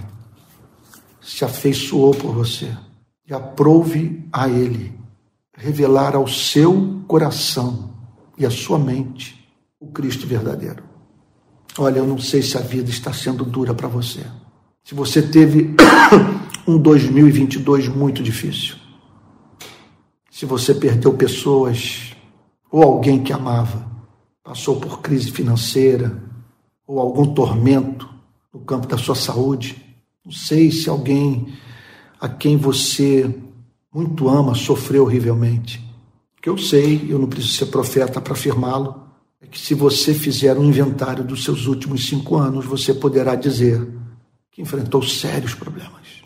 se 1.20 1.44
afeiçoou 1.44 2.14
por 2.14 2.32
você 2.32 2.74
e 3.26 3.34
aprove 3.34 4.26
a 4.32 4.48
Ele 4.48 4.98
revelar 5.56 6.16
ao 6.16 6.26
seu 6.26 7.02
coração 7.06 7.90
e 8.36 8.44
à 8.44 8.50
sua 8.50 8.78
mente 8.78 9.48
o 9.78 9.88
Cristo 9.88 10.26
verdadeiro. 10.26 10.93
Olha, 11.78 11.98
eu 11.98 12.06
não 12.06 12.18
sei 12.18 12.42
se 12.42 12.56
a 12.56 12.60
vida 12.60 12.90
está 12.90 13.12
sendo 13.12 13.44
dura 13.44 13.74
para 13.74 13.88
você. 13.88 14.24
Se 14.84 14.94
você 14.94 15.20
teve 15.20 15.74
um 16.66 16.78
2022 16.78 17.88
muito 17.88 18.22
difícil. 18.22 18.76
Se 20.30 20.46
você 20.46 20.74
perdeu 20.74 21.14
pessoas 21.14 22.14
ou 22.70 22.82
alguém 22.82 23.22
que 23.22 23.32
amava 23.32 23.94
passou 24.44 24.78
por 24.78 25.00
crise 25.00 25.30
financeira 25.30 26.22
ou 26.86 27.00
algum 27.00 27.32
tormento 27.32 28.08
no 28.52 28.60
campo 28.60 28.86
da 28.86 28.98
sua 28.98 29.14
saúde. 29.14 29.82
Não 30.24 30.30
sei 30.30 30.70
se 30.70 30.88
alguém 30.88 31.48
a 32.20 32.28
quem 32.28 32.56
você 32.56 33.34
muito 33.92 34.28
ama 34.28 34.54
sofreu 34.54 35.04
horrivelmente. 35.04 35.82
Que 36.42 36.50
eu 36.50 36.58
sei, 36.58 37.06
eu 37.08 37.18
não 37.18 37.26
preciso 37.26 37.54
ser 37.54 37.66
profeta 37.66 38.20
para 38.20 38.34
afirmá-lo, 38.34 39.03
que 39.54 39.60
se 39.60 39.72
você 39.72 40.12
fizer 40.12 40.58
um 40.58 40.64
inventário 40.64 41.22
dos 41.22 41.44
seus 41.44 41.66
últimos 41.66 42.08
cinco 42.08 42.34
anos, 42.34 42.66
você 42.66 42.92
poderá 42.92 43.36
dizer 43.36 43.88
que 44.50 44.60
enfrentou 44.60 45.00
sérios 45.00 45.54
problemas. 45.54 46.24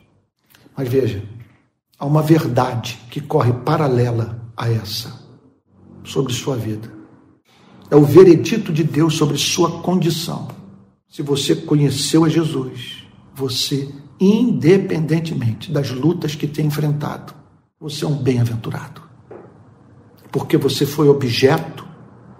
Mas 0.75 0.89
veja, 0.89 1.23
há 1.99 2.07
uma 2.07 2.23
verdade 2.23 2.99
que 3.11 3.21
corre 3.21 3.53
paralela 3.53 4.51
a 4.57 4.71
essa 4.71 5.13
sobre 6.03 6.33
sua 6.33 6.57
vida. 6.57 6.91
É 7.91 7.97
o 7.97 8.03
veredito 8.03 8.73
de 8.73 8.83
Deus 8.83 9.15
sobre 9.17 9.37
sua 9.37 9.83
condição. 9.83 10.49
Se 11.07 11.21
você 11.21 11.55
conheceu 11.55 12.25
a 12.25 12.31
Jesus, 12.31 13.05
você, 13.35 13.93
independentemente 14.19 15.71
das 15.71 15.91
lutas 15.91 16.35
que 16.35 16.47
tem 16.47 16.65
enfrentado, 16.65 17.35
você 17.79 18.07
é 18.07 18.09
um 18.09 18.17
bem-aventurado. 18.17 19.03
Porque 20.33 20.57
você 20.57 20.87
foi 20.87 21.09
objeto 21.09 21.88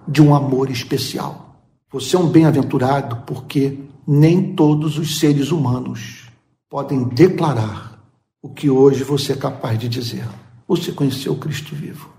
de 0.09 0.21
um 0.21 0.33
amor 0.33 0.71
especial. 0.71 1.61
Você 1.91 2.15
é 2.15 2.19
um 2.19 2.27
bem-aventurado 2.27 3.23
porque 3.27 3.77
nem 4.07 4.55
todos 4.55 4.97
os 4.97 5.19
seres 5.19 5.51
humanos 5.51 6.27
podem 6.67 7.03
declarar 7.03 8.01
o 8.41 8.49
que 8.49 8.69
hoje 8.69 9.03
você 9.03 9.33
é 9.33 9.35
capaz 9.35 9.77
de 9.77 9.87
dizer. 9.87 10.27
Você 10.67 10.91
conheceu 10.91 11.35
Cristo 11.35 11.75
vivo. 11.75 12.09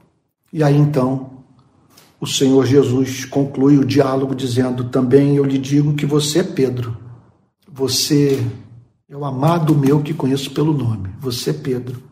E 0.52 0.62
aí 0.62 0.76
então, 0.76 1.30
o 2.20 2.26
Senhor 2.26 2.64
Jesus 2.64 3.24
conclui 3.24 3.76
o 3.76 3.84
diálogo 3.84 4.34
dizendo: 4.34 4.84
Também 4.84 5.36
eu 5.36 5.44
lhe 5.44 5.58
digo 5.58 5.94
que 5.94 6.06
você 6.06 6.40
é 6.40 6.44
Pedro. 6.44 6.96
Você 7.72 8.44
é 9.08 9.16
o 9.16 9.24
amado 9.24 9.74
meu 9.74 10.00
que 10.00 10.14
conheço 10.14 10.50
pelo 10.52 10.72
nome. 10.72 11.10
Você 11.20 11.50
é 11.50 11.54
Pedro. 11.54 12.02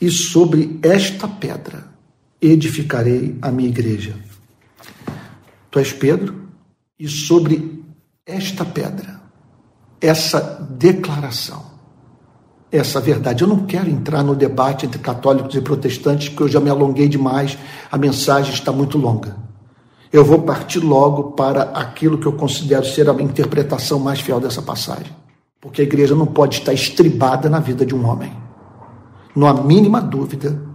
E 0.00 0.10
sobre 0.10 0.78
esta 0.82 1.26
pedra 1.26 1.88
edificarei 2.40 3.36
a 3.40 3.50
minha 3.50 3.68
igreja. 3.68 4.27
Tu 5.70 5.78
és 5.78 5.92
Pedro, 5.92 6.48
e 6.98 7.08
sobre 7.08 7.84
esta 8.26 8.64
pedra, 8.64 9.20
essa 10.00 10.40
declaração, 10.70 11.62
essa 12.70 13.00
verdade. 13.00 13.42
Eu 13.42 13.48
não 13.48 13.66
quero 13.66 13.88
entrar 13.88 14.22
no 14.22 14.34
debate 14.34 14.86
entre 14.86 14.98
católicos 14.98 15.54
e 15.54 15.60
protestantes, 15.60 16.28
porque 16.28 16.44
eu 16.44 16.48
já 16.48 16.60
me 16.60 16.70
alonguei 16.70 17.08
demais, 17.08 17.56
a 17.90 17.96
mensagem 17.96 18.52
está 18.52 18.72
muito 18.72 18.98
longa. 18.98 19.36
Eu 20.12 20.24
vou 20.24 20.42
partir 20.42 20.80
logo 20.80 21.32
para 21.32 21.64
aquilo 21.64 22.18
que 22.18 22.26
eu 22.26 22.32
considero 22.32 22.84
ser 22.84 23.08
a 23.08 23.12
interpretação 23.14 23.98
mais 23.98 24.20
fiel 24.20 24.40
dessa 24.40 24.62
passagem. 24.62 25.14
Porque 25.60 25.82
a 25.82 25.84
igreja 25.84 26.14
não 26.14 26.26
pode 26.26 26.58
estar 26.58 26.72
estribada 26.72 27.48
na 27.50 27.60
vida 27.60 27.84
de 27.84 27.94
um 27.94 28.06
homem. 28.06 28.32
Não 29.36 29.46
há 29.46 29.52
mínima 29.52 30.00
dúvida 30.00 30.67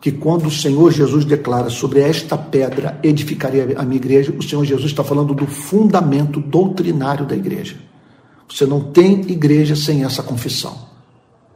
que 0.00 0.12
quando 0.12 0.46
o 0.46 0.50
Senhor 0.50 0.92
Jesus 0.92 1.24
declara 1.24 1.70
sobre 1.70 2.00
esta 2.00 2.36
pedra 2.36 2.98
edificarei 3.02 3.74
a 3.76 3.82
minha 3.82 3.96
igreja, 3.96 4.34
o 4.36 4.42
Senhor 4.42 4.64
Jesus 4.64 4.90
está 4.90 5.02
falando 5.02 5.34
do 5.34 5.46
fundamento 5.46 6.40
doutrinário 6.40 7.26
da 7.26 7.34
igreja. 7.34 7.76
Você 8.48 8.66
não 8.66 8.80
tem 8.92 9.20
igreja 9.30 9.74
sem 9.74 10.04
essa 10.04 10.22
confissão. 10.22 10.86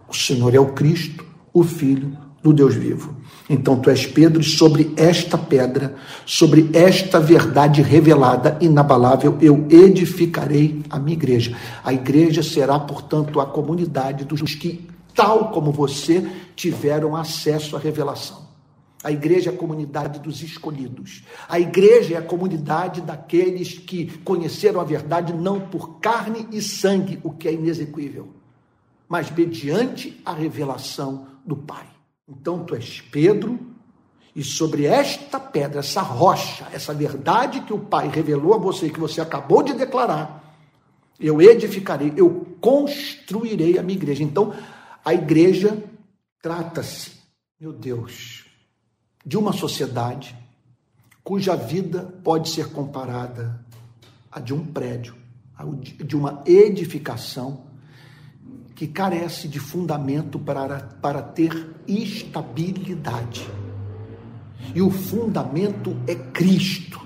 O 0.09 0.15
Senhor 0.15 0.55
é 0.55 0.59
o 0.59 0.73
Cristo, 0.73 1.25
o 1.53 1.63
Filho 1.63 2.17
do 2.43 2.53
Deus 2.53 2.75
vivo. 2.75 3.15
Então 3.49 3.77
tu 3.77 3.91
és 3.91 4.07
Pedro, 4.07 4.41
e 4.41 4.45
sobre 4.45 4.93
esta 4.97 5.37
pedra, 5.37 5.95
sobre 6.25 6.71
esta 6.73 7.19
verdade 7.19 7.83
revelada, 7.83 8.57
inabalável, 8.61 9.37
eu 9.41 9.67
edificarei 9.69 10.83
a 10.89 10.99
minha 10.99 11.17
igreja. 11.17 11.57
A 11.85 11.93
igreja 11.93 12.43
será, 12.43 12.79
portanto, 12.79 13.41
a 13.41 13.47
comunidade 13.47 14.25
dos 14.25 14.41
que, 14.55 14.89
tal 15.15 15.51
como 15.51 15.73
você, 15.73 16.27
tiveram 16.55 17.17
acesso 17.17 17.77
à 17.77 17.79
revelação. 17.79 18.49
A 19.03 19.11
igreja 19.11 19.51
é 19.51 19.55
a 19.55 19.57
comunidade 19.57 20.21
dos 20.21 20.43
escolhidos. 20.43 21.25
A 21.49 21.59
igreja 21.59 22.15
é 22.15 22.19
a 22.19 22.23
comunidade 22.23 23.01
daqueles 23.01 23.79
que 23.79 24.19
conheceram 24.19 24.81
a 24.81 24.85
verdade 24.85 25.33
não 25.33 25.61
por 25.61 26.01
carne 26.01 26.47
e 26.53 26.61
sangue, 26.61 27.19
o 27.23 27.31
que 27.31 27.49
é 27.49 27.53
inexequível 27.53 28.41
mas 29.11 29.29
mediante 29.29 30.23
a 30.25 30.33
revelação 30.33 31.27
do 31.45 31.57
Pai. 31.57 31.85
Então 32.29 32.63
tu 32.63 32.77
és 32.77 33.01
Pedro, 33.01 33.59
e 34.37 34.45
sobre 34.45 34.87
esta 34.87 35.41
pedra, 35.41 35.81
essa 35.81 36.01
rocha, 36.01 36.65
essa 36.73 36.95
verdade 36.95 37.63
que 37.63 37.73
o 37.73 37.79
Pai 37.81 38.07
revelou 38.07 38.55
a 38.55 38.59
você, 38.59 38.89
que 38.89 39.01
você 39.01 39.21
acabou 39.21 39.65
de 39.65 39.73
declarar, 39.73 40.57
eu 41.19 41.43
edificarei, 41.43 42.13
eu 42.17 42.47
construirei 42.61 43.81
a 43.81 43.83
minha 43.83 43.99
igreja. 43.99 44.23
Então, 44.23 44.55
a 45.05 45.15
igreja 45.15 45.83
trata-se, 46.43 47.13
meu 47.59 47.73
Deus, 47.73 48.47
de 49.25 49.37
uma 49.37 49.53
sociedade 49.53 50.37
cuja 51.23 51.55
vida 51.55 52.03
pode 52.25 52.49
ser 52.49 52.69
comparada 52.71 53.65
a 54.31 54.41
de 54.41 54.55
um 54.55 54.65
prédio, 54.65 55.15
de 56.05 56.17
uma 56.17 56.43
edificação 56.47 57.67
que 58.75 58.87
carece 58.87 59.47
de 59.47 59.61
fundamento 59.61 60.39
para, 60.39 60.81
para 60.81 61.21
ter 61.21 61.77
estabilidade. 61.87 63.47
E 64.75 64.81
o 64.81 64.91
fundamento 64.91 65.97
é 66.07 66.15
Cristo, 66.15 67.01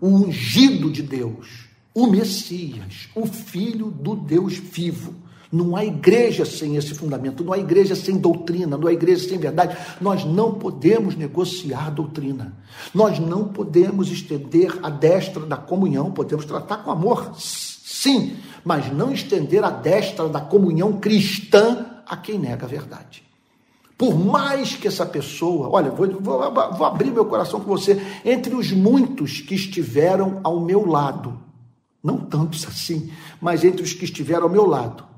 o 0.00 0.08
ungido 0.08 0.90
de 0.90 1.02
Deus, 1.02 1.68
o 1.94 2.06
Messias, 2.06 3.08
o 3.14 3.26
Filho 3.26 3.90
do 3.90 4.16
Deus 4.16 4.54
vivo. 4.54 5.14
Não 5.52 5.76
há 5.76 5.84
igreja 5.84 6.46
sem 6.46 6.76
esse 6.76 6.94
fundamento, 6.94 7.44
não 7.44 7.52
há 7.52 7.58
igreja 7.58 7.94
sem 7.94 8.16
doutrina, 8.16 8.78
não 8.78 8.88
há 8.88 8.92
igreja 8.92 9.28
sem 9.28 9.36
verdade. 9.36 9.76
Nós 10.00 10.24
não 10.24 10.54
podemos 10.54 11.14
negociar 11.14 11.90
doutrina. 11.90 12.56
Nós 12.94 13.18
não 13.18 13.48
podemos 13.48 14.10
estender 14.10 14.78
a 14.82 14.88
destra 14.88 15.44
da 15.44 15.58
comunhão, 15.58 16.10
podemos 16.10 16.46
tratar 16.46 16.78
com 16.78 16.90
amor, 16.90 17.34
sim, 17.36 18.34
mas 18.64 18.90
não 18.90 19.12
estender 19.12 19.62
a 19.62 19.68
destra 19.68 20.26
da 20.26 20.40
comunhão 20.40 20.94
cristã 20.94 21.84
a 22.06 22.16
quem 22.16 22.38
nega 22.38 22.64
a 22.64 22.68
verdade. 22.68 23.22
Por 23.98 24.18
mais 24.18 24.74
que 24.74 24.88
essa 24.88 25.04
pessoa, 25.04 25.68
olha, 25.68 25.90
vou, 25.90 26.08
vou, 26.18 26.52
vou 26.72 26.86
abrir 26.86 27.10
meu 27.10 27.26
coração 27.26 27.60
com 27.60 27.66
você, 27.66 28.00
entre 28.24 28.54
os 28.54 28.72
muitos 28.72 29.42
que 29.42 29.54
estiveram 29.54 30.40
ao 30.42 30.60
meu 30.60 30.86
lado, 30.86 31.38
não 32.02 32.16
tantos 32.16 32.66
assim, 32.66 33.12
mas 33.38 33.62
entre 33.62 33.82
os 33.82 33.92
que 33.92 34.06
estiveram 34.06 34.44
ao 34.44 34.48
meu 34.48 34.66
lado, 34.66 35.11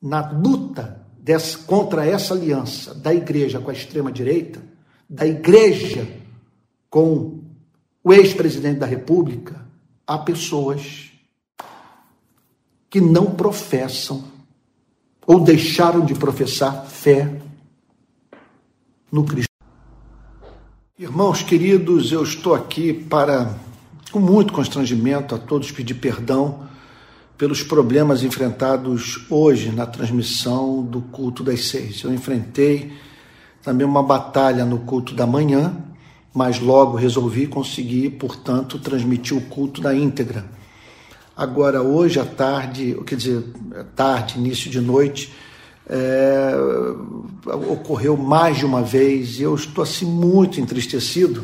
na 0.00 0.30
luta 0.30 1.04
dessa, 1.18 1.58
contra 1.58 2.06
essa 2.06 2.34
aliança 2.34 2.94
da 2.94 3.12
igreja 3.14 3.60
com 3.60 3.70
a 3.70 3.74
extrema-direita, 3.74 4.62
da 5.08 5.26
igreja 5.26 6.08
com 6.88 7.40
o 8.02 8.12
ex-presidente 8.12 8.78
da 8.78 8.86
República, 8.86 9.66
há 10.06 10.18
pessoas 10.18 11.10
que 12.88 13.00
não 13.00 13.26
professam 13.26 14.24
ou 15.26 15.38
deixaram 15.40 16.04
de 16.04 16.14
professar 16.14 16.86
fé 16.86 17.40
no 19.12 19.24
Cristo. 19.24 19.50
Irmãos 20.98 21.42
queridos, 21.42 22.10
eu 22.10 22.22
estou 22.22 22.54
aqui 22.54 22.92
para, 22.92 23.54
com 24.10 24.18
muito 24.18 24.52
constrangimento, 24.52 25.34
a 25.34 25.38
todos 25.38 25.70
pedir 25.70 25.94
perdão 25.94 26.68
pelos 27.40 27.64
problemas 27.64 28.22
enfrentados 28.22 29.26
hoje 29.28 29.72
na 29.72 29.86
transmissão 29.86 30.82
do 30.82 31.00
culto 31.00 31.42
das 31.42 31.64
seis. 31.68 32.04
Eu 32.04 32.14
enfrentei 32.14 32.92
também 33.62 33.84
uma 33.84 34.02
batalha 34.02 34.64
no 34.64 34.78
culto 34.80 35.14
da 35.14 35.26
manhã, 35.26 35.74
mas 36.32 36.60
logo 36.60 36.96
resolvi 36.96 37.48
conseguir, 37.48 38.10
portanto, 38.10 38.78
transmitir 38.78 39.36
o 39.36 39.40
culto 39.40 39.80
da 39.80 39.92
íntegra 39.92 40.44
Agora, 41.40 41.80
hoje 41.80 42.20
à 42.20 42.24
tarde, 42.26 42.94
quer 43.06 43.14
dizer, 43.14 43.42
tarde, 43.96 44.38
início 44.38 44.70
de 44.70 44.78
noite, 44.78 45.32
é, 45.88 46.52
ocorreu 47.46 48.14
mais 48.14 48.58
de 48.58 48.66
uma 48.66 48.82
vez 48.82 49.38
e 49.38 49.44
eu 49.44 49.54
estou 49.54 49.82
assim 49.82 50.04
muito 50.04 50.60
entristecido, 50.60 51.42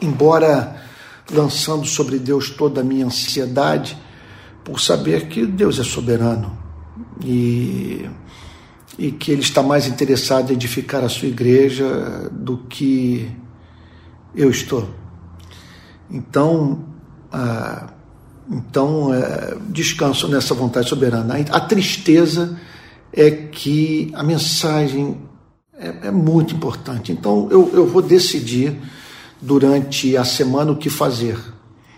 embora 0.00 0.82
lançando 1.30 1.86
sobre 1.86 2.18
Deus 2.18 2.50
toda 2.50 2.80
a 2.80 2.84
minha 2.84 3.06
ansiedade, 3.06 3.96
por 4.64 4.80
saber 4.80 5.28
que 5.28 5.46
Deus 5.46 5.78
é 5.78 5.84
soberano 5.84 6.56
e, 7.24 8.08
e 8.98 9.10
que 9.12 9.32
Ele 9.32 9.42
está 9.42 9.62
mais 9.62 9.86
interessado 9.86 10.50
em 10.50 10.54
edificar 10.54 11.02
a 11.04 11.08
sua 11.08 11.28
igreja 11.28 12.30
do 12.30 12.58
que 12.58 13.30
eu 14.34 14.50
estou. 14.50 14.88
Então, 16.10 16.84
ah, 17.32 17.92
então, 18.50 19.12
é, 19.14 19.56
descanso 19.68 20.28
nessa 20.28 20.54
vontade 20.54 20.88
soberana. 20.88 21.34
A 21.50 21.60
tristeza 21.60 22.58
é 23.12 23.30
que 23.30 24.10
a 24.14 24.22
mensagem 24.22 25.18
é, 25.78 26.08
é 26.08 26.10
muito 26.10 26.54
importante. 26.54 27.12
Então, 27.12 27.48
eu, 27.50 27.70
eu 27.72 27.86
vou 27.86 28.02
decidir 28.02 28.76
durante 29.40 30.16
a 30.16 30.24
semana 30.24 30.72
o 30.72 30.76
que 30.76 30.90
fazer. 30.90 31.38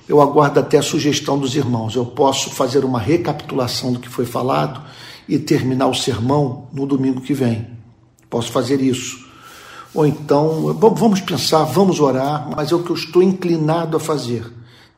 Eu 0.09 0.21
aguardo 0.21 0.61
até 0.61 0.79
a 0.79 0.83
sugestão 0.83 1.39
dos 1.39 1.57
irmãos. 1.57 1.97
Eu 1.97 2.05
posso 2.05 2.51
fazer 2.51 2.85
uma 2.85 3.01
recapitulação 3.01 3.93
do 3.93 3.99
que 3.99 4.09
foi 4.09 4.27
falado 4.27 4.83
e 5.29 5.39
terminar 5.39 5.87
o 5.87 5.95
sermão 5.95 6.69
no 6.73 6.87
domingo 6.87 7.21
que 7.21 7.33
vem. 7.33 7.67
Posso 8.29 8.53
fazer 8.53 8.81
isso. 8.81 9.25
Ou 9.95 10.05
então, 10.05 10.75
vamos 10.75 11.21
pensar, 11.21 11.63
vamos 11.65 12.01
orar, 12.01 12.51
mas 12.55 12.73
é 12.73 12.75
o 12.75 12.83
que 12.83 12.91
eu 12.91 12.97
estou 12.97 13.23
inclinado 13.23 13.97
a 13.97 14.01
fazer. 14.01 14.45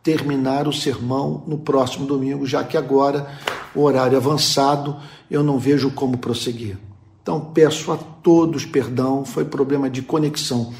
Terminar 0.02 0.66
o 0.66 0.72
sermão 0.72 1.44
no 1.46 1.58
próximo 1.58 2.06
domingo, 2.06 2.46
já 2.46 2.64
que 2.64 2.76
agora, 2.76 3.26
o 3.74 3.82
horário 3.82 4.16
avançado, 4.16 4.96
eu 5.30 5.42
não 5.42 5.58
vejo 5.58 5.90
como 5.90 6.16
prosseguir. 6.16 6.78
Então, 7.22 7.40
peço 7.40 7.92
a 7.92 7.96
todos 7.96 8.64
perdão, 8.64 9.24
foi 9.24 9.44
problema 9.44 9.90
de 9.90 10.00
conexão. 10.00 10.72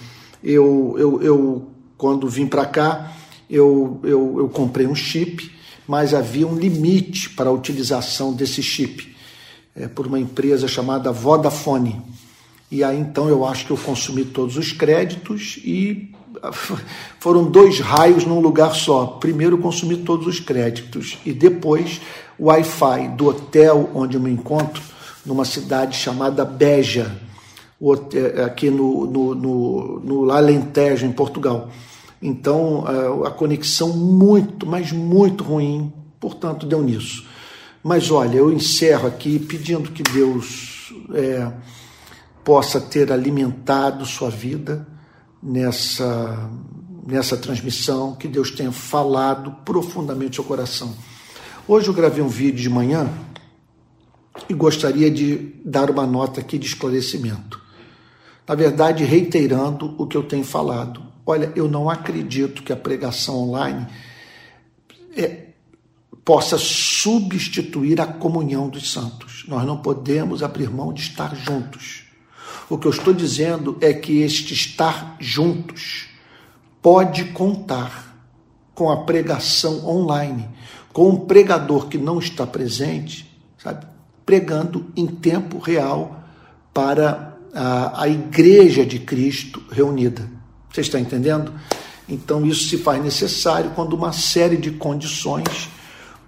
Eu, 0.43 0.95
eu, 0.97 1.22
eu 1.22 1.70
quando 1.99 2.29
vim 2.29 2.47
para 2.47 2.64
cá, 2.64 3.12
eu, 3.49 4.01
eu, 4.03 4.36
eu 4.38 4.49
comprei 4.49 4.86
um 4.86 4.94
chip, 4.94 5.51
mas 5.86 6.12
havia 6.12 6.47
um 6.47 6.57
limite 6.57 7.30
para 7.30 7.51
a 7.51 7.53
utilização 7.53 8.32
desse 8.32 8.62
chip 8.62 9.14
é, 9.74 9.86
por 9.86 10.07
uma 10.07 10.18
empresa 10.18 10.66
chamada 10.66 11.12
Vodafone. 11.12 12.01
E 12.70 12.82
aí 12.82 12.99
então 12.99 13.28
eu 13.28 13.44
acho 13.47 13.66
que 13.66 13.70
eu 13.70 13.76
consumi 13.76 14.24
todos 14.24 14.57
os 14.57 14.72
créditos 14.72 15.59
e 15.64 16.11
foram 17.20 17.49
dois 17.51 17.78
raios 17.78 18.24
num 18.24 18.40
lugar 18.40 18.74
só. 18.74 19.07
Primeiro 19.07 19.59
consumi 19.59 19.99
todos 19.99 20.26
os 20.26 20.40
créditos 20.40 21.18
e 21.24 21.32
depois 21.32 22.01
o 22.38 22.47
Wi-Fi 22.47 23.09
do 23.16 23.28
hotel 23.28 23.90
onde 23.94 24.16
eu 24.16 24.20
me 24.20 24.30
encontro, 24.30 24.82
numa 25.24 25.44
cidade 25.44 25.97
chamada 25.97 26.44
Beja, 26.44 27.20
aqui 28.44 28.70
no, 28.70 29.07
no, 29.07 29.34
no, 29.34 30.01
no 30.01 30.30
Alentejo, 30.30 31.05
em 31.05 31.12
Portugal. 31.12 31.70
Então 32.20 32.84
a 33.24 33.30
conexão 33.30 33.90
muito, 33.90 34.66
mas 34.66 34.90
muito 34.92 35.44
ruim, 35.44 35.92
portanto 36.18 36.66
deu 36.66 36.82
nisso. 36.82 37.26
Mas 37.82 38.10
olha, 38.10 38.38
eu 38.38 38.52
encerro 38.52 39.06
aqui 39.06 39.38
pedindo 39.38 39.92
que 39.92 40.02
Deus 40.02 40.92
é, 41.14 41.52
possa 42.42 42.80
ter 42.80 43.12
alimentado 43.12 44.04
sua 44.04 44.30
vida 44.30 44.86
nessa, 45.42 46.50
nessa 47.06 47.36
transmissão, 47.36 48.14
que 48.16 48.26
Deus 48.26 48.50
tenha 48.50 48.72
falado 48.72 49.52
profundamente 49.64 50.40
ao 50.40 50.44
coração. 50.44 50.96
Hoje 51.68 51.88
eu 51.88 51.94
gravei 51.94 52.22
um 52.22 52.28
vídeo 52.28 52.60
de 52.60 52.70
manhã 52.70 53.08
e 54.48 54.54
gostaria 54.54 55.10
de 55.10 55.54
dar 55.64 55.90
uma 55.90 56.06
nota 56.06 56.40
aqui 56.40 56.58
de 56.58 56.66
esclarecimento. 56.66 57.60
Na 58.46 58.54
verdade, 58.54 59.04
reiterando 59.04 59.94
o 59.98 60.06
que 60.06 60.16
eu 60.16 60.22
tenho 60.22 60.44
falado. 60.44 61.02
Olha, 61.27 61.53
eu 61.57 61.68
não 61.68 61.91
acredito 61.91 62.62
que 62.62 62.72
a 62.72 62.77
pregação 62.77 63.37
online 63.37 63.85
é, 65.16 65.47
possa 66.24 66.57
substituir 66.57 68.01
a 68.01 68.07
comunhão 68.07 68.68
dos 68.68 68.93
santos. 68.93 69.45
Nós 69.49 69.66
não 69.66 69.79
podemos 69.79 70.43
abrir 70.43 70.70
mão 70.70 70.93
de 70.93 71.01
estar 71.01 71.35
juntos. 71.35 72.05
O 72.70 72.79
que 72.79 72.87
eu 72.87 72.93
estou 72.93 73.12
dizendo 73.12 73.77
é 73.81 73.93
que 73.93 74.20
este 74.22 74.55
estar 74.55 75.16
juntos 75.18 76.09
pode 76.81 77.24
contar 77.27 78.16
com 78.72 78.91
a 78.91 79.05
pregação 79.05 79.85
online, 79.85 80.49
com 80.93 81.09
um 81.09 81.27
pregador 81.27 81.89
que 81.89 81.99
não 81.99 82.20
está 82.20 82.47
presente, 82.47 83.29
sabe, 83.59 83.87
pregando 84.24 84.93
em 84.97 85.07
tempo 85.07 85.59
real 85.59 86.22
para 86.72 87.37
a, 87.55 88.03
a 88.03 88.09
igreja 88.09 88.85
de 88.87 89.01
Cristo 89.01 89.62
reunida. 89.70 90.36
Você 90.77 90.83
está 90.83 91.01
entendendo? 91.01 91.55
Então 92.07 92.45
isso 92.45 92.68
se 92.68 92.77
faz 92.77 93.03
necessário 93.03 93.70
quando 93.74 93.95
uma 93.95 94.12
série 94.12 94.59
de 94.59 94.72
condições 94.72 95.70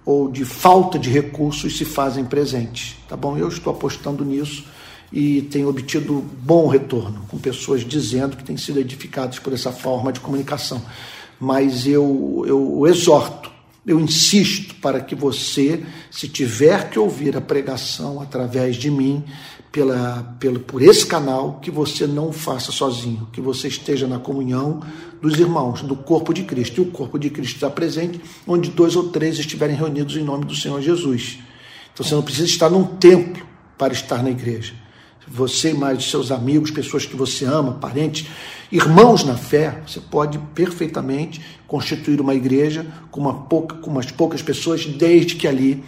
ou 0.03 0.27
de 0.27 0.43
falta 0.43 0.97
de 0.97 1.07
recursos 1.07 1.77
se 1.77 1.85
fazem 1.85 2.25
presentes, 2.25 2.95
tá 3.07 3.15
bom? 3.15 3.37
Eu 3.37 3.47
estou 3.47 3.71
apostando 3.71 4.25
nisso 4.25 4.65
e 5.13 5.43
tenho 5.43 5.69
obtido 5.69 6.25
bom 6.41 6.67
retorno 6.67 7.27
com 7.27 7.37
pessoas 7.37 7.85
dizendo 7.85 8.35
que 8.35 8.43
têm 8.43 8.57
sido 8.57 8.79
edificados 8.79 9.37
por 9.37 9.53
essa 9.53 9.71
forma 9.71 10.11
de 10.11 10.19
comunicação. 10.19 10.81
Mas 11.39 11.85
eu, 11.85 12.43
eu 12.47 12.87
exorto, 12.87 13.51
eu 13.85 13.99
insisto 13.99 14.73
para 14.81 14.99
que 14.99 15.13
você, 15.13 15.85
se 16.09 16.27
tiver 16.27 16.89
que 16.89 16.97
ouvir 16.97 17.37
a 17.37 17.41
pregação 17.41 18.19
através 18.19 18.77
de 18.77 18.89
mim, 18.89 19.23
pela, 19.71 20.35
pela, 20.39 20.59
por 20.59 20.81
esse 20.81 21.05
canal, 21.05 21.59
que 21.61 21.69
você 21.69 22.07
não 22.07 22.31
faça 22.31 22.71
sozinho, 22.71 23.27
que 23.31 23.39
você 23.39 23.67
esteja 23.67 24.07
na 24.07 24.17
comunhão 24.17 24.81
dos 25.21 25.37
irmãos, 25.37 25.81
do 25.81 25.95
corpo 25.95 26.33
de 26.33 26.43
Cristo. 26.43 26.79
E 26.79 26.83
o 26.83 26.91
corpo 26.91 27.19
de 27.19 27.29
Cristo 27.29 27.55
está 27.55 27.69
presente 27.69 28.19
onde 28.47 28.71
dois 28.71 28.95
ou 28.95 29.09
três 29.09 29.37
estiverem 29.37 29.75
reunidos 29.75 30.15
em 30.15 30.23
nome 30.23 30.45
do 30.45 30.55
Senhor 30.55 30.81
Jesus. 30.81 31.39
Então 31.93 32.05
você 32.05 32.15
não 32.15 32.23
precisa 32.23 32.47
estar 32.47 32.69
num 32.69 32.83
templo 32.83 33.45
para 33.77 33.93
estar 33.93 34.23
na 34.23 34.31
igreja. 34.31 34.73
Você 35.27 35.71
e 35.71 35.73
mais 35.75 36.09
seus 36.09 36.31
amigos, 36.31 36.71
pessoas 36.71 37.05
que 37.05 37.15
você 37.15 37.45
ama, 37.45 37.73
parentes, 37.73 38.25
irmãos 38.71 39.23
na 39.23 39.37
fé, 39.37 39.79
você 39.85 39.99
pode 39.99 40.39
perfeitamente 40.55 41.39
constituir 41.67 42.19
uma 42.19 42.33
igreja 42.33 42.87
com, 43.11 43.21
uma 43.21 43.43
pouca, 43.43 43.75
com 43.75 43.91
umas 43.91 44.09
poucas 44.09 44.41
pessoas, 44.41 44.85
desde 44.87 45.35
que 45.35 45.47
ali 45.47 45.83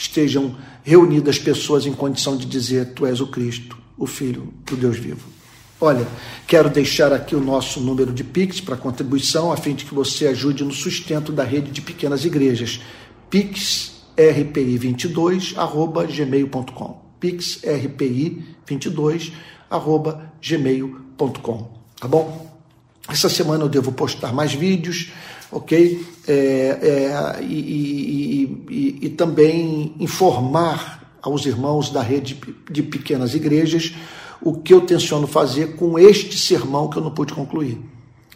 estejam 0.00 0.56
reunidas 0.82 1.38
pessoas 1.38 1.84
em 1.84 1.92
condição 1.92 2.34
de 2.36 2.46
dizer: 2.46 2.94
Tu 2.94 3.04
és 3.06 3.20
o 3.20 3.26
Cristo, 3.26 3.76
o 3.98 4.06
Filho 4.06 4.54
do 4.64 4.74
Deus 4.76 4.96
vivo. 4.96 5.28
Olha, 5.78 6.08
quero 6.46 6.70
deixar 6.70 7.12
aqui 7.12 7.36
o 7.36 7.40
nosso 7.40 7.80
número 7.80 8.10
de 8.12 8.24
Pix 8.24 8.60
para 8.60 8.76
contribuição, 8.76 9.52
a 9.52 9.56
fim 9.56 9.74
de 9.74 9.84
que 9.84 9.94
você 9.94 10.26
ajude 10.26 10.64
no 10.64 10.72
sustento 10.72 11.30
da 11.32 11.44
rede 11.44 11.70
de 11.70 11.82
pequenas 11.82 12.24
igrejas. 12.24 12.80
pixrpi22 13.30 15.54
gmail.com 16.16 17.10
pixrpi22 17.20 19.32
gmail.com 20.42 21.80
tá 22.00 22.08
bom? 22.08 22.50
Essa 23.08 23.28
semana 23.28 23.64
eu 23.64 23.68
devo 23.68 23.92
postar 23.92 24.32
mais 24.32 24.54
vídeos, 24.54 25.12
ok? 25.50 26.06
É, 26.28 26.32
é, 26.32 27.42
e, 27.42 27.54
e, 27.54 28.66
e, 28.70 29.06
e, 29.06 29.08
também 29.10 29.94
informar 29.98 31.16
aos 31.20 31.44
irmãos 31.44 31.90
da 31.90 32.02
rede 32.02 32.38
de 32.70 32.82
pequenas 32.82 33.34
igrejas 33.34 33.94
o 34.40 34.54
que 34.54 34.72
eu 34.72 34.80
tenciono 34.82 35.26
fazer 35.26 35.76
com 35.76 35.98
este 35.98 36.38
sermão 36.38 36.88
que 36.88 36.96
eu 36.96 37.02
não 37.02 37.10
pude 37.10 37.34
concluir. 37.34 37.78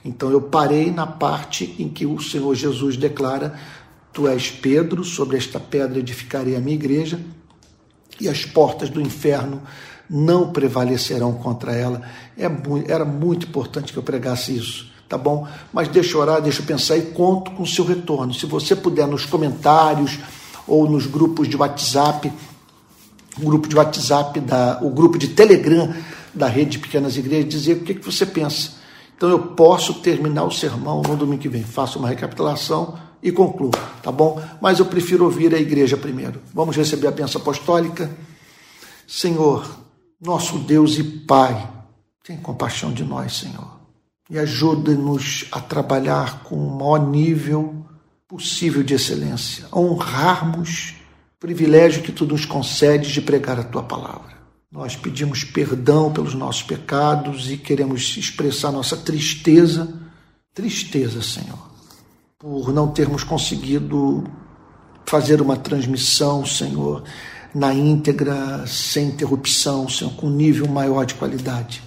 Então 0.04 0.30
eu 0.30 0.40
parei 0.40 0.90
na 0.90 1.06
parte 1.06 1.74
em 1.78 1.88
que 1.88 2.04
o 2.04 2.20
Senhor 2.20 2.54
Jesus 2.54 2.96
declara: 2.96 3.58
Tu 4.12 4.28
és 4.28 4.50
Pedro, 4.50 5.02
sobre 5.02 5.36
esta 5.36 5.58
pedra 5.58 5.98
edificarei 5.98 6.56
a 6.56 6.60
minha 6.60 6.74
igreja, 6.74 7.20
e 8.20 8.28
as 8.28 8.44
portas 8.44 8.90
do 8.90 9.00
inferno 9.00 9.62
não 10.10 10.52
prevalecerão 10.52 11.32
contra 11.32 11.72
ela. 11.72 12.02
É 12.36 12.44
era 12.86 13.04
muito 13.04 13.46
importante 13.46 13.92
que 13.92 13.98
eu 13.98 14.02
pregasse 14.02 14.54
isso 14.54 14.93
tá 15.09 15.18
bom? 15.18 15.46
Mas 15.72 15.88
deixa 15.88 16.16
eu 16.16 16.20
orar, 16.20 16.40
deixa 16.40 16.62
eu 16.62 16.66
pensar 16.66 16.96
e 16.96 17.02
conto 17.02 17.50
com 17.52 17.62
o 17.62 17.66
seu 17.66 17.84
retorno. 17.84 18.32
Se 18.34 18.46
você 18.46 18.74
puder 18.74 19.07
nos 19.07 19.26
comentários 19.26 20.18
ou 20.66 20.88
nos 20.88 21.07
grupos 21.07 21.48
de 21.48 21.57
WhatsApp, 21.57 22.32
o 23.38 23.44
grupo 23.44 23.68
de 23.68 23.76
WhatsApp, 23.76 24.40
da, 24.40 24.78
o 24.82 24.90
grupo 24.90 25.18
de 25.18 25.28
Telegram 25.28 25.92
da 26.32 26.48
rede 26.48 26.72
de 26.72 26.78
pequenas 26.78 27.16
igrejas, 27.16 27.48
dizer 27.48 27.76
o 27.76 27.80
que, 27.80 27.94
que 27.94 28.05
você 28.05 28.26
pensa. 28.26 28.72
Então 29.16 29.28
eu 29.28 29.38
posso 29.38 29.94
terminar 29.94 30.44
o 30.44 30.50
sermão 30.50 31.02
no 31.02 31.16
domingo 31.16 31.42
que 31.42 31.48
vem. 31.48 31.62
Faço 31.62 31.98
uma 31.98 32.09
recapitulação 32.09 32.98
e 33.22 33.30
concluo, 33.30 33.70
tá 34.02 34.11
bom? 34.11 34.42
Mas 34.61 34.80
eu 34.80 34.86
prefiro 34.86 35.24
ouvir 35.24 35.55
a 35.55 35.59
igreja 35.59 35.96
primeiro. 35.96 36.40
Vamos 36.52 36.76
receber 36.76 37.07
a 37.07 37.12
bênção 37.12 37.40
apostólica. 37.40 38.11
Senhor, 39.07 39.64
nosso 40.20 40.59
Deus 40.59 40.98
e 40.98 41.05
Pai, 41.05 41.70
tem 42.24 42.36
compaixão 42.36 42.92
de 42.92 43.05
nós, 43.05 43.36
Senhor 43.36 43.74
e 44.31 44.39
ajuda-nos 44.39 45.47
a 45.53 45.61
trabalhar 45.61 46.43
com 46.45 46.57
o 46.57 46.79
maior 46.79 47.07
nível 47.11 47.85
possível 48.27 48.83
de 48.83 48.95
excelência, 48.95 49.66
a 49.70 49.79
honrarmos 49.79 50.95
o 51.37 51.41
privilégio 51.41 52.03
que 52.03 52.12
tu 52.12 52.25
nos 52.25 52.45
concedes 52.45 53.12
de 53.12 53.20
pregar 53.20 53.59
a 53.61 53.64
tua 53.64 53.83
palavra. 53.83 54.35
Nós 54.72 54.97
pedimos 54.97 55.45
perdão 55.45 56.12
pelos 56.12 56.35
nossos 56.35 56.62
pecados 56.62 57.51
e 57.51 57.57
queremos 57.57 58.16
expressar 58.16 58.72
nossa 58.72 58.97
tristeza, 58.97 59.93
tristeza, 60.53 61.22
Senhor, 61.22 61.70
por 62.39 62.72
não 62.72 62.89
termos 62.89 63.22
conseguido 63.22 64.25
fazer 65.07 65.41
uma 65.41 65.57
transmissão, 65.57 66.45
Senhor, 66.45 67.05
na 67.55 67.72
íntegra, 67.72 68.66
sem 68.66 69.09
interrupção, 69.09 69.89
Senhor, 69.89 70.12
com 70.14 70.29
nível 70.29 70.66
maior 70.66 71.05
de 71.05 71.14
qualidade. 71.14 71.83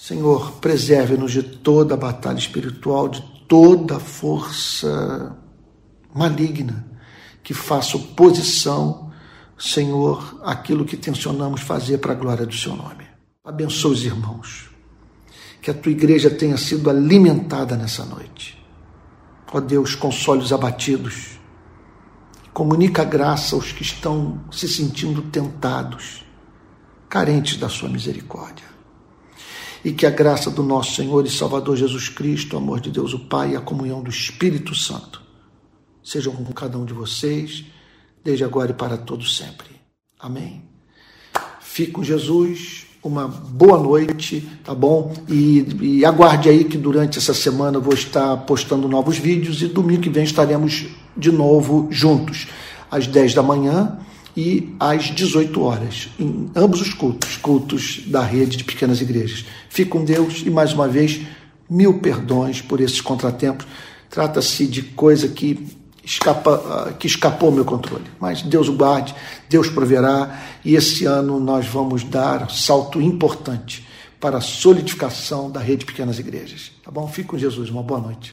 Senhor, 0.00 0.52
preserve-nos 0.60 1.32
de 1.32 1.42
toda 1.42 1.94
a 1.94 1.96
batalha 1.96 2.38
espiritual, 2.38 3.08
de 3.08 3.20
toda 3.48 3.98
força 3.98 5.36
maligna 6.14 6.86
que 7.42 7.52
faça 7.52 7.96
oposição, 7.96 9.10
Senhor, 9.58 10.40
àquilo 10.44 10.84
que 10.84 10.96
tensionamos 10.96 11.62
fazer 11.62 11.98
para 11.98 12.12
a 12.12 12.14
glória 12.14 12.46
do 12.46 12.54
Seu 12.54 12.76
nome. 12.76 13.08
Abençoe 13.44 13.92
os 13.92 14.04
irmãos 14.04 14.70
que 15.60 15.68
a 15.68 15.74
tua 15.74 15.90
igreja 15.90 16.30
tenha 16.30 16.56
sido 16.56 16.88
alimentada 16.88 17.76
nessa 17.76 18.04
noite. 18.04 18.56
Ó 19.52 19.58
Deus, 19.58 19.96
console 19.96 20.42
os 20.42 20.52
abatidos, 20.52 21.40
comunica 22.52 23.02
a 23.02 23.04
graça 23.04 23.56
aos 23.56 23.72
que 23.72 23.82
estão 23.82 24.44
se 24.52 24.68
sentindo 24.68 25.22
tentados, 25.22 26.24
carentes 27.08 27.56
da 27.56 27.68
sua 27.68 27.88
misericórdia. 27.88 28.77
E 29.84 29.92
que 29.92 30.06
a 30.06 30.10
graça 30.10 30.50
do 30.50 30.62
nosso 30.62 30.94
Senhor 30.94 31.24
e 31.24 31.30
Salvador 31.30 31.76
Jesus 31.76 32.08
Cristo, 32.08 32.54
o 32.54 32.58
amor 32.58 32.80
de 32.80 32.90
Deus 32.90 33.12
o 33.12 33.20
Pai 33.20 33.52
e 33.52 33.56
a 33.56 33.60
comunhão 33.60 34.02
do 34.02 34.10
Espírito 34.10 34.74
Santo 34.74 35.28
sejam 36.08 36.34
com 36.34 36.52
cada 36.54 36.78
um 36.78 36.86
de 36.86 36.94
vocês, 36.94 37.66
desde 38.24 38.42
agora 38.42 38.70
e 38.70 38.74
para 38.74 38.96
todos 38.96 39.36
sempre. 39.36 39.68
Amém. 40.18 40.62
Fique 41.60 41.92
com 41.92 42.02
Jesus 42.02 42.86
uma 43.04 43.28
boa 43.28 43.78
noite, 43.78 44.48
tá 44.64 44.74
bom? 44.74 45.12
E, 45.28 45.66
e, 45.80 46.04
aguarde 46.04 46.48
aí 46.48 46.64
que 46.64 46.78
durante 46.78 47.18
essa 47.18 47.34
semana 47.34 47.76
eu 47.76 47.82
vou 47.82 47.92
estar 47.92 48.36
postando 48.38 48.88
novos 48.88 49.18
vídeos 49.18 49.60
e 49.60 49.66
domingo 49.66 50.02
que 50.02 50.08
vem 50.08 50.24
estaremos 50.24 50.86
de 51.16 51.30
novo 51.30 51.88
juntos, 51.90 52.48
às 52.90 53.06
10 53.06 53.34
da 53.34 53.42
manhã 53.42 53.98
e 54.38 54.72
às 54.78 55.06
18 55.06 55.60
horas, 55.60 56.10
em 56.16 56.48
ambos 56.54 56.80
os 56.80 56.94
cultos, 56.94 57.36
cultos 57.38 58.02
da 58.06 58.22
rede 58.22 58.56
de 58.56 58.62
pequenas 58.62 59.00
igrejas. 59.00 59.44
Fique 59.68 59.90
com 59.90 60.04
Deus 60.04 60.44
e 60.46 60.48
mais 60.50 60.72
uma 60.72 60.86
vez, 60.86 61.22
mil 61.68 61.98
perdões 61.98 62.62
por 62.62 62.80
esses 62.80 63.00
contratempos. 63.00 63.66
Trata-se 64.08 64.68
de 64.68 64.82
coisa 64.82 65.26
que 65.26 65.66
escapa, 66.04 66.94
que 67.00 67.08
escapou 67.08 67.50
meu 67.50 67.64
controle. 67.64 68.04
Mas 68.20 68.40
Deus 68.40 68.68
o 68.68 68.74
guarde, 68.74 69.12
Deus 69.50 69.68
proverá, 69.68 70.40
e 70.64 70.76
esse 70.76 71.04
ano 71.04 71.40
nós 71.40 71.66
vamos 71.66 72.04
dar 72.04 72.44
um 72.44 72.48
salto 72.48 73.02
importante 73.02 73.84
para 74.20 74.38
a 74.38 74.40
solidificação 74.40 75.50
da 75.50 75.58
rede 75.58 75.78
de 75.78 75.86
pequenas 75.86 76.20
igrejas. 76.20 76.70
Tá 76.84 76.92
bom? 76.92 77.08
Fique 77.08 77.26
com 77.26 77.36
Jesus, 77.36 77.70
uma 77.70 77.82
boa 77.82 78.00
noite. 78.00 78.26